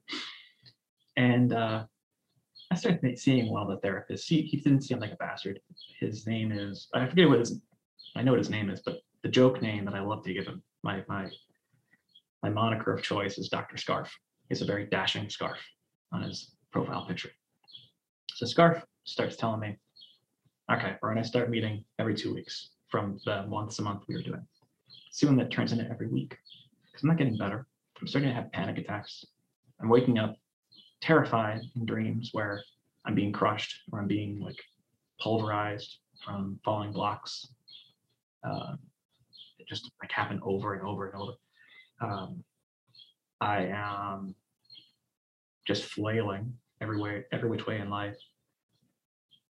And 1.16 1.54
uh, 1.54 1.86
I 2.72 2.76
started 2.76 3.18
seeing 3.20 3.52
one 3.52 3.70
of 3.70 3.70
the 3.70 3.88
therapists. 3.88 4.26
He, 4.26 4.42
he 4.42 4.58
didn't 4.58 4.82
seem 4.82 5.00
like 5.00 5.14
a 5.14 5.18
bastard. 5.18 5.60
His 6.00 6.28
name 6.28 6.52
is 6.52 6.90
I 6.94 7.06
forget 7.06 7.30
what 7.30 7.40
his 7.40 7.62
I 8.16 8.22
know 8.22 8.32
what 8.32 8.40
his 8.40 8.50
name 8.50 8.70
is, 8.70 8.82
but 8.86 9.00
the 9.24 9.30
joke 9.30 9.62
name 9.62 9.86
that 9.86 9.94
I 9.94 10.02
love 10.02 10.24
to 10.24 10.34
give 10.34 10.48
him, 10.48 10.62
my 10.84 11.04
my 11.08 11.30
my 12.44 12.50
moniker 12.50 12.94
of 12.94 13.04
choice 13.04 13.38
is 13.38 13.50
Dr. 13.50 13.78
Scarf. 13.78 14.12
He 14.50 14.56
has 14.56 14.62
a 14.62 14.66
very 14.66 14.88
dashing 14.88 15.30
scarf 15.30 15.60
on 16.12 16.24
his 16.24 16.56
profile 16.72 17.06
picture. 17.06 17.30
So 18.34 18.46
Scarf 18.46 18.84
starts 19.04 19.36
telling 19.36 19.60
me, 19.60 19.78
okay, 20.70 20.96
we're 21.02 21.10
gonna 21.10 21.24
start 21.24 21.50
meeting 21.50 21.84
every 22.00 22.16
two 22.16 22.34
weeks 22.34 22.72
from 22.90 23.20
the 23.26 23.46
once 23.48 23.80
a 23.80 23.82
month 23.82 24.04
we 24.08 24.16
were 24.16 24.22
doing. 24.22 24.46
Soon 25.12 25.38
that 25.38 25.52
turns 25.52 25.72
into 25.72 25.90
every 25.90 26.08
week. 26.08 26.38
Because 26.86 27.04
I'm 27.04 27.10
not 27.10 27.18
getting 27.18 27.38
better. 27.38 27.66
I'm 28.00 28.08
starting 28.08 28.30
to 28.30 28.36
have 28.36 28.52
panic 28.52 28.78
attacks. 28.78 29.24
I'm 29.82 29.90
waking 29.90 30.20
up 30.20 30.36
terrified 31.02 31.62
in 31.76 31.86
dreams 31.86 32.30
where 32.34 32.62
I'm 33.06 33.16
being 33.16 33.32
crushed 33.32 33.82
or 33.92 34.00
I'm 34.00 34.08
being 34.08 34.40
like 34.40 34.58
pulverized 35.20 35.98
from 36.24 36.60
falling 36.64 36.92
blocks. 36.92 37.48
Um, 38.44 38.80
it 39.60 39.68
just 39.68 39.92
like 40.02 40.12
happen 40.12 40.40
over 40.44 40.74
and 40.74 40.88
over 40.88 41.10
and 41.10 41.22
over. 41.22 41.34
Um, 42.02 42.44
I 43.40 43.66
am 43.66 44.36
just 45.66 45.86
flailing 45.86 46.54
every 46.82 47.00
way, 47.00 47.24
every 47.32 47.50
which 47.50 47.66
way 47.66 47.80
in 47.80 47.90
life. 47.90 48.18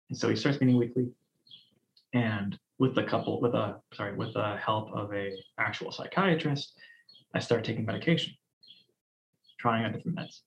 And 0.09 0.17
so 0.17 0.29
he 0.29 0.35
starts 0.35 0.59
meeting 0.61 0.77
weekly, 0.77 1.07
and 2.13 2.57
with 2.77 2.93
the 2.95 3.03
couple, 3.03 3.41
with 3.41 3.53
a 3.53 3.79
sorry, 3.93 4.15
with 4.15 4.33
the 4.33 4.57
help 4.57 4.91
of 4.93 5.13
a 5.13 5.31
actual 5.57 5.91
psychiatrist, 5.91 6.73
I 7.33 7.39
start 7.39 7.63
taking 7.63 7.85
medication, 7.85 8.33
trying 9.59 9.83
out 9.83 9.93
different 9.93 10.17
meds. 10.17 10.41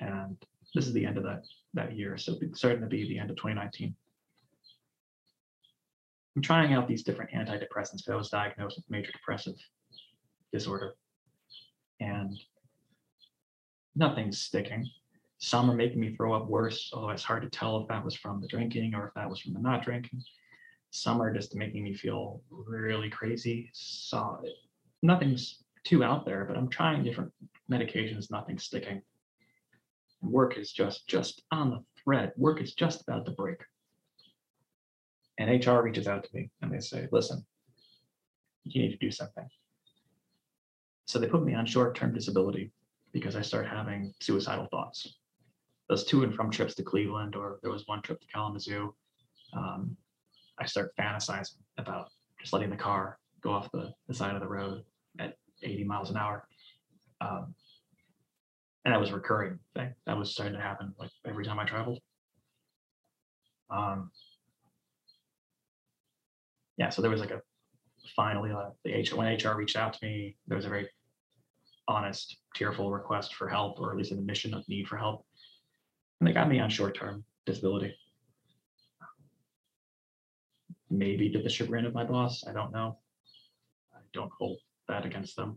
And 0.00 0.36
this 0.74 0.86
is 0.86 0.92
the 0.92 1.06
end 1.06 1.16
of 1.16 1.24
that 1.24 1.44
that 1.74 1.96
year, 1.96 2.18
so 2.18 2.36
starting 2.54 2.82
to 2.82 2.86
be 2.86 3.08
the 3.08 3.18
end 3.18 3.30
of 3.30 3.36
2019. 3.36 3.94
I'm 6.36 6.42
trying 6.42 6.72
out 6.74 6.86
these 6.86 7.02
different 7.02 7.32
antidepressants 7.32 7.98
because 7.98 8.12
I 8.12 8.16
was 8.16 8.28
diagnosed 8.28 8.76
with 8.76 8.90
major 8.90 9.12
depressive 9.12 9.54
disorder, 10.52 10.94
and 12.00 12.38
nothing's 13.96 14.40
sticking. 14.40 14.88
Some 15.42 15.70
are 15.70 15.74
making 15.74 16.00
me 16.00 16.14
throw 16.14 16.34
up 16.34 16.48
worse, 16.48 16.90
although 16.92 17.10
it's 17.10 17.24
hard 17.24 17.42
to 17.42 17.48
tell 17.48 17.78
if 17.78 17.88
that 17.88 18.04
was 18.04 18.14
from 18.14 18.42
the 18.42 18.46
drinking 18.46 18.94
or 18.94 19.08
if 19.08 19.14
that 19.14 19.28
was 19.28 19.40
from 19.40 19.54
the 19.54 19.60
not 19.60 19.82
drinking. 19.82 20.22
Some 20.90 21.20
are 21.22 21.32
just 21.32 21.56
making 21.56 21.82
me 21.82 21.94
feel 21.94 22.42
really 22.50 23.08
crazy. 23.08 23.70
So 23.72 24.42
nothing's 25.02 25.64
too 25.82 26.04
out 26.04 26.26
there, 26.26 26.44
but 26.44 26.58
I'm 26.58 26.68
trying 26.68 27.02
different 27.04 27.32
medications, 27.70 28.30
nothing's 28.30 28.64
sticking. 28.64 29.00
Work 30.20 30.58
is 30.58 30.72
just 30.72 31.08
just 31.08 31.42
on 31.50 31.70
the 31.70 31.82
thread. 32.04 32.32
Work 32.36 32.60
is 32.60 32.74
just 32.74 33.00
about 33.00 33.24
to 33.24 33.30
break. 33.30 33.62
And 35.38 35.64
HR 35.64 35.80
reaches 35.80 36.06
out 36.06 36.22
to 36.22 36.30
me 36.34 36.50
and 36.60 36.70
they 36.70 36.80
say, 36.80 37.08
listen, 37.12 37.46
you 38.64 38.82
need 38.82 38.90
to 38.90 38.98
do 38.98 39.10
something. 39.10 39.48
So 41.06 41.18
they 41.18 41.28
put 41.28 41.44
me 41.44 41.54
on 41.54 41.64
short-term 41.64 42.12
disability 42.12 42.72
because 43.12 43.36
I 43.36 43.40
start 43.40 43.66
having 43.66 44.12
suicidal 44.20 44.66
thoughts. 44.66 45.16
Those 45.90 46.04
to 46.04 46.22
and 46.22 46.32
from 46.32 46.52
trips 46.52 46.76
to 46.76 46.84
Cleveland, 46.84 47.34
or 47.34 47.58
there 47.62 47.72
was 47.72 47.82
one 47.86 48.00
trip 48.00 48.20
to 48.20 48.26
Kalamazoo, 48.28 48.94
um, 49.52 49.96
I 50.56 50.64
start 50.64 50.92
fantasizing 50.96 51.56
about 51.78 52.10
just 52.40 52.52
letting 52.52 52.70
the 52.70 52.76
car 52.76 53.18
go 53.40 53.50
off 53.50 53.72
the, 53.72 53.92
the 54.06 54.14
side 54.14 54.36
of 54.36 54.40
the 54.40 54.46
road 54.46 54.84
at 55.18 55.36
80 55.64 55.82
miles 55.82 56.10
an 56.10 56.16
hour. 56.16 56.46
Um, 57.20 57.56
and 58.84 58.94
that 58.94 59.00
was 59.00 59.10
a 59.10 59.14
recurring 59.14 59.58
thing. 59.74 59.92
That 60.06 60.16
was 60.16 60.30
starting 60.30 60.54
to 60.54 60.60
happen 60.60 60.94
like 60.96 61.10
every 61.26 61.44
time 61.44 61.58
I 61.58 61.64
traveled. 61.64 61.98
Um, 63.68 64.12
yeah, 66.76 66.90
so 66.90 67.02
there 67.02 67.10
was 67.10 67.20
like 67.20 67.32
a 67.32 67.42
finally 68.14 68.52
uh, 68.52 68.70
the 68.84 68.92
H 68.92 69.12
when 69.12 69.26
HR 69.26 69.56
reached 69.56 69.76
out 69.76 69.94
to 69.94 70.06
me, 70.06 70.36
there 70.46 70.56
was 70.56 70.66
a 70.66 70.70
very 70.70 70.88
honest, 71.88 72.36
tearful 72.54 72.92
request 72.92 73.34
for 73.34 73.48
help, 73.48 73.80
or 73.80 73.90
at 73.90 73.96
least 73.96 74.12
an 74.12 74.18
admission 74.18 74.54
of 74.54 74.66
need 74.68 74.86
for 74.86 74.96
help. 74.96 75.26
And 76.20 76.28
they 76.28 76.32
got 76.32 76.48
me 76.48 76.60
on 76.60 76.68
short-term 76.68 77.24
disability. 77.46 77.96
Maybe 80.90 81.30
to 81.30 81.42
the 81.42 81.48
chagrin 81.48 81.86
of 81.86 81.94
my 81.94 82.04
boss, 82.04 82.44
I 82.46 82.52
don't 82.52 82.72
know. 82.72 82.98
I 83.94 83.98
don't 84.12 84.30
hold 84.38 84.58
that 84.88 85.06
against 85.06 85.34
them. 85.36 85.56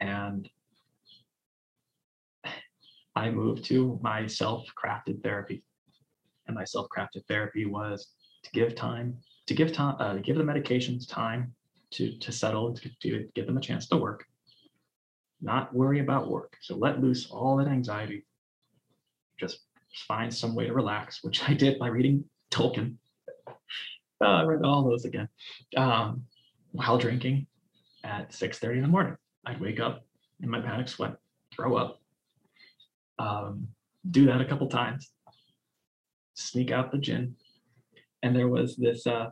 And 0.00 0.48
I 3.14 3.30
moved 3.30 3.64
to 3.66 3.98
my 4.02 4.26
self-crafted 4.26 5.22
therapy. 5.22 5.62
And 6.46 6.56
my 6.56 6.64
self-crafted 6.64 7.26
therapy 7.28 7.66
was 7.66 8.08
to 8.42 8.50
give 8.52 8.74
time, 8.74 9.18
to 9.46 9.54
give 9.54 9.72
time, 9.72 9.96
uh, 10.00 10.14
to 10.14 10.20
give 10.20 10.36
the 10.36 10.42
medications 10.42 11.08
time 11.08 11.54
to 11.92 12.16
to 12.18 12.32
settle, 12.32 12.72
to, 12.74 12.90
to 13.02 13.28
give 13.34 13.46
them 13.46 13.56
a 13.56 13.60
chance 13.60 13.86
to 13.88 13.96
work, 13.96 14.24
not 15.40 15.74
worry 15.74 16.00
about 16.00 16.30
work. 16.30 16.56
So 16.62 16.76
let 16.76 17.00
loose 17.00 17.30
all 17.30 17.56
that 17.58 17.68
anxiety. 17.68 18.24
Just 19.40 19.60
find 20.06 20.32
some 20.32 20.54
way 20.54 20.66
to 20.66 20.74
relax, 20.74 21.24
which 21.24 21.48
I 21.48 21.54
did 21.54 21.78
by 21.78 21.88
reading 21.88 22.24
Tolkien. 22.50 22.96
Uh, 24.22 24.26
I 24.26 24.42
read 24.42 24.62
all 24.62 24.84
those 24.84 25.06
again. 25.06 25.28
Um, 25.78 26.24
while 26.72 26.98
drinking 26.98 27.46
at 28.04 28.32
6:30 28.32 28.76
in 28.76 28.82
the 28.82 28.88
morning, 28.88 29.16
I'd 29.46 29.60
wake 29.60 29.80
up 29.80 30.04
in 30.40 30.50
my 30.50 30.60
panic 30.60 30.88
sweat, 30.88 31.16
throw 31.54 31.76
up, 31.76 32.00
um, 33.18 33.68
do 34.10 34.26
that 34.26 34.42
a 34.42 34.44
couple 34.44 34.68
times, 34.68 35.10
sneak 36.34 36.70
out 36.70 36.92
the 36.92 36.98
gin, 36.98 37.34
and 38.22 38.36
there 38.36 38.48
was 38.48 38.76
this 38.76 39.06
uh, 39.06 39.30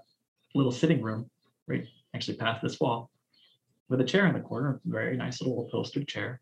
little 0.54 0.72
sitting 0.72 1.02
room 1.02 1.30
right 1.66 1.86
actually 2.14 2.38
past 2.38 2.62
this 2.62 2.80
wall 2.80 3.10
with 3.90 4.00
a 4.00 4.04
chair 4.04 4.26
in 4.26 4.34
the 4.34 4.40
corner, 4.40 4.80
very 4.86 5.16
nice 5.16 5.42
little 5.42 5.66
upholstered 5.66 6.08
chair, 6.08 6.40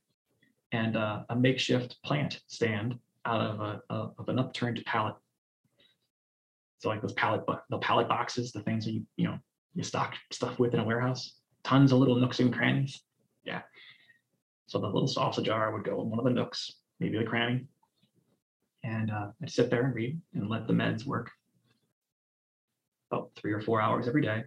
and 0.71 0.97
uh, 0.97 1.25
a 1.29 1.37
makeshift 1.37 1.97
plant 2.05 2.41
stand 2.47 2.99
out 3.27 3.41
of 3.41 3.61
a, 3.61 3.83
a, 3.91 4.11
of 4.19 4.29
an 4.29 4.39
upturned 4.39 4.83
pallet. 4.87 5.15
So 6.79 6.89
like 6.89 7.01
those 7.03 7.13
pallet 7.15 7.45
the 7.71 7.79
pallet 7.79 8.09
boxes, 8.09 8.53
the 8.53 8.63
things 8.63 8.85
that 8.85 8.93
you 8.93 9.03
you 9.17 9.27
know 9.27 9.39
you 9.75 9.83
stock 9.83 10.15
stuff 10.33 10.59
with 10.59 10.75
in 10.75 10.81
a 10.81 10.85
warehouse, 10.85 11.35
tons 11.65 11.93
of 11.93 11.99
little 11.99 12.17
nooks 12.17 12.41
and 12.41 12.53
crannies. 12.53 13.03
Yeah. 13.45 13.63
So 14.67 14.79
the 14.79 14.87
little 14.87 15.09
salsa 15.09 15.43
jar 15.43 15.73
would 15.73 15.85
go 15.85 16.01
in 16.03 16.11
one 16.11 16.19
of 16.19 16.25
the 16.25 16.31
nooks, 16.31 16.73
maybe 17.01 17.19
the 17.19 17.25
cranny, 17.25 17.67
and 18.85 19.11
uh, 19.11 19.29
I'd 19.43 19.51
sit 19.51 19.71
there 19.71 19.85
and 19.85 19.95
read 19.95 20.21
and 20.35 20.49
let 20.49 20.67
the 20.67 20.73
meds 20.73 21.07
work 21.07 21.31
about 23.11 23.31
three 23.37 23.53
or 23.53 23.61
four 23.61 23.81
hours 23.81 24.09
every 24.09 24.23
day 24.23 24.45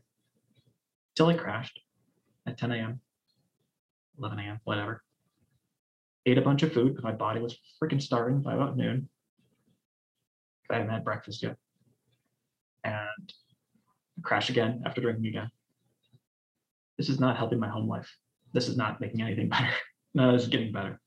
till 1.15 1.27
I 1.27 1.33
crashed 1.33 1.79
at 2.45 2.57
10 2.57 2.71
a.m., 2.71 3.01
11 4.17 4.39
a.m., 4.39 4.59
whatever. 4.63 5.03
Ate 6.25 6.37
a 6.37 6.41
bunch 6.41 6.63
of 6.63 6.73
food 6.73 6.89
because 6.89 7.03
my 7.03 7.11
body 7.11 7.39
was 7.39 7.57
freaking 7.81 8.01
starving 8.01 8.41
by 8.41 8.53
about 8.53 8.77
noon. 8.77 9.09
I 10.69 10.75
hadn't 10.75 10.91
had 10.91 11.03
breakfast 11.03 11.41
yet. 11.41 11.55
And 12.83 13.33
crash 14.21 14.49
again 14.49 14.83
after 14.85 15.01
drinking 15.01 15.27
again. 15.27 15.49
This 16.97 17.09
is 17.09 17.19
not 17.19 17.37
helping 17.37 17.59
my 17.59 17.69
home 17.69 17.87
life. 17.87 18.13
This 18.53 18.67
is 18.67 18.77
not 18.77 18.99
making 18.99 19.21
anything 19.21 19.49
better. 19.49 19.71
no, 20.13 20.33
this 20.33 20.43
is 20.43 20.49
getting 20.49 20.71
better. 20.71 20.99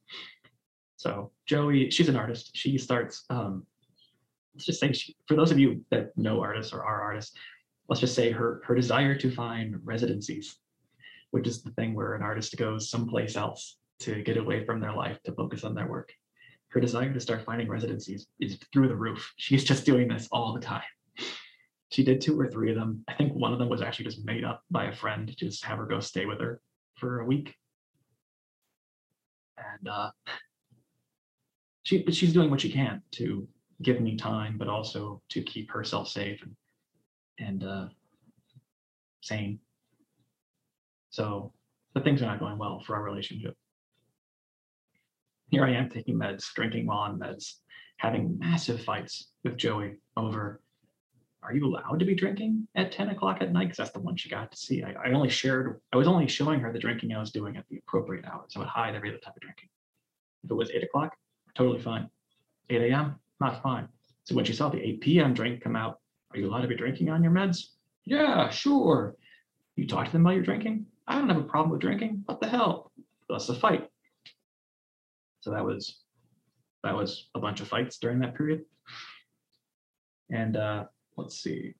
So 0.97 1.33
Joey, 1.47 1.91
she's 1.91 2.09
an 2.09 2.17
artist. 2.17 2.51
She 2.55 2.79
starts, 2.79 3.25
um, 3.31 3.67
let's 4.55 4.67
just 4.67 4.81
say, 4.81 4.93
she, 4.93 5.17
for 5.27 5.35
those 5.35 5.51
of 5.51 5.59
you 5.59 5.85
that 5.91 6.17
know 6.17 6.41
artists 6.41 6.73
or 6.73 6.85
are 6.85 7.03
artists, 7.03 7.37
let's 7.89 8.01
just 8.01 8.15
say 8.15 8.31
her 8.31 8.63
her 8.65 8.75
desire 8.75 9.15
to 9.15 9.31
find 9.31 9.79
residencies 9.85 10.57
which 11.33 11.47
is 11.47 11.63
the 11.63 11.71
thing 11.73 11.95
where 11.95 12.15
an 12.15 12.23
artist 12.23 12.57
goes 12.57 12.89
someplace 12.89 13.37
else 13.37 13.79
to 14.03 14.23
get 14.23 14.37
away 14.37 14.65
from 14.65 14.81
their 14.81 14.93
life 14.93 15.23
to 15.25 15.33
focus 15.33 15.65
on 15.65 15.75
their 15.75 15.89
work. 15.89 16.13
Her 16.69 16.81
desire 16.81 17.13
to 17.13 17.21
start 17.21 17.45
finding 17.45 17.69
residencies 17.69 18.27
is 18.41 18.59
through 18.73 18.89
the 18.89 18.97
roof. 18.97 19.33
She's 19.37 19.65
just 19.65 19.85
doing 19.85 20.09
this 20.09 20.29
all 20.33 20.55
the 20.55 20.61
time. 20.61 20.83
She 21.91 22.03
did 22.03 22.21
two 22.21 22.41
or 22.41 22.49
three 22.49 22.71
of 22.71 22.77
them. 22.77 23.05
I 23.07 23.15
think 23.15 23.35
one 23.35 23.53
of 23.53 23.59
them 23.59 23.69
was 23.69 23.83
actually 23.83 24.07
just 24.07 24.25
made 24.25 24.45
up 24.45 24.63
by 24.71 24.87
a 24.87 24.97
friend 24.97 25.29
to 25.29 25.35
just 25.35 25.65
have 25.65 25.79
her 25.79 25.85
go 25.85 26.01
stay 26.01 26.25
with 26.25 26.41
her 26.41 26.61
for 26.97 27.21
a 27.21 27.27
week. 27.27 27.55
And 29.59 29.89
uh, 29.89 30.11
she, 31.83 32.03
but 32.03 32.15
she's 32.15 32.33
doing 32.33 32.51
what 32.51 32.63
she 32.63 32.73
can 32.73 33.03
to 33.13 33.47
give 33.83 34.01
me 34.01 34.17
time, 34.17 34.57
but 34.57 34.69
also 34.69 35.21
to 35.31 35.43
keep 35.43 35.71
herself 35.71 36.09
safe 36.09 36.43
and 36.43 36.57
and 37.39 37.65
uh, 37.65 37.89
sane. 39.21 39.59
So 41.11 41.53
the 41.95 42.01
things 42.01 42.23
are 42.23 42.27
not 42.27 42.41
going 42.41 42.59
well 42.59 42.83
for 42.87 42.97
our 42.97 43.03
relationship. 43.03 43.57
Here 45.53 45.67
I 45.67 45.73
am 45.73 45.91
taking 45.91 46.19
meds, 46.19 46.51
drinking 46.55 46.87
while 46.87 47.01
on 47.01 47.19
meds, 47.19 47.57
having 47.99 48.39
massive 48.39 48.83
fights 48.83 49.29
with 49.45 49.59
Joey 49.59 49.97
over 50.17 50.63
are 51.43 51.53
you 51.53 51.67
allowed 51.67 51.99
to 51.99 52.05
be 52.07 52.15
drinking 52.15 52.67
at 52.77 52.93
10 52.93 53.11
o'clock 53.11 53.39
at 53.43 53.53
night? 53.53 53.65
Because 53.65 53.77
that's 53.77 53.91
the 53.91 53.99
one 53.99 54.17
she 54.17 54.29
got 54.29 54.51
to 54.53 54.57
see. 54.57 54.83
I, 54.83 54.93
I, 54.93 55.13
only 55.13 55.29
shared, 55.29 55.81
I 55.93 55.97
was 55.97 56.07
only 56.07 56.29
showing 56.29 56.61
her 56.61 56.73
the 56.73 56.79
drinking 56.79 57.13
I 57.13 57.19
was 57.19 57.33
doing 57.33 57.57
at 57.57 57.65
the 57.69 57.79
appropriate 57.79 58.25
hours. 58.25 58.53
I 58.55 58.61
would 58.61 58.69
hide 58.69 58.95
every 58.95 59.11
other 59.11 59.19
type 59.19 59.35
of 59.35 59.43
drinking. 59.43 59.69
If 60.45 60.53
it 60.53 60.55
was 60.55 60.71
8 60.71 60.85
o'clock, 60.85 61.17
totally 61.55 61.81
fine. 61.81 62.09
8 62.71 62.91
a.m., 62.91 63.17
not 63.41 63.61
fine. 63.63 63.89
So 64.25 64.37
when 64.37 64.45
she 64.45 64.53
saw 64.53 64.69
the 64.69 64.81
8 64.81 65.01
p.m. 65.01 65.35
drink 65.35 65.63
come 65.63 65.75
out, 65.75 65.99
are 66.31 66.39
you 66.39 66.49
allowed 66.49 66.63
to 66.63 66.69
be 66.69 66.77
drinking 66.77 67.11
on 67.11 67.23
your 67.23 67.33
meds? 67.33 67.73
Yeah, 68.05 68.49
sure. 68.49 69.17
You 69.75 69.87
talk 69.87 70.07
to 70.07 70.13
them 70.13 70.23
while 70.23 70.35
you're 70.35 70.45
drinking? 70.45 70.87
I 71.09 71.19
don't 71.19 71.29
have 71.29 71.39
a 71.39 71.43
problem 71.43 71.73
with 71.73 71.81
drinking. 71.81 72.23
What 72.27 72.41
the 72.41 72.49
hell? 72.49 72.93
That's 73.29 73.49
a 73.49 73.55
fight. 73.55 73.89
So 75.43 75.51
that 75.51 75.65
was 75.65 75.99
that 76.85 76.95
was 76.95 77.29
a 77.35 77.41
bunch 77.41 77.61
of 77.61 77.69
fights 77.69 77.99
during 77.99 78.21
that 78.21 78.37
period. 78.37 78.63
And 80.31 80.57
uh, 80.57 80.85
let's 81.17 81.37
see. 81.43 81.75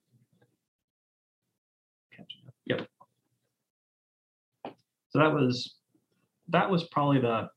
Yep. 2.67 2.87
So 5.11 5.19
that 5.19 5.33
was 5.33 5.77
that 6.49 6.71
was 6.71 6.85
probably 6.85 7.21
the 7.21 7.49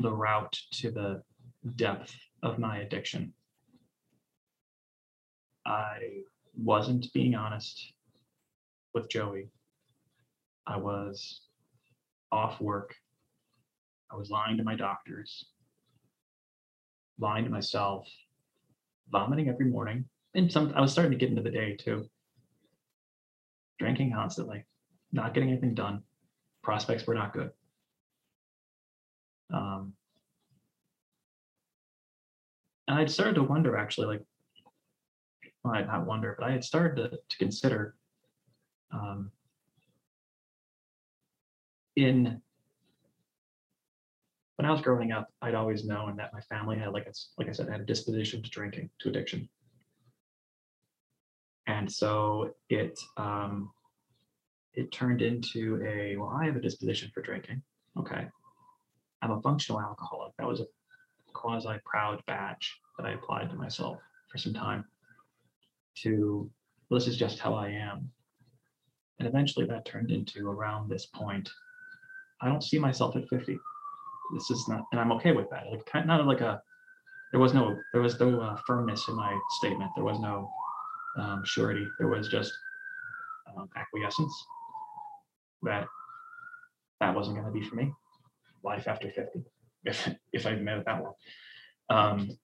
the 0.00 0.12
route 0.12 0.56
to 0.72 0.90
the 0.90 1.22
depth 1.76 2.14
of 2.42 2.58
my 2.58 2.78
addiction. 2.78 3.32
I 5.66 6.22
wasn't 6.56 7.12
being 7.12 7.34
honest 7.34 7.92
with 8.94 9.08
Joey. 9.08 9.48
I 10.66 10.76
was 10.76 11.42
off 12.32 12.60
work. 12.60 12.94
I 14.10 14.16
was 14.16 14.30
lying 14.30 14.56
to 14.58 14.64
my 14.64 14.74
doctors, 14.74 15.46
lying 17.18 17.44
to 17.44 17.50
myself, 17.50 18.08
vomiting 19.10 19.48
every 19.48 19.66
morning. 19.66 20.04
And 20.34 20.50
some 20.50 20.72
I 20.74 20.80
was 20.80 20.92
starting 20.92 21.12
to 21.12 21.18
get 21.18 21.30
into 21.30 21.42
the 21.42 21.50
day 21.50 21.76
too. 21.76 22.08
Drinking 23.78 24.12
constantly, 24.12 24.64
not 25.12 25.34
getting 25.34 25.50
anything 25.50 25.74
done. 25.74 26.02
Prospects 26.62 27.06
were 27.06 27.14
not 27.14 27.32
good. 27.32 27.50
Um, 29.52 29.92
and 32.88 32.98
I'd 32.98 33.10
started 33.10 33.34
to 33.34 33.42
wonder 33.42 33.76
actually, 33.76 34.06
like, 34.06 34.22
well, 35.62 35.74
I'd 35.74 35.86
not 35.86 36.06
wonder, 36.06 36.36
but 36.38 36.48
I 36.48 36.52
had 36.52 36.64
started 36.64 36.96
to, 36.96 37.08
to 37.10 37.36
consider 37.38 37.94
um, 38.92 39.30
in 41.96 42.40
when 44.56 44.66
I 44.66 44.70
was 44.70 44.80
growing 44.80 45.12
up, 45.12 45.28
I'd 45.42 45.54
always 45.54 45.84
known 45.84 46.16
that 46.16 46.32
my 46.32 46.40
family 46.42 46.78
had, 46.78 46.92
like, 46.92 47.06
it's 47.06 47.30
like 47.38 47.48
I 47.48 47.52
said, 47.52 47.68
had 47.68 47.80
a 47.80 47.84
disposition 47.84 48.42
to 48.42 48.50
drinking, 48.50 48.90
to 49.00 49.08
addiction. 49.08 49.48
And 51.66 51.90
so 51.90 52.54
it 52.68 52.98
um, 53.16 53.70
it 54.74 54.92
turned 54.92 55.22
into 55.22 55.82
a 55.82 56.16
well, 56.16 56.28
I 56.28 56.44
have 56.44 56.56
a 56.56 56.60
disposition 56.60 57.10
for 57.14 57.22
drinking. 57.22 57.62
Okay, 57.98 58.26
I'm 59.22 59.30
a 59.30 59.40
functional 59.40 59.80
alcoholic. 59.80 60.34
That 60.38 60.46
was 60.46 60.60
a 60.60 60.66
quasi 61.32 61.76
proud 61.84 62.22
badge 62.26 62.78
that 62.98 63.06
I 63.06 63.12
applied 63.12 63.50
to 63.50 63.56
myself 63.56 63.98
for 64.30 64.38
some 64.38 64.52
time. 64.52 64.84
To 66.02 66.50
well, 66.90 67.00
this 67.00 67.08
is 67.08 67.16
just 67.16 67.38
how 67.38 67.54
I 67.54 67.68
am. 67.70 68.10
And 69.18 69.26
eventually 69.26 69.64
that 69.66 69.86
turned 69.86 70.10
into 70.10 70.48
around 70.48 70.90
this 70.90 71.06
point. 71.06 71.48
I 72.42 72.48
don't 72.48 72.64
see 72.64 72.78
myself 72.78 73.16
at 73.16 73.28
50. 73.28 73.58
This 74.32 74.50
is 74.50 74.68
not, 74.68 74.84
and 74.92 75.00
I'm 75.00 75.12
okay 75.12 75.32
with 75.32 75.50
that. 75.50 75.66
Like 75.70 75.84
kind 75.86 76.06
not 76.06 76.24
like 76.26 76.40
a, 76.40 76.62
there 77.32 77.40
was 77.40 77.52
no, 77.52 77.76
there 77.92 78.02
was 78.02 78.18
no 78.18 78.40
uh, 78.40 78.56
firmness 78.66 79.08
in 79.08 79.16
my 79.16 79.38
statement. 79.58 79.90
There 79.94 80.04
was 80.04 80.18
no 80.20 80.50
um, 81.18 81.42
surety. 81.44 81.86
There 81.98 82.08
was 82.08 82.28
just 82.28 82.52
um, 83.56 83.68
acquiescence 83.76 84.46
that 85.62 85.86
that 87.00 87.14
wasn't 87.14 87.36
going 87.36 87.46
to 87.46 87.52
be 87.52 87.66
for 87.66 87.74
me. 87.76 87.92
Life 88.62 88.88
after 88.88 89.10
50, 89.10 89.44
if 89.84 90.08
if 90.32 90.46
I've 90.46 90.60
made 90.60 90.78
it 90.78 90.84
that 90.86 91.02
long. 91.02 91.14
Um, 91.90 92.38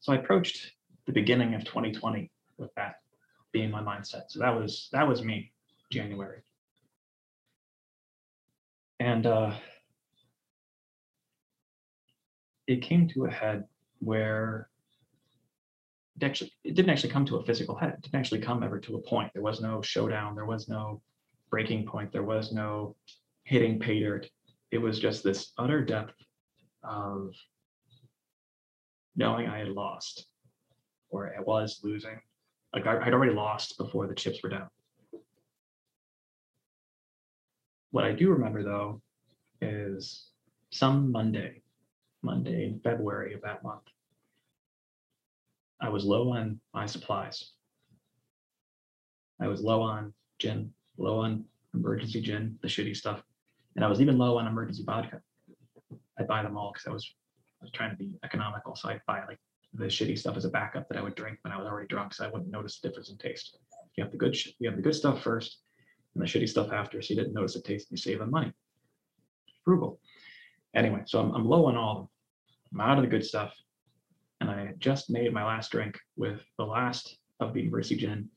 so 0.00 0.12
I 0.12 0.16
approached 0.16 0.72
the 1.06 1.12
beginning 1.12 1.54
of 1.54 1.64
2020 1.64 2.30
with 2.58 2.74
that 2.76 2.96
being 3.52 3.70
my 3.70 3.82
mindset. 3.82 4.22
So 4.28 4.40
that 4.40 4.54
was 4.54 4.88
that 4.92 5.06
was 5.06 5.22
me, 5.22 5.52
January. 5.90 6.40
And 9.02 9.26
uh, 9.26 9.52
it 12.68 12.82
came 12.82 13.08
to 13.08 13.24
a 13.24 13.30
head 13.32 13.64
where 13.98 14.68
it 16.14 16.24
actually 16.24 16.52
it 16.62 16.76
didn't 16.76 16.90
actually 16.90 17.10
come 17.10 17.26
to 17.26 17.38
a 17.38 17.44
physical 17.44 17.74
head. 17.74 17.94
It 17.94 18.02
didn't 18.02 18.20
actually 18.20 18.42
come 18.42 18.62
ever 18.62 18.78
to 18.78 18.94
a 18.94 19.02
point. 19.02 19.32
There 19.34 19.42
was 19.42 19.60
no 19.60 19.82
showdown. 19.82 20.36
There 20.36 20.46
was 20.46 20.68
no 20.68 21.02
breaking 21.50 21.84
point. 21.84 22.12
There 22.12 22.22
was 22.22 22.52
no 22.52 22.94
hitting 23.42 23.80
pay 23.80 23.98
dirt. 23.98 24.28
It 24.70 24.78
was 24.78 25.00
just 25.00 25.24
this 25.24 25.50
utter 25.58 25.84
depth 25.84 26.14
of 26.84 27.34
knowing 29.16 29.48
I 29.48 29.58
had 29.58 29.70
lost 29.70 30.26
or 31.08 31.34
I 31.36 31.40
was 31.40 31.80
losing. 31.82 32.20
Like 32.72 32.86
I, 32.86 33.00
I'd 33.00 33.14
already 33.14 33.34
lost 33.34 33.78
before 33.78 34.06
the 34.06 34.14
chips 34.14 34.44
were 34.44 34.48
down. 34.48 34.68
What 37.92 38.04
I 38.04 38.12
do 38.12 38.30
remember 38.30 38.64
though 38.64 39.02
is 39.60 40.30
some 40.70 41.12
Monday, 41.12 41.60
Monday 42.22 42.64
in 42.64 42.80
February 42.80 43.34
of 43.34 43.42
that 43.42 43.62
month, 43.62 43.82
I 45.78 45.90
was 45.90 46.04
low 46.04 46.30
on 46.30 46.58
my 46.72 46.86
supplies. 46.86 47.50
I 49.40 49.46
was 49.46 49.60
low 49.60 49.82
on 49.82 50.14
gin, 50.38 50.72
low 50.96 51.18
on 51.18 51.44
emergency 51.74 52.22
gin, 52.22 52.58
the 52.62 52.68
shitty 52.68 52.96
stuff, 52.96 53.22
and 53.76 53.84
I 53.84 53.88
was 53.88 54.00
even 54.00 54.16
low 54.16 54.38
on 54.38 54.46
emergency 54.46 54.84
vodka. 54.86 55.20
I'd 56.18 56.28
buy 56.28 56.42
them 56.42 56.56
all 56.56 56.72
because 56.72 56.86
I 56.86 56.92
was 56.92 57.14
I 57.60 57.64
was 57.64 57.72
trying 57.72 57.90
to 57.90 57.96
be 57.96 58.14
economical, 58.24 58.74
so 58.74 58.88
I'd 58.88 59.02
buy 59.06 59.22
like 59.26 59.38
the 59.74 59.84
shitty 59.84 60.18
stuff 60.18 60.36
as 60.38 60.46
a 60.46 60.50
backup 60.50 60.88
that 60.88 60.96
I 60.96 61.02
would 61.02 61.14
drink 61.14 61.38
when 61.42 61.52
I 61.52 61.58
was 61.58 61.66
already 61.66 61.88
drunk, 61.88 62.14
so 62.14 62.24
I 62.24 62.28
wouldn't 62.28 62.50
notice 62.50 62.80
the 62.80 62.88
difference 62.88 63.10
in 63.10 63.18
taste. 63.18 63.58
You 63.96 64.04
have 64.04 64.12
the 64.12 64.18
good, 64.18 64.34
you 64.58 64.70
have 64.70 64.76
the 64.76 64.82
good 64.82 64.94
stuff 64.94 65.22
first, 65.22 65.58
and 66.14 66.22
the 66.22 66.26
shitty 66.26 66.48
stuff 66.48 66.72
after, 66.72 67.00
so 67.00 67.14
you 67.14 67.20
didn't 67.20 67.34
notice 67.34 67.54
the 67.54 67.62
taste. 67.62 67.90
You 67.90 67.96
save 67.96 68.20
on 68.20 68.30
money. 68.30 68.52
Frugal. 69.64 70.00
Anyway, 70.74 71.02
so 71.06 71.20
I'm, 71.20 71.34
I'm 71.34 71.44
low 71.44 71.66
on 71.66 71.76
all 71.76 71.92
of 71.92 71.98
them. 71.98 72.08
I'm 72.72 72.80
out 72.80 72.98
of 72.98 73.04
the 73.04 73.10
good 73.10 73.24
stuff, 73.24 73.54
and 74.40 74.50
I 74.50 74.72
just 74.78 75.10
made 75.10 75.32
my 75.32 75.44
last 75.44 75.70
drink 75.70 75.98
with 76.16 76.40
the 76.58 76.64
last 76.64 77.18
of 77.40 77.52
the 77.52 77.60
University 77.60 77.96
gin, 77.96 78.28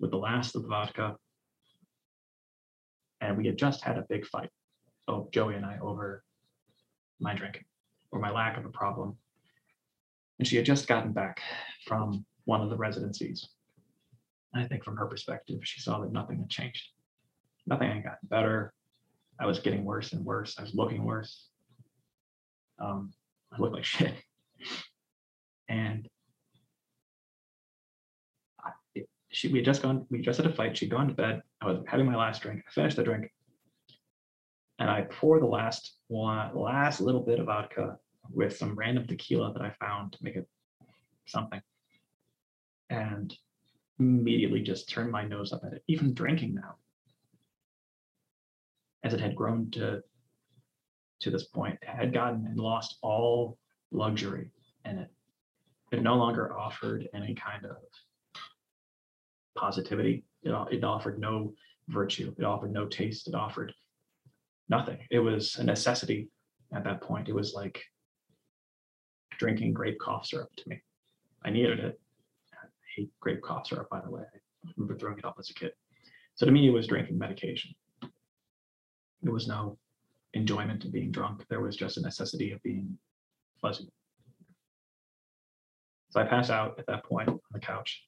with 0.00 0.10
the 0.10 0.16
last 0.16 0.56
of 0.56 0.62
the 0.62 0.68
vodka, 0.68 1.16
and 3.20 3.36
we 3.36 3.46
had 3.46 3.56
just 3.56 3.82
had 3.82 3.98
a 3.98 4.04
big 4.08 4.26
fight. 4.26 4.50
Oh, 5.08 5.28
Joey 5.32 5.54
and 5.54 5.64
I 5.64 5.78
over 5.80 6.24
my 7.20 7.34
drinking 7.34 7.64
or 8.12 8.20
my 8.20 8.30
lack 8.30 8.56
of 8.56 8.64
a 8.64 8.70
problem. 8.70 9.16
And 10.38 10.46
she 10.46 10.56
had 10.56 10.64
just 10.64 10.86
gotten 10.86 11.12
back 11.12 11.40
from 11.86 12.24
one 12.44 12.60
of 12.60 12.70
the 12.70 12.76
residencies. 12.76 13.48
And 14.52 14.62
I 14.62 14.66
think 14.66 14.84
from 14.84 14.96
her 14.96 15.06
perspective, 15.06 15.60
she 15.62 15.80
saw 15.80 16.00
that 16.00 16.12
nothing 16.12 16.38
had 16.38 16.50
changed. 16.50 16.88
Nothing 17.66 17.90
had 17.90 18.04
gotten 18.04 18.28
better. 18.28 18.72
I 19.40 19.46
was 19.46 19.58
getting 19.58 19.84
worse 19.84 20.12
and 20.12 20.24
worse. 20.24 20.56
I 20.58 20.62
was 20.62 20.74
looking 20.74 21.04
worse. 21.04 21.48
Um, 22.78 23.12
I 23.52 23.60
looked 23.60 23.74
like 23.74 23.84
shit. 23.84 24.14
And 25.68 26.08
I, 28.62 28.70
it, 28.94 29.08
she, 29.30 29.48
we 29.48 29.58
had 29.58 29.64
just 29.64 29.82
gone, 29.82 30.06
we 30.10 30.20
just 30.20 30.36
had 30.36 30.46
a 30.46 30.54
fight. 30.54 30.76
She'd 30.76 30.90
gone 30.90 31.08
to 31.08 31.14
bed. 31.14 31.42
I 31.60 31.66
was 31.66 31.84
having 31.86 32.06
my 32.06 32.16
last 32.16 32.42
drink. 32.42 32.62
I 32.66 32.70
finished 32.70 32.96
the 32.96 33.02
drink. 33.02 33.30
And 34.78 34.90
I 34.90 35.02
pour 35.02 35.38
the 35.38 35.46
last 35.46 35.94
one, 36.08 36.54
last 36.54 37.00
little 37.00 37.22
bit 37.22 37.38
of 37.38 37.46
vodka 37.46 37.96
with 38.30 38.56
some 38.56 38.74
random 38.74 39.06
tequila 39.06 39.52
that 39.52 39.62
I 39.62 39.70
found 39.80 40.12
to 40.12 40.18
make 40.22 40.36
it 40.36 40.48
something. 41.26 41.60
And 42.90 43.34
immediately 43.98 44.60
just 44.60 44.88
turned 44.88 45.10
my 45.10 45.24
nose 45.24 45.52
up 45.52 45.62
at 45.64 45.72
it, 45.72 45.84
even 45.86 46.14
drinking 46.14 46.54
now. 46.54 46.74
As 49.04 49.12
it 49.12 49.20
had 49.20 49.36
grown 49.36 49.70
to 49.72 50.02
to 51.20 51.30
this 51.30 51.44
point, 51.44 51.78
had 51.82 52.12
gotten 52.12 52.46
and 52.46 52.58
lost 52.58 52.98
all 53.02 53.58
luxury 53.92 54.50
in 54.84 54.98
it. 54.98 55.08
It 55.92 56.02
no 56.02 56.16
longer 56.16 56.58
offered 56.58 57.08
any 57.14 57.34
kind 57.34 57.64
of 57.64 57.76
positivity. 59.56 60.24
It, 60.42 60.50
it 60.72 60.84
offered 60.84 61.20
no 61.20 61.54
virtue. 61.88 62.34
It 62.36 62.44
offered 62.44 62.72
no 62.72 62.86
taste. 62.86 63.28
It 63.28 63.34
offered 63.34 63.72
nothing. 64.68 64.98
It 65.10 65.20
was 65.20 65.56
a 65.56 65.64
necessity 65.64 66.28
at 66.74 66.84
that 66.84 67.00
point. 67.00 67.28
It 67.28 67.34
was 67.34 67.54
like 67.54 67.80
drinking 69.38 69.72
grape 69.72 69.98
cough 70.00 70.26
syrup 70.26 70.50
to 70.56 70.68
me. 70.68 70.82
I 71.44 71.50
needed 71.50 71.78
it. 71.78 72.00
I 72.52 72.66
hate 72.96 73.10
grape 73.20 73.42
cough 73.42 73.66
syrup, 73.68 73.88
by 73.90 74.00
the 74.00 74.10
way. 74.10 74.22
I 74.32 74.70
remember 74.76 74.98
throwing 74.98 75.18
it 75.18 75.24
up 75.24 75.36
as 75.38 75.50
a 75.50 75.54
kid. 75.54 75.72
So 76.34 76.46
to 76.46 76.52
me, 76.52 76.66
it 76.66 76.72
was 76.72 76.86
drinking 76.86 77.18
medication. 77.18 77.74
There 79.24 79.32
was 79.32 79.48
no 79.48 79.78
enjoyment 80.34 80.84
of 80.84 80.92
being 80.92 81.10
drunk. 81.10 81.46
There 81.48 81.62
was 81.62 81.76
just 81.76 81.96
a 81.96 82.02
necessity 82.02 82.52
of 82.52 82.62
being 82.62 82.98
fuzzy. 83.60 83.88
So 86.10 86.20
I 86.20 86.24
pass 86.24 86.50
out 86.50 86.78
at 86.78 86.86
that 86.86 87.04
point 87.04 87.28
on 87.28 87.40
the 87.50 87.58
couch 87.58 88.04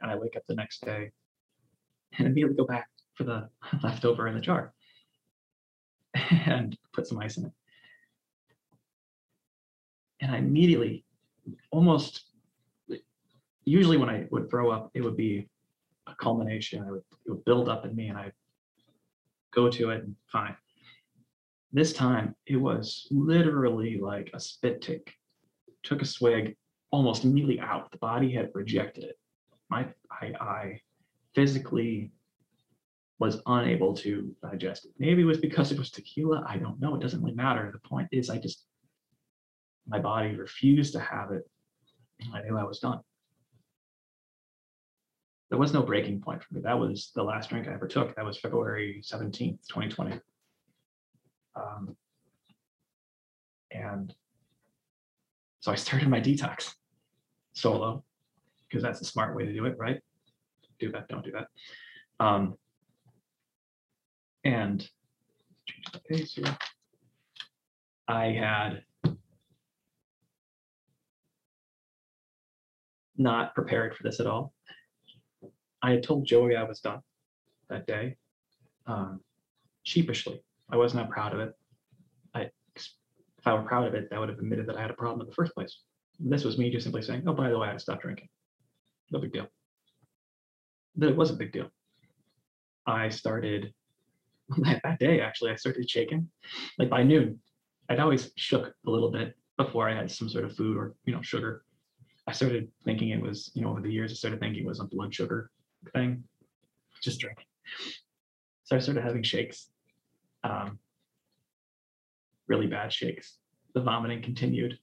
and 0.00 0.10
I 0.10 0.16
wake 0.16 0.36
up 0.36 0.42
the 0.48 0.56
next 0.56 0.84
day 0.84 1.12
and 2.18 2.26
immediately 2.26 2.56
go 2.56 2.66
back 2.66 2.88
for 3.14 3.22
the 3.22 3.48
leftover 3.82 4.26
in 4.26 4.34
the 4.34 4.40
jar 4.40 4.74
and 6.30 6.76
put 6.92 7.06
some 7.06 7.20
ice 7.20 7.36
in 7.36 7.46
it. 7.46 7.52
And 10.20 10.32
I 10.32 10.38
immediately, 10.38 11.04
almost, 11.70 12.24
usually 13.64 13.96
when 13.96 14.10
I 14.10 14.26
would 14.30 14.50
throw 14.50 14.70
up, 14.70 14.90
it 14.94 15.02
would 15.02 15.16
be 15.16 15.48
a 16.08 16.14
culmination. 16.16 16.84
I 16.86 16.90
would, 16.90 17.02
it 17.26 17.30
would 17.30 17.44
build 17.44 17.68
up 17.68 17.84
in 17.84 17.94
me 17.94 18.08
and 18.08 18.18
I 18.18 18.32
go 19.52 19.68
to 19.70 19.90
it 19.90 20.04
fine. 20.30 20.56
this 21.72 21.92
time 21.92 22.34
it 22.46 22.56
was 22.56 23.06
literally 23.10 23.98
like 23.98 24.30
a 24.34 24.40
spit 24.40 24.82
take. 24.82 25.14
Took 25.82 26.02
a 26.02 26.06
swig, 26.06 26.56
almost 26.90 27.24
immediately 27.24 27.60
out. 27.60 27.90
The 27.90 27.98
body 27.98 28.30
had 28.32 28.50
rejected 28.54 29.04
it. 29.04 29.18
My 29.68 29.88
I, 30.10 30.26
I 30.40 30.80
physically 31.34 32.12
was 33.18 33.40
unable 33.46 33.94
to 33.94 34.34
digest 34.42 34.84
it. 34.84 34.92
Maybe 34.98 35.22
it 35.22 35.26
was 35.26 35.38
because 35.38 35.72
it 35.72 35.78
was 35.78 35.90
tequila. 35.90 36.44
I 36.46 36.56
don't 36.56 36.80
know. 36.80 36.94
It 36.94 37.00
doesn't 37.00 37.22
really 37.22 37.34
matter. 37.34 37.70
The 37.72 37.88
point 37.88 38.08
is, 38.12 38.30
I 38.30 38.38
just 38.38 38.66
my 39.86 39.98
body 39.98 40.34
refused 40.36 40.92
to 40.92 41.00
have 41.00 41.32
it. 41.32 41.42
I 42.32 42.42
knew 42.42 42.56
I 42.56 42.64
was 42.64 42.78
done. 42.78 43.00
There 45.52 45.58
was 45.58 45.74
no 45.74 45.82
breaking 45.82 46.22
point 46.22 46.42
for 46.42 46.54
me. 46.54 46.62
That 46.62 46.78
was 46.78 47.12
the 47.14 47.22
last 47.22 47.50
drink 47.50 47.68
I 47.68 47.74
ever 47.74 47.86
took. 47.86 48.16
That 48.16 48.24
was 48.24 48.38
February 48.38 49.02
17th, 49.04 49.58
2020. 49.68 50.18
Um, 51.54 51.94
and 53.70 54.14
so 55.60 55.70
I 55.70 55.74
started 55.74 56.08
my 56.08 56.22
detox 56.22 56.72
solo 57.52 58.02
because 58.66 58.82
that's 58.82 58.98
the 58.98 59.04
smart 59.04 59.36
way 59.36 59.44
to 59.44 59.52
do 59.52 59.66
it, 59.66 59.76
right? 59.78 60.00
Do 60.80 60.90
that, 60.92 61.06
don't 61.08 61.22
do 61.22 61.32
that. 61.32 61.48
Um, 62.18 62.54
and. 64.44 64.88
I 68.08 68.28
had 68.28 68.84
not 73.18 73.54
prepared 73.54 73.94
for 73.94 74.02
this 74.02 74.18
at 74.18 74.26
all. 74.26 74.54
I 75.82 75.90
had 75.90 76.02
told 76.02 76.26
Joey 76.26 76.56
I 76.56 76.62
was 76.62 76.80
done 76.80 77.00
that 77.68 77.86
day, 77.86 78.16
um, 78.86 79.20
sheepishly. 79.82 80.40
I 80.70 80.76
was 80.76 80.94
not 80.94 81.10
proud 81.10 81.34
of 81.34 81.40
it. 81.40 81.52
I, 82.34 82.42
if 82.76 83.46
I 83.46 83.54
were 83.54 83.62
proud 83.62 83.88
of 83.88 83.94
it, 83.94 84.08
that 84.10 84.20
would 84.20 84.28
have 84.28 84.38
admitted 84.38 84.66
that 84.68 84.76
I 84.76 84.82
had 84.82 84.90
a 84.90 84.94
problem 84.94 85.20
in 85.20 85.26
the 85.26 85.34
first 85.34 85.54
place. 85.54 85.80
This 86.20 86.44
was 86.44 86.56
me 86.56 86.70
just 86.70 86.84
simply 86.84 87.02
saying, 87.02 87.24
"Oh, 87.26 87.32
by 87.32 87.50
the 87.50 87.58
way, 87.58 87.68
I 87.68 87.76
stopped 87.78 88.02
drinking. 88.02 88.28
No 89.10 89.18
big 89.18 89.32
deal." 89.32 89.48
That 90.96 91.10
it 91.10 91.16
was 91.16 91.30
a 91.30 91.34
big 91.34 91.52
deal. 91.52 91.68
I 92.86 93.08
started 93.08 93.72
that 94.58 94.98
day. 95.00 95.20
Actually, 95.20 95.50
I 95.50 95.56
started 95.56 95.90
shaking. 95.90 96.28
Like 96.78 96.90
by 96.90 97.02
noon, 97.02 97.40
I'd 97.88 97.98
always 97.98 98.30
shook 98.36 98.72
a 98.86 98.90
little 98.90 99.10
bit 99.10 99.34
before 99.56 99.88
I 99.88 99.96
had 99.96 100.10
some 100.10 100.28
sort 100.28 100.44
of 100.44 100.54
food 100.54 100.76
or 100.76 100.94
you 101.06 101.12
know 101.12 101.22
sugar. 101.22 101.64
I 102.28 102.32
started 102.32 102.70
thinking 102.84 103.08
it 103.08 103.20
was, 103.20 103.50
you 103.54 103.62
know, 103.62 103.70
over 103.70 103.80
the 103.80 103.90
years, 103.90 104.12
I 104.12 104.14
started 104.14 104.38
thinking 104.38 104.62
it 104.62 104.68
was 104.68 104.78
a 104.78 104.84
blood 104.84 105.12
sugar 105.12 105.50
thing, 105.90 106.24
just 107.02 107.20
drinking. 107.20 107.44
So 108.64 108.76
I 108.76 108.78
started 108.78 109.02
having 109.02 109.22
shakes, 109.22 109.68
um, 110.44 110.78
really 112.46 112.66
bad 112.66 112.92
shakes. 112.92 113.38
The 113.74 113.80
vomiting 113.80 114.22
continued. 114.22 114.78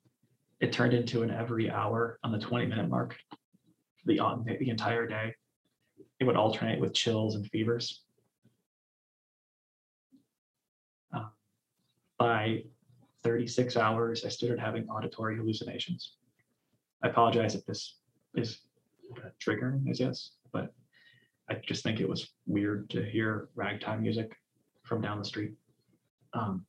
It 0.59 0.73
turned 0.73 0.93
into 0.93 1.23
an 1.23 1.31
every 1.31 1.69
hour 1.69 2.19
on 2.23 2.31
the 2.31 2.39
20 2.39 2.65
minute 2.65 2.89
mark, 2.89 3.15
the, 4.05 4.19
the 4.59 4.69
entire 4.69 5.07
day. 5.07 5.33
It 6.19 6.25
would 6.25 6.35
alternate 6.35 6.79
with 6.79 6.93
chills 6.93 7.35
and 7.35 7.47
fevers. 7.47 8.03
Uh, 11.15 11.27
by 12.17 12.63
36 13.23 13.77
hours, 13.77 14.25
I 14.25 14.29
started 14.29 14.59
having 14.59 14.87
auditory 14.89 15.37
hallucinations. 15.37 16.15
I 17.03 17.07
apologize 17.07 17.55
if 17.55 17.65
this 17.65 17.95
is 18.35 18.59
triggering, 19.43 19.87
I 19.89 19.93
guess, 19.93 20.31
but 20.51 20.73
I 21.49 21.55
just 21.65 21.83
think 21.83 21.99
it 21.99 22.09
was 22.09 22.29
weird 22.45 22.89
to 22.91 23.03
hear 23.03 23.49
ragtime 23.55 24.01
music 24.01 24.35
from 24.83 25.01
down 25.01 25.19
the 25.19 25.25
street. 25.25 25.53
Um, 26.33 26.65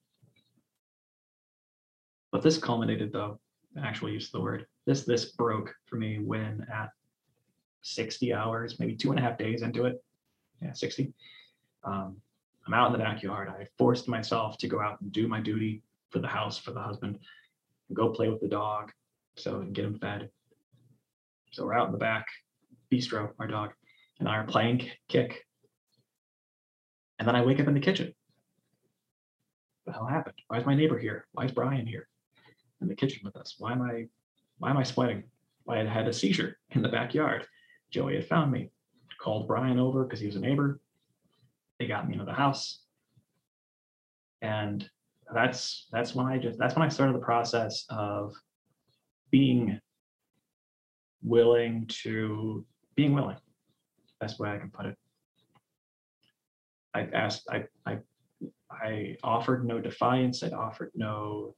but 2.32 2.42
this 2.42 2.58
culminated, 2.58 3.12
though, 3.12 3.40
actual 3.82 4.10
use 4.10 4.26
of 4.26 4.32
the 4.32 4.40
word. 4.40 4.66
This 4.86 5.04
this 5.04 5.32
broke 5.32 5.74
for 5.86 5.96
me 5.96 6.18
when 6.18 6.66
at 6.72 6.90
60 7.82 8.32
hours, 8.32 8.78
maybe 8.78 8.94
two 8.94 9.10
and 9.10 9.18
a 9.18 9.22
half 9.22 9.38
days 9.38 9.62
into 9.62 9.86
it. 9.86 10.02
Yeah, 10.62 10.72
60. 10.72 11.12
Um, 11.84 12.16
I'm 12.66 12.74
out 12.74 12.86
in 12.86 12.92
the 12.92 12.98
backyard. 12.98 13.48
I 13.48 13.66
forced 13.78 14.08
myself 14.08 14.58
to 14.58 14.68
go 14.68 14.80
out 14.80 15.00
and 15.00 15.10
do 15.12 15.26
my 15.26 15.40
duty 15.40 15.82
for 16.10 16.18
the 16.18 16.28
house, 16.28 16.58
for 16.58 16.72
the 16.72 16.80
husband, 16.80 17.18
and 17.88 17.96
go 17.96 18.10
play 18.10 18.28
with 18.28 18.40
the 18.40 18.48
dog, 18.48 18.92
so 19.36 19.60
and 19.60 19.74
get 19.74 19.84
him 19.84 19.98
fed. 19.98 20.30
So 21.52 21.64
we're 21.64 21.74
out 21.74 21.86
in 21.86 21.92
the 21.92 21.98
back, 21.98 22.26
bistro, 22.92 23.30
our 23.38 23.46
dog, 23.46 23.70
and 24.20 24.28
I 24.28 24.36
are 24.36 24.46
playing 24.46 24.88
kick. 25.08 25.44
And 27.18 27.26
then 27.26 27.34
I 27.34 27.44
wake 27.44 27.58
up 27.58 27.66
in 27.66 27.74
the 27.74 27.80
kitchen. 27.80 28.14
What 29.84 29.92
the 29.92 29.98
hell 29.98 30.06
happened? 30.06 30.36
Why 30.46 30.58
is 30.58 30.66
my 30.66 30.74
neighbor 30.74 30.98
here? 30.98 31.26
Why 31.32 31.46
is 31.46 31.52
Brian 31.52 31.86
here 31.86 32.06
in 32.80 32.88
the 32.88 32.94
kitchen 32.94 33.22
with 33.24 33.36
us? 33.36 33.56
Why 33.58 33.72
am 33.72 33.82
I 33.82 34.06
why 34.58 34.70
am 34.70 34.76
I 34.76 34.82
sweating? 34.84 35.24
Why 35.64 35.80
I 35.80 35.86
had 35.86 36.06
a 36.06 36.12
seizure 36.12 36.58
in 36.70 36.82
the 36.82 36.88
backyard. 36.88 37.46
Joey 37.90 38.14
had 38.14 38.28
found 38.28 38.52
me, 38.52 38.70
called 39.20 39.48
Brian 39.48 39.78
over 39.78 40.04
because 40.04 40.20
he 40.20 40.26
was 40.26 40.36
a 40.36 40.40
neighbor. 40.40 40.80
They 41.78 41.86
got 41.86 42.06
me 42.06 42.12
into 42.12 42.26
the 42.26 42.32
house. 42.32 42.82
And 44.42 44.88
that's 45.34 45.88
that's 45.92 46.14
when 46.14 46.26
I 46.26 46.38
just 46.38 46.58
that's 46.58 46.74
when 46.74 46.84
I 46.84 46.88
started 46.88 47.14
the 47.14 47.24
process 47.24 47.84
of 47.88 48.34
being 49.30 49.80
willing 51.22 51.86
to 52.02 52.64
being 52.96 53.14
willing. 53.14 53.36
Best 54.20 54.38
way 54.38 54.50
I 54.50 54.58
can 54.58 54.70
put 54.70 54.86
it. 54.86 54.96
I 56.94 57.02
asked, 57.14 57.48
I, 57.50 57.64
I, 57.86 57.98
I 58.70 59.16
offered 59.22 59.66
no 59.66 59.80
defiance. 59.80 60.42
I 60.42 60.50
offered 60.50 60.90
no 60.94 61.54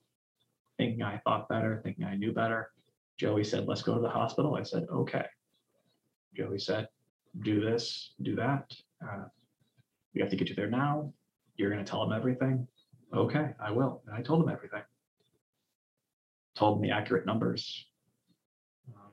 thinking 0.79 1.03
I 1.03 1.21
thought 1.25 1.49
better, 1.49 1.81
thinking 1.83 2.05
I 2.05 2.17
knew 2.17 2.33
better. 2.33 2.71
Joey 3.19 3.45
said, 3.45 3.67
let's 3.67 3.83
go 3.83 3.95
to 3.95 4.01
the 4.01 4.09
hospital. 4.09 4.55
I 4.55 4.63
said, 4.63 4.87
okay. 4.93 5.27
Joey 6.37 6.59
said, 6.59 6.89
do 7.41 7.61
this, 7.61 8.13
do 8.23 8.37
that. 8.37 8.73
Uh, 9.03 9.25
we 10.15 10.21
have 10.21 10.31
to 10.31 10.37
get 10.37 10.49
you 10.49 10.55
there 10.55 10.71
now. 10.71 11.13
You're 11.57 11.71
going 11.71 11.85
to 11.85 11.91
tell 11.91 12.03
him 12.03 12.13
everything. 12.13 12.67
Okay, 13.15 13.51
I 13.61 13.71
will. 13.71 14.03
And 14.07 14.15
I 14.17 14.23
told 14.23 14.43
him 14.43 14.49
everything. 14.49 14.83
Told 16.55 16.79
him 16.79 16.83
the 16.83 16.91
accurate 16.91 17.27
numbers. 17.27 17.87
Um, 18.89 19.13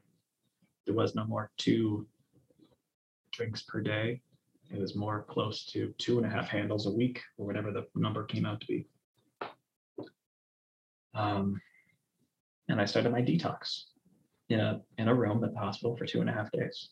there 0.86 0.96
was 0.96 1.16
no 1.16 1.26
more 1.26 1.52
two 1.58 2.08
drinks 3.40 3.62
per 3.62 3.80
day. 3.80 4.22
It 4.70 4.80
was 4.80 4.96
more 4.96 5.26
close 5.30 5.66
to 5.68 5.94
two 5.98 6.18
and 6.18 6.28
a 6.28 6.30
half 6.30 6.50
handles 6.50 6.88
a 6.88 6.92
week 6.92 7.22
or 7.38 7.46
whatever 7.48 7.72
the 7.72 7.86
number 7.96 8.26
came 8.26 8.46
out 8.46 8.60
to 8.60 8.68
be. 8.68 8.86
Um, 11.14 11.60
and 12.68 12.82
I 12.82 12.86
started 12.86 13.14
my 13.14 13.22
detox 13.22 13.86
in 14.50 14.60
a 14.60 14.82
in 14.98 15.08
a 15.08 15.16
room 15.16 15.44
at 15.44 15.54
the 15.54 15.60
hospital 15.60 15.96
for 15.96 16.06
two 16.06 16.20
and 16.20 16.30
a 16.30 16.34
half 16.34 16.52
days. 16.52 16.90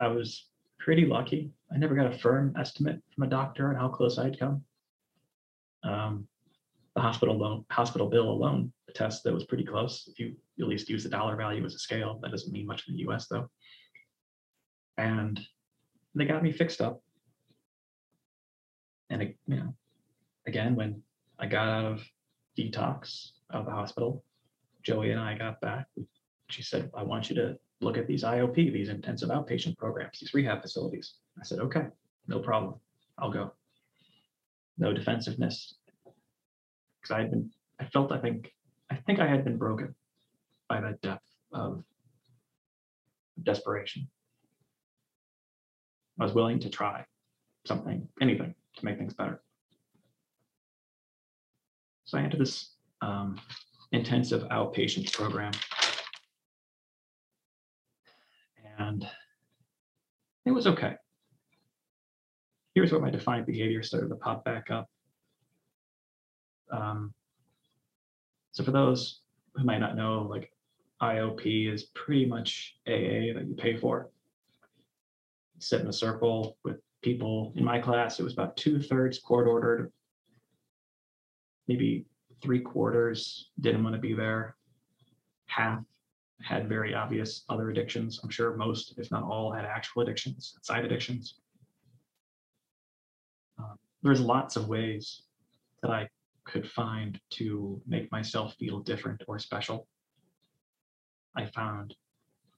I 0.00 0.06
was 0.06 0.48
pretty 0.78 1.04
lucky. 1.04 1.50
I 1.72 1.76
never 1.76 1.96
got 1.96 2.14
a 2.14 2.18
firm 2.18 2.54
estimate 2.58 3.02
from 3.12 3.24
a 3.24 3.28
doctor 3.28 3.68
on 3.68 3.74
how 3.74 3.88
close 3.88 4.18
I'd 4.18 4.38
come. 4.38 4.62
Um, 5.82 6.28
the 6.94 7.02
hospital 7.02 7.64
hospital 7.70 8.08
bill 8.08 8.30
alone 8.30 8.72
attests 8.88 9.22
that 9.22 9.34
was 9.34 9.44
pretty 9.44 9.64
close. 9.64 10.08
If 10.08 10.20
you 10.20 10.36
at 10.60 10.68
least 10.68 10.88
use 10.88 11.02
the 11.02 11.10
dollar 11.10 11.36
value 11.36 11.64
as 11.64 11.74
a 11.74 11.78
scale, 11.78 12.20
that 12.22 12.30
doesn't 12.30 12.52
mean 12.52 12.66
much 12.66 12.84
in 12.88 12.94
the 12.94 13.00
U.S. 13.00 13.26
though. 13.26 13.50
And 14.98 15.40
they 16.14 16.24
got 16.24 16.42
me 16.42 16.52
fixed 16.52 16.80
up. 16.80 17.02
And 19.10 19.34
you 19.46 19.56
know, 19.56 19.74
again, 20.46 20.74
when 20.74 21.02
I 21.38 21.46
got 21.46 21.68
out 21.68 21.84
of 21.84 22.04
detox 22.58 23.32
out 23.52 23.60
of 23.60 23.66
the 23.66 23.72
hospital, 23.72 24.24
Joey 24.82 25.10
and 25.10 25.20
I 25.20 25.36
got 25.36 25.60
back. 25.60 25.86
She 26.48 26.62
said, 26.62 26.90
"I 26.94 27.02
want 27.02 27.28
you 27.28 27.36
to 27.36 27.58
look 27.80 27.98
at 27.98 28.06
these 28.06 28.24
IOP, 28.24 28.54
these 28.72 28.88
intensive 28.88 29.28
outpatient 29.28 29.76
programs, 29.76 30.18
these 30.18 30.34
rehab 30.34 30.62
facilities." 30.62 31.14
I 31.38 31.44
said, 31.44 31.58
"Okay, 31.60 31.86
no 32.26 32.40
problem. 32.40 32.80
I'll 33.18 33.30
go." 33.30 33.52
No 34.78 34.92
defensiveness, 34.92 35.74
because 37.00 37.10
I 37.10 37.20
had 37.20 37.30
been, 37.30 37.50
I 37.80 37.86
felt, 37.86 38.12
I 38.12 38.18
think, 38.18 38.54
I 38.90 38.96
think 38.96 39.20
I 39.20 39.26
had 39.26 39.42
been 39.44 39.56
broken 39.56 39.94
by 40.68 40.80
that 40.80 41.00
depth 41.00 41.28
of 41.52 41.82
desperation. 43.42 44.08
I 46.18 46.24
was 46.24 46.32
willing 46.32 46.58
to 46.60 46.70
try 46.70 47.04
something, 47.66 48.08
anything 48.20 48.54
to 48.76 48.84
make 48.84 48.98
things 48.98 49.14
better. 49.14 49.42
So 52.04 52.18
I 52.18 52.22
entered 52.22 52.40
this 52.40 52.70
um, 53.02 53.38
intensive 53.92 54.42
outpatient 54.44 55.12
program. 55.12 55.52
And 58.78 59.06
it 60.44 60.52
was 60.52 60.66
okay. 60.66 60.94
Here's 62.74 62.92
where 62.92 63.00
my 63.00 63.10
defiant 63.10 63.46
behavior 63.46 63.82
started 63.82 64.08
to 64.08 64.16
pop 64.16 64.44
back 64.44 64.70
up. 64.70 64.88
Um, 66.70 67.12
so 68.52 68.62
for 68.62 68.70
those 68.70 69.20
who 69.54 69.64
might 69.64 69.78
not 69.78 69.96
know, 69.96 70.26
like 70.30 70.52
IOP 71.02 71.72
is 71.72 71.84
pretty 71.94 72.26
much 72.26 72.76
AA 72.86 73.34
that 73.34 73.44
you 73.48 73.54
pay 73.56 73.76
for. 73.76 74.10
Sit 75.58 75.80
in 75.80 75.88
a 75.88 75.92
circle 75.92 76.58
with 76.64 76.76
people 77.02 77.52
in 77.56 77.64
my 77.64 77.78
class. 77.78 78.18
It 78.18 78.24
was 78.24 78.32
about 78.32 78.56
two 78.56 78.80
thirds 78.80 79.18
court 79.18 79.46
ordered, 79.46 79.92
maybe 81.68 82.06
three 82.42 82.60
quarters 82.60 83.50
didn't 83.60 83.82
want 83.82 83.94
to 83.94 84.00
be 84.00 84.12
there. 84.12 84.56
Half 85.46 85.84
had 86.42 86.68
very 86.68 86.94
obvious 86.94 87.44
other 87.48 87.70
addictions. 87.70 88.20
I'm 88.22 88.30
sure 88.30 88.56
most, 88.56 88.94
if 88.98 89.10
not 89.10 89.22
all, 89.22 89.52
had 89.52 89.64
actual 89.64 90.02
addictions, 90.02 90.56
side 90.62 90.84
addictions. 90.84 91.36
Um, 93.58 93.78
there's 94.02 94.20
lots 94.20 94.56
of 94.56 94.68
ways 94.68 95.22
that 95.82 95.90
I 95.90 96.08
could 96.44 96.70
find 96.70 97.18
to 97.30 97.80
make 97.86 98.10
myself 98.12 98.54
feel 98.58 98.80
different 98.80 99.22
or 99.26 99.38
special. 99.38 99.88
I 101.34 101.46
found 101.46 101.94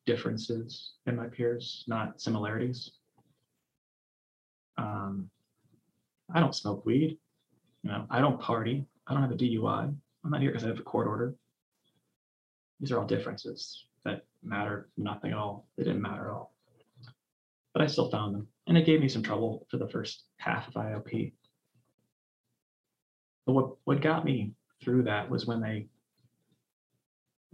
differences 0.08 0.92
in 1.06 1.14
my 1.14 1.26
peers, 1.26 1.84
not 1.86 2.18
similarities. 2.18 2.92
Um, 4.78 5.28
I 6.34 6.40
don't 6.40 6.54
smoke 6.54 6.86
weed. 6.86 7.18
You 7.82 7.90
know, 7.90 8.06
I 8.08 8.20
don't 8.20 8.40
party. 8.40 8.86
I 9.06 9.12
don't 9.12 9.22
have 9.22 9.32
a 9.32 9.36
DUI. 9.36 9.94
I'm 10.24 10.30
not 10.30 10.40
here 10.40 10.50
because 10.50 10.64
I 10.64 10.68
have 10.68 10.78
a 10.78 10.82
court 10.82 11.06
order. 11.06 11.34
These 12.80 12.90
are 12.90 12.98
all 12.98 13.06
differences 13.06 13.84
that 14.06 14.24
matter 14.42 14.88
nothing 14.96 15.32
at 15.32 15.36
all. 15.36 15.68
They 15.76 15.84
didn't 15.84 16.00
matter 16.00 16.28
at 16.28 16.32
all. 16.32 16.54
But 17.74 17.82
I 17.82 17.86
still 17.86 18.10
found 18.10 18.34
them. 18.34 18.48
And 18.66 18.78
it 18.78 18.86
gave 18.86 19.00
me 19.02 19.08
some 19.08 19.22
trouble 19.22 19.66
for 19.70 19.76
the 19.76 19.88
first 19.88 20.24
half 20.38 20.68
of 20.68 20.74
IOP. 20.74 21.32
But 23.44 23.52
what, 23.52 23.70
what 23.84 24.00
got 24.00 24.24
me 24.24 24.54
through 24.82 25.02
that 25.02 25.28
was 25.28 25.46
when 25.46 25.60
they, 25.60 25.88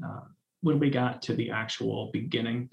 uh, 0.05 0.21
when 0.65 0.79
we 0.79 0.89
got 0.89 1.21
to 1.21 1.35
the 1.35 1.51
actual 1.51 2.09
beginning, 2.11 2.71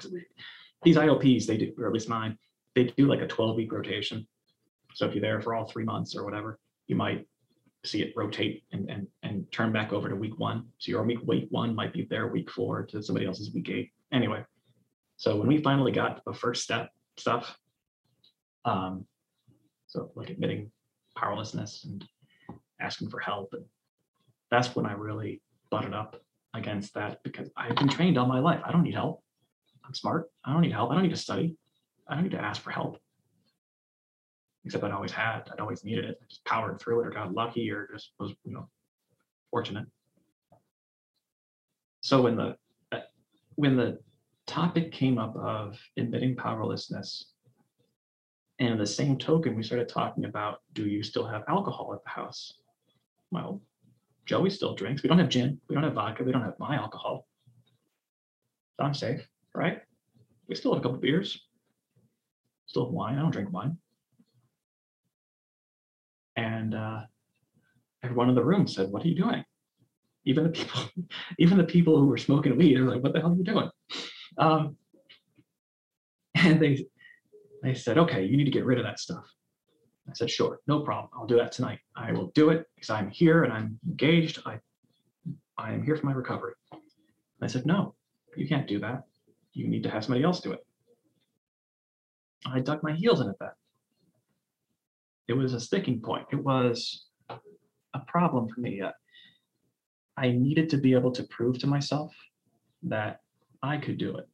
these 0.81 0.95
IOPs, 0.95 1.45
they 1.45 1.57
do, 1.57 1.73
or 1.77 1.87
at 1.87 1.93
least 1.93 2.07
mine, 2.07 2.37
they 2.73 2.85
do 2.85 3.05
like 3.05 3.19
a 3.19 3.27
12 3.27 3.57
week 3.57 3.73
rotation. 3.73 4.25
So 4.93 5.05
if 5.05 5.13
you're 5.13 5.21
there 5.21 5.41
for 5.41 5.53
all 5.53 5.65
three 5.65 5.83
months 5.83 6.15
or 6.15 6.23
whatever, 6.23 6.57
you 6.87 6.95
might 6.95 7.27
see 7.83 8.01
it 8.01 8.13
rotate 8.15 8.63
and, 8.71 8.89
and, 8.89 9.07
and 9.23 9.45
turn 9.51 9.73
back 9.73 9.91
over 9.91 10.07
to 10.07 10.15
week 10.15 10.39
one. 10.39 10.67
So 10.77 10.91
your 10.91 11.03
week, 11.03 11.19
week 11.25 11.47
one 11.49 11.75
might 11.75 11.91
be 11.91 12.07
there 12.09 12.27
week 12.27 12.49
four 12.49 12.85
to 12.87 13.03
somebody 13.03 13.25
else's 13.25 13.53
week 13.53 13.69
eight. 13.69 13.91
Anyway, 14.13 14.45
so 15.17 15.35
when 15.35 15.47
we 15.47 15.61
finally 15.61 15.91
got 15.91 16.15
to 16.15 16.21
the 16.25 16.33
first 16.33 16.63
step 16.63 16.91
stuff, 17.17 17.57
um, 18.63 19.05
so 19.87 20.11
like 20.15 20.29
admitting 20.29 20.71
powerlessness 21.17 21.83
and 21.83 22.05
asking 22.79 23.09
for 23.09 23.19
help, 23.19 23.49
and 23.51 23.65
that's 24.49 24.77
when 24.77 24.85
I 24.85 24.93
really 24.93 25.41
butted 25.69 25.93
up 25.93 26.21
against 26.53 26.93
that 26.93 27.23
because 27.23 27.49
I've 27.55 27.75
been 27.75 27.89
trained 27.89 28.17
all 28.17 28.27
my 28.27 28.39
life. 28.39 28.61
I 28.65 28.71
don't 28.71 28.83
need 28.83 28.95
help. 28.95 29.23
I'm 29.85 29.93
smart. 29.93 30.29
I 30.45 30.53
don't 30.53 30.61
need 30.61 30.73
help. 30.73 30.91
I 30.91 30.93
don't 30.93 31.03
need 31.03 31.09
to 31.09 31.15
study. 31.15 31.55
I 32.07 32.15
don't 32.15 32.23
need 32.23 32.31
to 32.31 32.41
ask 32.41 32.61
for 32.61 32.71
help 32.71 32.99
except 34.65 34.83
I'd 34.83 34.91
always 34.91 35.11
had. 35.11 35.49
I'd 35.51 35.59
always 35.59 35.83
needed 35.83 36.05
it. 36.05 36.19
I 36.21 36.25
just 36.29 36.45
powered 36.45 36.79
through 36.79 37.01
it 37.01 37.07
or 37.07 37.09
got 37.09 37.33
lucky 37.33 37.71
or 37.71 37.89
just 37.93 38.11
was, 38.19 38.33
you 38.43 38.53
know, 38.53 38.67
fortunate. 39.49 39.85
So 42.01 42.21
when 42.21 42.35
the 42.35 42.55
uh, 42.91 42.99
when 43.55 43.75
the 43.75 43.99
topic 44.47 44.91
came 44.91 45.17
up 45.17 45.35
of 45.35 45.79
admitting 45.97 46.35
powerlessness, 46.35 47.33
and 48.59 48.79
the 48.79 48.85
same 48.85 49.17
token, 49.17 49.55
we 49.55 49.63
started 49.63 49.89
talking 49.89 50.25
about, 50.25 50.59
do 50.73 50.87
you 50.87 51.03
still 51.03 51.25
have 51.25 51.43
alcohol 51.47 51.93
at 51.93 52.03
the 52.03 52.09
house? 52.09 52.53
Well, 53.31 53.61
Joey 54.31 54.49
still 54.49 54.75
drinks. 54.75 55.03
We 55.03 55.09
don't 55.09 55.19
have 55.19 55.27
gin. 55.27 55.59
We 55.67 55.75
don't 55.75 55.83
have 55.83 55.91
vodka. 55.91 56.23
We 56.23 56.31
don't 56.31 56.41
have 56.41 56.57
my 56.57 56.77
alcohol. 56.77 57.27
So 58.79 58.85
I'm 58.85 58.93
safe, 58.93 59.27
right? 59.53 59.81
We 60.47 60.55
still 60.55 60.73
have 60.73 60.79
a 60.79 60.83
couple 60.83 60.99
beers. 60.99 61.37
Still 62.65 62.85
have 62.85 62.93
wine. 62.93 63.17
I 63.17 63.23
don't 63.23 63.31
drink 63.31 63.51
wine. 63.51 63.77
And 66.37 66.73
uh, 66.73 67.01
everyone 68.05 68.29
in 68.29 68.35
the 68.35 68.45
room 68.45 68.67
said, 68.67 68.89
"What 68.89 69.03
are 69.03 69.09
you 69.09 69.15
doing?" 69.15 69.43
Even 70.23 70.45
the 70.45 70.51
people, 70.51 70.81
even 71.37 71.57
the 71.57 71.65
people 71.65 71.99
who 71.99 72.05
were 72.05 72.17
smoking 72.17 72.55
weed 72.55 72.79
are 72.79 72.89
like, 72.89 73.03
"What 73.03 73.11
the 73.11 73.19
hell 73.19 73.33
are 73.33 73.35
you 73.35 73.43
doing?" 73.43 73.69
Um, 74.37 74.77
and 76.35 76.57
they 76.57 76.85
they 77.63 77.73
said, 77.73 77.97
"Okay, 77.97 78.23
you 78.23 78.37
need 78.37 78.45
to 78.45 78.51
get 78.51 78.63
rid 78.63 78.79
of 78.79 78.85
that 78.85 78.97
stuff." 78.97 79.25
I 80.09 80.13
said, 80.13 80.29
"Sure, 80.29 80.59
no 80.67 80.81
problem. 80.81 81.09
I'll 81.13 81.27
do 81.27 81.37
that 81.37 81.51
tonight. 81.51 81.79
I 81.95 82.11
will 82.11 82.27
do 82.27 82.49
it 82.49 82.67
because 82.75 82.89
I'm 82.89 83.09
here 83.09 83.43
and 83.43 83.53
I'm 83.53 83.79
engaged. 83.87 84.39
I 84.45 84.59
I 85.57 85.73
am 85.73 85.83
here 85.83 85.95
for 85.95 86.05
my 86.05 86.13
recovery." 86.13 86.53
And 86.71 86.81
I 87.41 87.47
said, 87.47 87.65
"No, 87.65 87.95
you 88.35 88.47
can't 88.47 88.67
do 88.67 88.79
that. 88.79 89.03
You 89.53 89.67
need 89.67 89.83
to 89.83 89.89
have 89.89 90.03
somebody 90.03 90.23
else 90.23 90.41
do 90.41 90.51
it." 90.53 90.65
I 92.45 92.59
dug 92.59 92.81
my 92.83 92.93
heels 92.93 93.21
in 93.21 93.29
at 93.29 93.39
that 93.39 93.55
it 95.31 95.37
was 95.37 95.53
a 95.53 95.59
sticking 95.59 96.01
point. 96.01 96.27
It 96.31 96.43
was 96.43 97.05
a 97.29 97.99
problem 98.07 98.49
for 98.49 98.59
me. 98.59 98.81
Uh, 98.81 98.91
I 100.17 100.31
needed 100.31 100.69
to 100.71 100.77
be 100.77 100.93
able 100.93 101.11
to 101.13 101.23
prove 101.23 101.57
to 101.59 101.67
myself 101.67 102.13
that 102.83 103.21
I 103.63 103.77
could 103.77 103.97
do 103.97 104.17
it, 104.17 104.27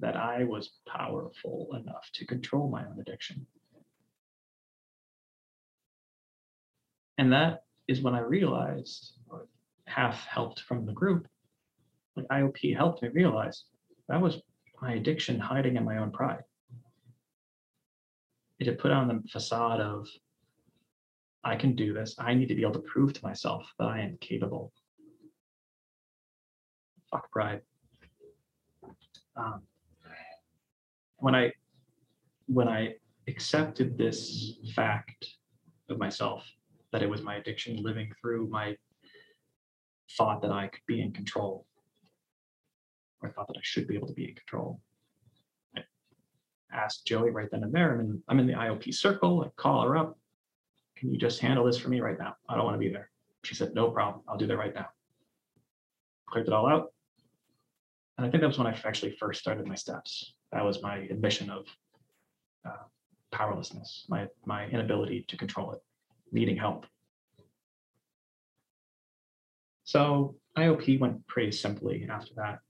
that 0.00 0.16
I 0.16 0.44
was 0.44 0.70
powerful 0.88 1.68
enough 1.78 2.08
to 2.14 2.26
control 2.26 2.70
my 2.70 2.86
own 2.86 2.98
addiction. 3.00 3.46
And 7.20 7.30
that 7.34 7.64
is 7.86 8.00
when 8.00 8.14
I 8.14 8.20
realized, 8.20 9.12
half 9.84 10.24
helped 10.24 10.60
from 10.60 10.86
the 10.86 10.92
group, 10.92 11.28
like 12.16 12.26
IOP 12.28 12.74
helped 12.74 13.02
me 13.02 13.10
realize 13.10 13.64
that 14.08 14.22
was 14.22 14.40
my 14.80 14.94
addiction 14.94 15.38
hiding 15.38 15.76
in 15.76 15.84
my 15.84 15.98
own 15.98 16.12
pride. 16.12 16.44
It 18.58 18.66
had 18.68 18.78
put 18.78 18.90
on 18.90 19.06
the 19.06 19.22
facade 19.30 19.80
of 19.80 20.08
I 21.44 21.56
can 21.56 21.76
do 21.76 21.92
this. 21.92 22.14
I 22.18 22.32
need 22.32 22.48
to 22.48 22.54
be 22.54 22.62
able 22.62 22.80
to 22.80 22.88
prove 22.92 23.12
to 23.12 23.22
myself 23.22 23.70
that 23.78 23.88
I 23.88 24.00
am 24.00 24.16
capable. 24.22 24.72
Fuck 27.10 27.30
pride. 27.30 27.60
Um, 29.36 29.60
when 31.18 31.34
I 31.34 31.52
when 32.46 32.66
I 32.66 32.94
accepted 33.28 33.98
this 33.98 34.54
fact 34.74 35.26
of 35.90 35.98
myself 35.98 36.50
that 36.92 37.02
it 37.02 37.10
was 37.10 37.22
my 37.22 37.36
addiction 37.36 37.82
living 37.82 38.12
through 38.20 38.48
my 38.48 38.76
thought 40.16 40.42
that 40.42 40.50
I 40.50 40.66
could 40.68 40.82
be 40.86 41.00
in 41.00 41.12
control, 41.12 41.66
or 43.22 43.30
thought 43.30 43.46
that 43.48 43.56
I 43.56 43.62
should 43.62 43.86
be 43.86 43.94
able 43.94 44.08
to 44.08 44.14
be 44.14 44.28
in 44.28 44.34
control. 44.34 44.80
I 45.76 45.82
asked 46.72 47.06
Joey 47.06 47.30
right 47.30 47.48
then 47.50 47.64
and 47.64 47.72
there. 47.72 47.94
I'm 47.94 48.00
in, 48.00 48.22
I'm 48.28 48.40
in 48.40 48.46
the 48.46 48.54
IOP 48.54 48.94
circle. 48.94 49.44
I 49.44 49.50
call 49.60 49.82
her 49.82 49.96
up 49.96 50.16
can 51.00 51.10
you 51.10 51.16
just 51.16 51.40
handle 51.40 51.64
this 51.64 51.78
for 51.78 51.88
me 51.88 52.00
right 52.00 52.18
now? 52.18 52.36
I 52.46 52.54
don't 52.54 52.64
want 52.64 52.74
to 52.74 52.78
be 52.78 52.92
there. 52.92 53.10
She 53.42 53.54
said, 53.54 53.74
no 53.74 53.90
problem. 53.90 54.22
I'll 54.28 54.36
do 54.36 54.46
that 54.46 54.56
right 54.58 54.74
now. 54.74 54.88
Cleared 56.28 56.46
it 56.46 56.52
all 56.52 56.68
out. 56.68 56.92
And 58.18 58.26
I 58.26 58.30
think 58.30 58.42
that 58.42 58.48
was 58.48 58.58
when 58.58 58.66
I 58.66 58.78
actually 58.84 59.12
first 59.12 59.40
started 59.40 59.66
my 59.66 59.74
steps. 59.74 60.34
That 60.52 60.62
was 60.62 60.82
my 60.82 60.96
admission 60.96 61.48
of 61.48 61.64
uh, 62.66 62.84
powerlessness, 63.32 64.04
my, 64.10 64.26
my 64.44 64.66
inability 64.66 65.24
to 65.28 65.38
control 65.38 65.72
it, 65.72 65.80
needing 66.32 66.56
help. 66.56 66.86
So 69.84 70.36
IOP 70.56 71.00
went 71.00 71.26
pretty 71.26 71.52
simply 71.52 72.06
after 72.10 72.32
that. 72.36 72.60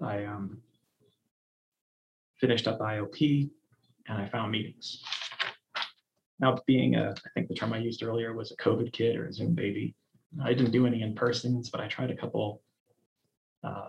I 0.00 0.24
um, 0.24 0.62
finished 2.38 2.66
up 2.66 2.78
IOP 2.78 3.50
and 4.08 4.18
I 4.18 4.26
found 4.28 4.50
meetings. 4.50 5.02
Now, 6.40 6.58
being 6.66 6.94
a, 6.94 7.10
I 7.10 7.30
think 7.34 7.48
the 7.48 7.54
term 7.54 7.74
I 7.74 7.78
used 7.78 8.02
earlier 8.02 8.34
was 8.34 8.50
a 8.50 8.56
COVID 8.56 8.92
kid 8.92 9.16
or 9.16 9.26
a 9.26 9.32
Zoom 9.32 9.54
baby. 9.54 9.94
I 10.42 10.54
didn't 10.54 10.70
do 10.70 10.86
any 10.86 11.02
in 11.02 11.14
persons, 11.14 11.68
but 11.68 11.80
I 11.80 11.88
tried 11.88 12.10
a 12.10 12.16
couple 12.16 12.62
uh, 13.62 13.88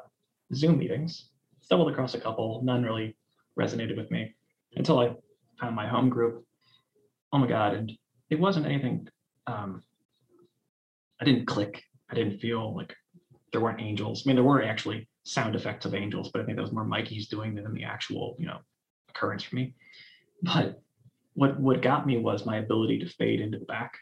Zoom 0.53 0.77
meetings, 0.77 1.29
stumbled 1.61 1.89
across 1.89 2.13
a 2.13 2.19
couple, 2.19 2.61
none 2.63 2.84
really 2.84 3.15
resonated 3.57 3.95
with 3.95 4.11
me 4.11 4.36
until 4.75 4.99
I 4.99 5.15
found 5.59 5.75
my 5.75 5.88
home 5.88 6.09
group. 6.09 6.45
Oh 7.32 7.38
my 7.38 7.47
God. 7.47 7.73
And 7.73 7.91
it 8.29 8.39
wasn't 8.39 8.65
anything, 8.65 9.07
um, 9.51 9.83
I 11.19 11.25
didn't 11.25 11.45
click. 11.45 11.83
I 12.09 12.15
didn't 12.15 12.39
feel 12.39 12.75
like 12.75 12.95
there 13.51 13.61
weren't 13.61 13.81
angels. 13.81 14.23
I 14.25 14.29
mean, 14.29 14.35
there 14.35 14.43
were 14.43 14.63
actually 14.63 15.07
sound 15.23 15.55
effects 15.55 15.85
of 15.85 15.93
angels, 15.93 16.29
but 16.31 16.41
I 16.41 16.45
think 16.45 16.57
that 16.57 16.63
was 16.63 16.71
more 16.71 16.83
Mikey's 16.83 17.27
doing 17.27 17.55
than 17.55 17.73
the 17.73 17.83
actual, 17.83 18.35
you 18.39 18.47
know, 18.47 18.59
occurrence 19.09 19.43
for 19.43 19.55
me. 19.55 19.75
But 20.41 20.81
what 21.33 21.59
what 21.59 21.81
got 21.81 22.07
me 22.07 22.17
was 22.17 22.45
my 22.45 22.57
ability 22.57 22.99
to 22.99 23.05
fade 23.07 23.39
into 23.39 23.59
the 23.59 23.65
back 23.65 23.97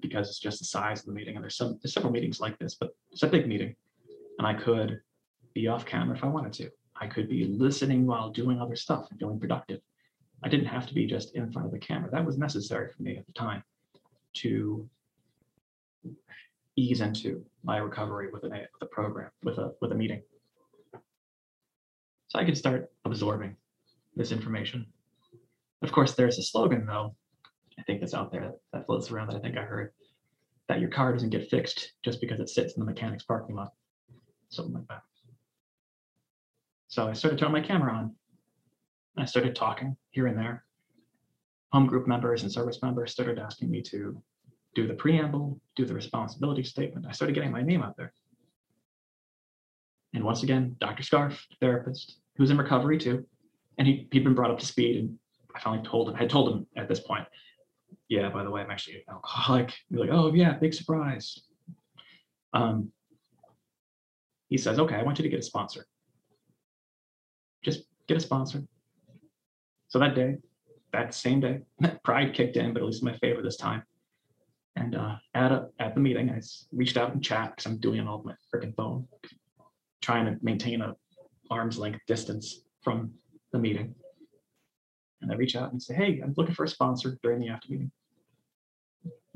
because 0.00 0.28
it's 0.28 0.38
just 0.38 0.58
the 0.58 0.64
size 0.64 1.00
of 1.00 1.06
the 1.06 1.12
meeting. 1.12 1.36
And 1.36 1.42
there's 1.42 1.56
some 1.56 1.78
there's 1.82 1.94
several 1.94 2.12
meetings 2.12 2.40
like 2.40 2.58
this, 2.58 2.74
but 2.74 2.90
it's 3.10 3.22
a 3.22 3.28
big 3.28 3.46
meeting, 3.48 3.74
and 4.38 4.46
I 4.46 4.54
could 4.54 5.00
be 5.54 5.68
off 5.68 5.86
camera 5.86 6.16
if 6.16 6.24
I 6.24 6.28
wanted 6.28 6.52
to. 6.54 6.70
I 7.00 7.06
could 7.06 7.28
be 7.28 7.46
listening 7.46 8.06
while 8.06 8.30
doing 8.30 8.60
other 8.60 8.76
stuff 8.76 9.06
and 9.10 9.18
feeling 9.18 9.40
productive. 9.40 9.80
I 10.42 10.48
didn't 10.48 10.66
have 10.66 10.86
to 10.86 10.94
be 10.94 11.06
just 11.06 11.34
in 11.34 11.50
front 11.50 11.66
of 11.66 11.72
the 11.72 11.78
camera. 11.78 12.10
That 12.10 12.26
was 12.26 12.36
necessary 12.36 12.90
for 12.92 13.02
me 13.02 13.16
at 13.16 13.26
the 13.26 13.32
time 13.32 13.62
to 14.34 14.88
ease 16.76 17.00
into 17.00 17.44
my 17.62 17.78
recovery 17.78 18.28
with, 18.32 18.44
an, 18.44 18.52
with 18.52 18.82
a 18.82 18.86
program, 18.86 19.30
with 19.42 19.58
a 19.58 19.74
with 19.80 19.92
a 19.92 19.94
meeting. 19.94 20.22
So 22.28 22.38
I 22.38 22.44
could 22.44 22.56
start 22.56 22.90
absorbing 23.04 23.56
this 24.16 24.32
information 24.32 24.86
of 25.82 25.92
course, 25.92 26.14
there's 26.14 26.38
a 26.38 26.42
slogan 26.42 26.86
though, 26.86 27.14
I 27.78 27.82
think 27.82 28.00
that's 28.00 28.14
out 28.14 28.30
there 28.30 28.52
that 28.72 28.86
floats 28.86 29.10
around 29.10 29.28
that 29.28 29.36
I 29.36 29.40
think 29.40 29.56
I 29.56 29.62
heard 29.62 29.92
that 30.68 30.80
your 30.80 30.90
car 30.90 31.12
doesn't 31.12 31.30
get 31.30 31.48
fixed 31.48 31.92
just 32.04 32.20
because 32.20 32.40
it 32.40 32.50
sits 32.50 32.74
in 32.74 32.80
the 32.80 32.86
mechanic's 32.86 33.24
parking 33.24 33.56
lot, 33.56 33.72
something 34.50 34.74
like 34.74 34.86
that. 34.88 35.02
So 36.88 37.08
I 37.08 37.12
started 37.14 37.38
turning 37.38 37.52
my 37.52 37.60
camera 37.60 37.92
on. 37.92 38.14
I 39.16 39.24
started 39.24 39.56
talking 39.56 39.96
here 40.10 40.26
and 40.26 40.38
there. 40.38 40.64
Home 41.72 41.86
group 41.86 42.06
members 42.06 42.42
and 42.42 42.50
service 42.50 42.80
members 42.82 43.12
started 43.12 43.38
asking 43.38 43.70
me 43.70 43.82
to 43.82 44.20
do 44.74 44.86
the 44.86 44.94
preamble, 44.94 45.60
do 45.76 45.84
the 45.84 45.94
responsibility 45.94 46.62
statement. 46.62 47.06
I 47.08 47.12
started 47.12 47.34
getting 47.34 47.52
my 47.52 47.62
name 47.62 47.82
out 47.82 47.96
there. 47.96 48.12
And 50.14 50.24
once 50.24 50.42
again, 50.42 50.76
Dr. 50.80 51.02
Scarf, 51.02 51.46
therapist, 51.60 52.18
who's 52.36 52.50
in 52.50 52.58
recovery 52.58 52.98
too, 52.98 53.24
and 53.78 53.86
he, 53.86 54.08
he'd 54.12 54.24
been 54.24 54.34
brought 54.34 54.50
up 54.50 54.58
to 54.58 54.66
speed 54.66 54.96
and 54.96 55.18
I 55.54 55.60
finally 55.60 55.86
told 55.86 56.08
him, 56.08 56.16
I 56.16 56.18
had 56.20 56.30
told 56.30 56.52
him 56.52 56.66
at 56.76 56.88
this 56.88 57.00
point, 57.00 57.26
yeah, 58.08 58.28
by 58.28 58.42
the 58.42 58.50
way, 58.50 58.60
I'm 58.60 58.70
actually 58.70 58.96
an 58.96 59.02
alcoholic. 59.10 59.72
You're 59.88 60.00
like, 60.00 60.10
oh 60.12 60.32
yeah, 60.34 60.54
big 60.54 60.74
surprise. 60.74 61.40
Um, 62.52 62.90
he 64.48 64.58
says, 64.58 64.78
okay, 64.78 64.96
I 64.96 65.02
want 65.02 65.18
you 65.18 65.22
to 65.22 65.28
get 65.28 65.38
a 65.38 65.42
sponsor. 65.42 65.86
Just 67.64 67.84
get 68.08 68.16
a 68.16 68.20
sponsor. 68.20 68.62
So 69.88 69.98
that 70.00 70.14
day, 70.14 70.38
that 70.92 71.14
same 71.14 71.40
day, 71.40 71.60
pride 72.04 72.34
kicked 72.34 72.56
in, 72.56 72.72
but 72.72 72.82
at 72.82 72.86
least 72.86 73.02
in 73.02 73.08
my 73.08 73.16
favor 73.18 73.42
this 73.42 73.56
time. 73.56 73.82
And 74.76 74.94
uh, 74.94 75.16
at 75.34 75.52
a, 75.52 75.68
at 75.78 75.94
the 75.94 76.00
meeting, 76.00 76.30
I 76.30 76.40
reached 76.72 76.96
out 76.96 77.12
in 77.12 77.20
chat 77.20 77.56
because 77.56 77.70
I'm 77.70 77.78
doing 77.78 78.00
it 78.00 78.06
all 78.06 78.18
on 78.18 78.24
my 78.24 78.34
freaking 78.52 78.74
phone, 78.74 79.06
trying 80.00 80.26
to 80.26 80.36
maintain 80.42 80.80
a 80.80 80.94
arm's 81.50 81.78
length 81.78 82.00
distance 82.06 82.62
from 82.82 83.12
the 83.52 83.58
meeting. 83.58 83.94
And 85.20 85.30
I 85.30 85.34
reach 85.34 85.56
out 85.56 85.72
and 85.72 85.82
say, 85.82 85.94
hey, 85.94 86.20
I'm 86.22 86.34
looking 86.36 86.54
for 86.54 86.64
a 86.64 86.68
sponsor 86.68 87.18
during 87.22 87.40
the 87.40 87.48
after 87.48 87.70
meeting. 87.70 87.90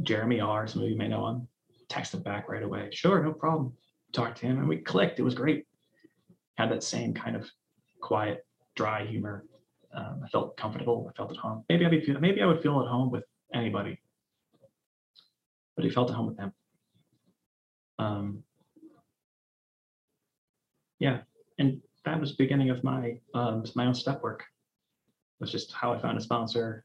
Jeremy 0.03 0.41
R, 0.41 0.67
some 0.67 0.83
of 0.83 0.89
you 0.89 0.97
may 0.97 1.09
know 1.09 1.27
him, 1.29 1.49
texted 1.89 2.23
back 2.23 2.49
right 2.49 2.63
away. 2.63 2.89
Sure, 2.93 3.23
no 3.23 3.33
problem. 3.33 3.73
Talked 4.13 4.39
to 4.39 4.47
him 4.47 4.59
and 4.59 4.69
we 4.69 4.79
clicked. 4.79 5.19
It 5.19 5.23
was 5.25 5.35
great. 5.35 5.67
Had 6.57 6.71
that 6.71 6.83
same 6.83 7.13
kind 7.13 7.37
of 7.37 7.51
quiet, 8.01 8.47
dry 8.77 9.05
humor. 9.05 9.45
Um, 9.95 10.23
I 10.25 10.29
felt 10.29 10.57
comfortable. 10.57 11.09
I 11.09 11.17
felt 11.17 11.31
at 11.31 11.37
home. 11.37 11.65
Maybe 11.69 11.87
I 11.87 11.89
would 11.89 12.05
feel, 12.05 12.21
maybe 12.21 12.43
I 12.43 12.47
would 12.47 12.63
feel 12.63 12.81
at 12.81 12.89
home 12.89 13.11
with 13.11 13.25
anybody, 13.53 14.01
but 15.77 15.85
he 15.85 15.91
felt 15.91 16.11
at 16.11 16.17
home 16.17 16.27
with 16.27 16.37
them. 16.37 16.53
Um, 17.99 18.43
yeah, 20.99 21.21
and 21.59 21.81
that 22.05 22.21
was 22.21 22.31
the 22.31 22.43
beginning 22.43 22.71
of 22.71 22.83
my 22.83 23.19
um, 23.35 23.65
my 23.75 23.87
own 23.87 23.95
step 23.95 24.23
work. 24.23 24.45
Was 25.41 25.53
just 25.53 25.73
how 25.73 25.93
I 25.93 25.99
found 25.99 26.19
a 26.19 26.21
sponsor, 26.21 26.85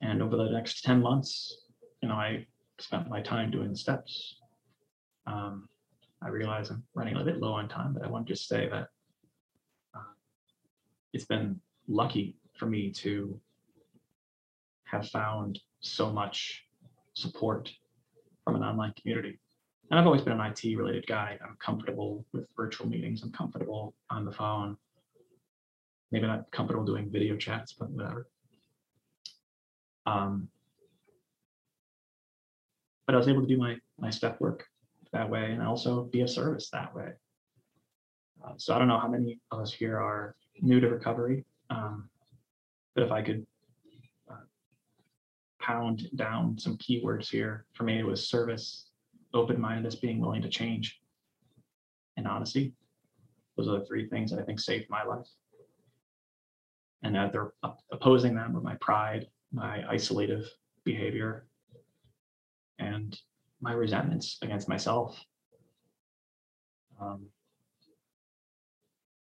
and 0.00 0.22
over 0.22 0.36
the 0.36 0.50
next 0.50 0.82
ten 0.82 1.00
months, 1.00 1.66
you 2.02 2.08
know, 2.08 2.14
I 2.14 2.46
spent 2.80 3.08
my 3.08 3.20
time 3.20 3.50
doing 3.50 3.70
the 3.70 3.76
steps. 3.76 4.36
Um, 5.26 5.68
I 6.22 6.28
realize 6.28 6.70
I'm 6.70 6.82
running 6.94 7.14
a 7.14 7.18
little 7.18 7.32
bit 7.32 7.40
low 7.40 7.52
on 7.52 7.68
time, 7.68 7.92
but 7.92 8.04
I 8.04 8.08
want 8.08 8.26
to 8.26 8.32
just 8.32 8.48
say 8.48 8.68
that 8.68 8.88
uh, 9.94 10.12
it's 11.12 11.26
been 11.26 11.60
lucky 11.88 12.36
for 12.54 12.66
me 12.66 12.90
to 12.90 13.40
have 14.84 15.08
found 15.08 15.58
so 15.80 16.12
much 16.12 16.64
support 17.14 17.70
from 18.44 18.56
an 18.56 18.62
online 18.62 18.92
community. 19.00 19.38
And 19.90 19.98
I've 19.98 20.06
always 20.06 20.22
been 20.22 20.38
an 20.38 20.40
IT 20.40 20.76
related 20.76 21.06
guy. 21.06 21.38
I'm 21.42 21.56
comfortable 21.58 22.24
with 22.32 22.46
virtual 22.56 22.88
meetings. 22.88 23.22
I'm 23.22 23.32
comfortable 23.32 23.94
on 24.10 24.24
the 24.24 24.32
phone. 24.32 24.76
Maybe 26.12 26.26
not 26.26 26.50
comfortable 26.50 26.84
doing 26.84 27.10
video 27.10 27.36
chats, 27.36 27.72
but 27.72 27.90
whatever. 27.90 28.28
Um, 30.06 30.48
but 33.06 33.14
I 33.14 33.18
was 33.18 33.28
able 33.28 33.40
to 33.40 33.46
do 33.46 33.56
my 33.56 33.76
my 33.98 34.10
step 34.10 34.40
work 34.40 34.66
that 35.12 35.28
way 35.28 35.52
and 35.52 35.62
also 35.62 36.04
be 36.04 36.20
of 36.20 36.30
service 36.30 36.68
that 36.70 36.94
way. 36.94 37.12
Uh, 38.44 38.52
so 38.56 38.74
I 38.74 38.78
don't 38.78 38.88
know 38.88 38.98
how 38.98 39.08
many 39.08 39.40
of 39.50 39.60
us 39.60 39.72
here 39.72 39.98
are 39.98 40.36
new 40.60 40.80
to 40.80 40.88
recovery, 40.88 41.44
um, 41.70 42.08
but 42.94 43.04
if 43.04 43.12
I 43.12 43.22
could 43.22 43.46
uh, 44.30 44.44
pound 45.60 46.08
down 46.16 46.58
some 46.58 46.76
keywords 46.78 47.28
here, 47.28 47.66
for 47.74 47.84
me 47.84 47.98
it 47.98 48.06
was 48.06 48.28
service, 48.28 48.90
open-mindedness, 49.34 49.96
being 49.96 50.20
willing 50.20 50.42
to 50.42 50.48
change, 50.48 51.00
and 52.16 52.26
honesty. 52.26 52.74
Those 53.56 53.68
are 53.68 53.78
the 53.78 53.86
three 53.86 54.08
things 54.08 54.30
that 54.30 54.40
I 54.40 54.42
think 54.42 54.60
saved 54.60 54.86
my 54.90 55.04
life. 55.04 55.26
And 57.02 57.14
that 57.14 57.32
they're 57.32 57.52
opposing 57.92 58.34
them 58.34 58.52
were 58.52 58.60
my 58.60 58.74
pride, 58.80 59.28
my 59.52 59.84
isolative 59.90 60.46
behavior, 60.84 61.46
and 62.78 63.16
my 63.60 63.72
resentments 63.72 64.38
against 64.42 64.68
myself. 64.68 65.24
Um, 67.00 67.26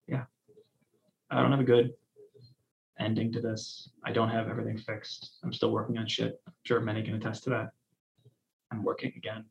yeah, 0.06 0.24
I 1.30 1.42
don't 1.42 1.50
have 1.50 1.60
a 1.60 1.64
good 1.64 1.92
ending 2.98 3.32
to 3.32 3.40
this. 3.40 3.90
I 4.04 4.12
don't 4.12 4.30
have 4.30 4.48
everything 4.48 4.78
fixed. 4.78 5.38
I'm 5.44 5.52
still 5.52 5.70
working 5.70 5.98
on 5.98 6.06
shit. 6.06 6.40
I'm 6.46 6.52
sure 6.64 6.80
many 6.80 7.02
can 7.02 7.14
attest 7.14 7.44
to 7.44 7.50
that. 7.50 7.70
I'm 8.72 8.82
working 8.82 9.12
again. 9.16 9.44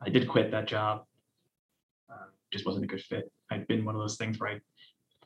I 0.00 0.10
did 0.10 0.28
quit 0.28 0.50
that 0.50 0.66
job. 0.66 1.04
Uh, 2.10 2.26
just 2.52 2.66
wasn't 2.66 2.84
a 2.84 2.88
good 2.88 3.02
fit. 3.02 3.30
I'd 3.50 3.66
been 3.66 3.84
one 3.84 3.94
of 3.94 4.00
those 4.00 4.16
things 4.16 4.38
where 4.38 4.50
I'd 4.50 4.60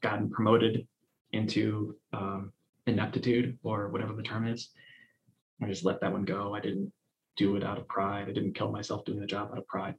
gotten 0.01 0.31
promoted 0.31 0.87
into 1.33 1.97
um, 2.13 2.53
ineptitude 2.87 3.59
or 3.63 3.89
whatever 3.89 4.13
the 4.13 4.23
term 4.23 4.47
is. 4.47 4.71
I 5.63 5.67
just 5.67 5.85
let 5.85 6.01
that 6.01 6.13
one 6.13 6.25
go. 6.25 6.55
I 6.55 6.61
didn't 6.61 6.93
do 7.37 7.57
it 7.57 7.65
out 7.65 7.79
of 7.79 7.87
pride. 7.89 8.29
I 8.29 8.33
didn't 8.33 8.55
kill 8.55 8.71
myself 8.71 9.05
doing 9.05 9.21
the 9.21 9.27
job 9.27 9.51
out 9.53 9.59
of 9.59 9.67
pride. 9.67 9.95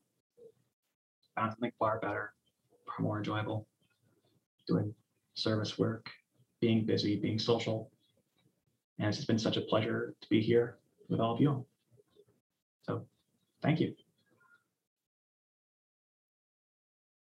Found 1.35 1.51
something 1.51 1.71
far 1.79 1.99
better, 1.99 2.33
far 2.85 3.03
more 3.03 3.17
enjoyable. 3.17 3.67
Doing 4.67 4.93
service 5.33 5.77
work, 5.77 6.09
being 6.61 6.85
busy, 6.85 7.17
being 7.17 7.39
social. 7.39 7.91
And 8.99 9.09
it's 9.09 9.25
been 9.25 9.39
such 9.39 9.57
a 9.57 9.61
pleasure 9.61 10.15
to 10.21 10.29
be 10.29 10.41
here 10.41 10.77
with 11.09 11.19
all 11.19 11.33
of 11.33 11.41
you. 11.41 11.65
So 12.83 13.05
thank 13.61 13.79
you. 13.79 13.95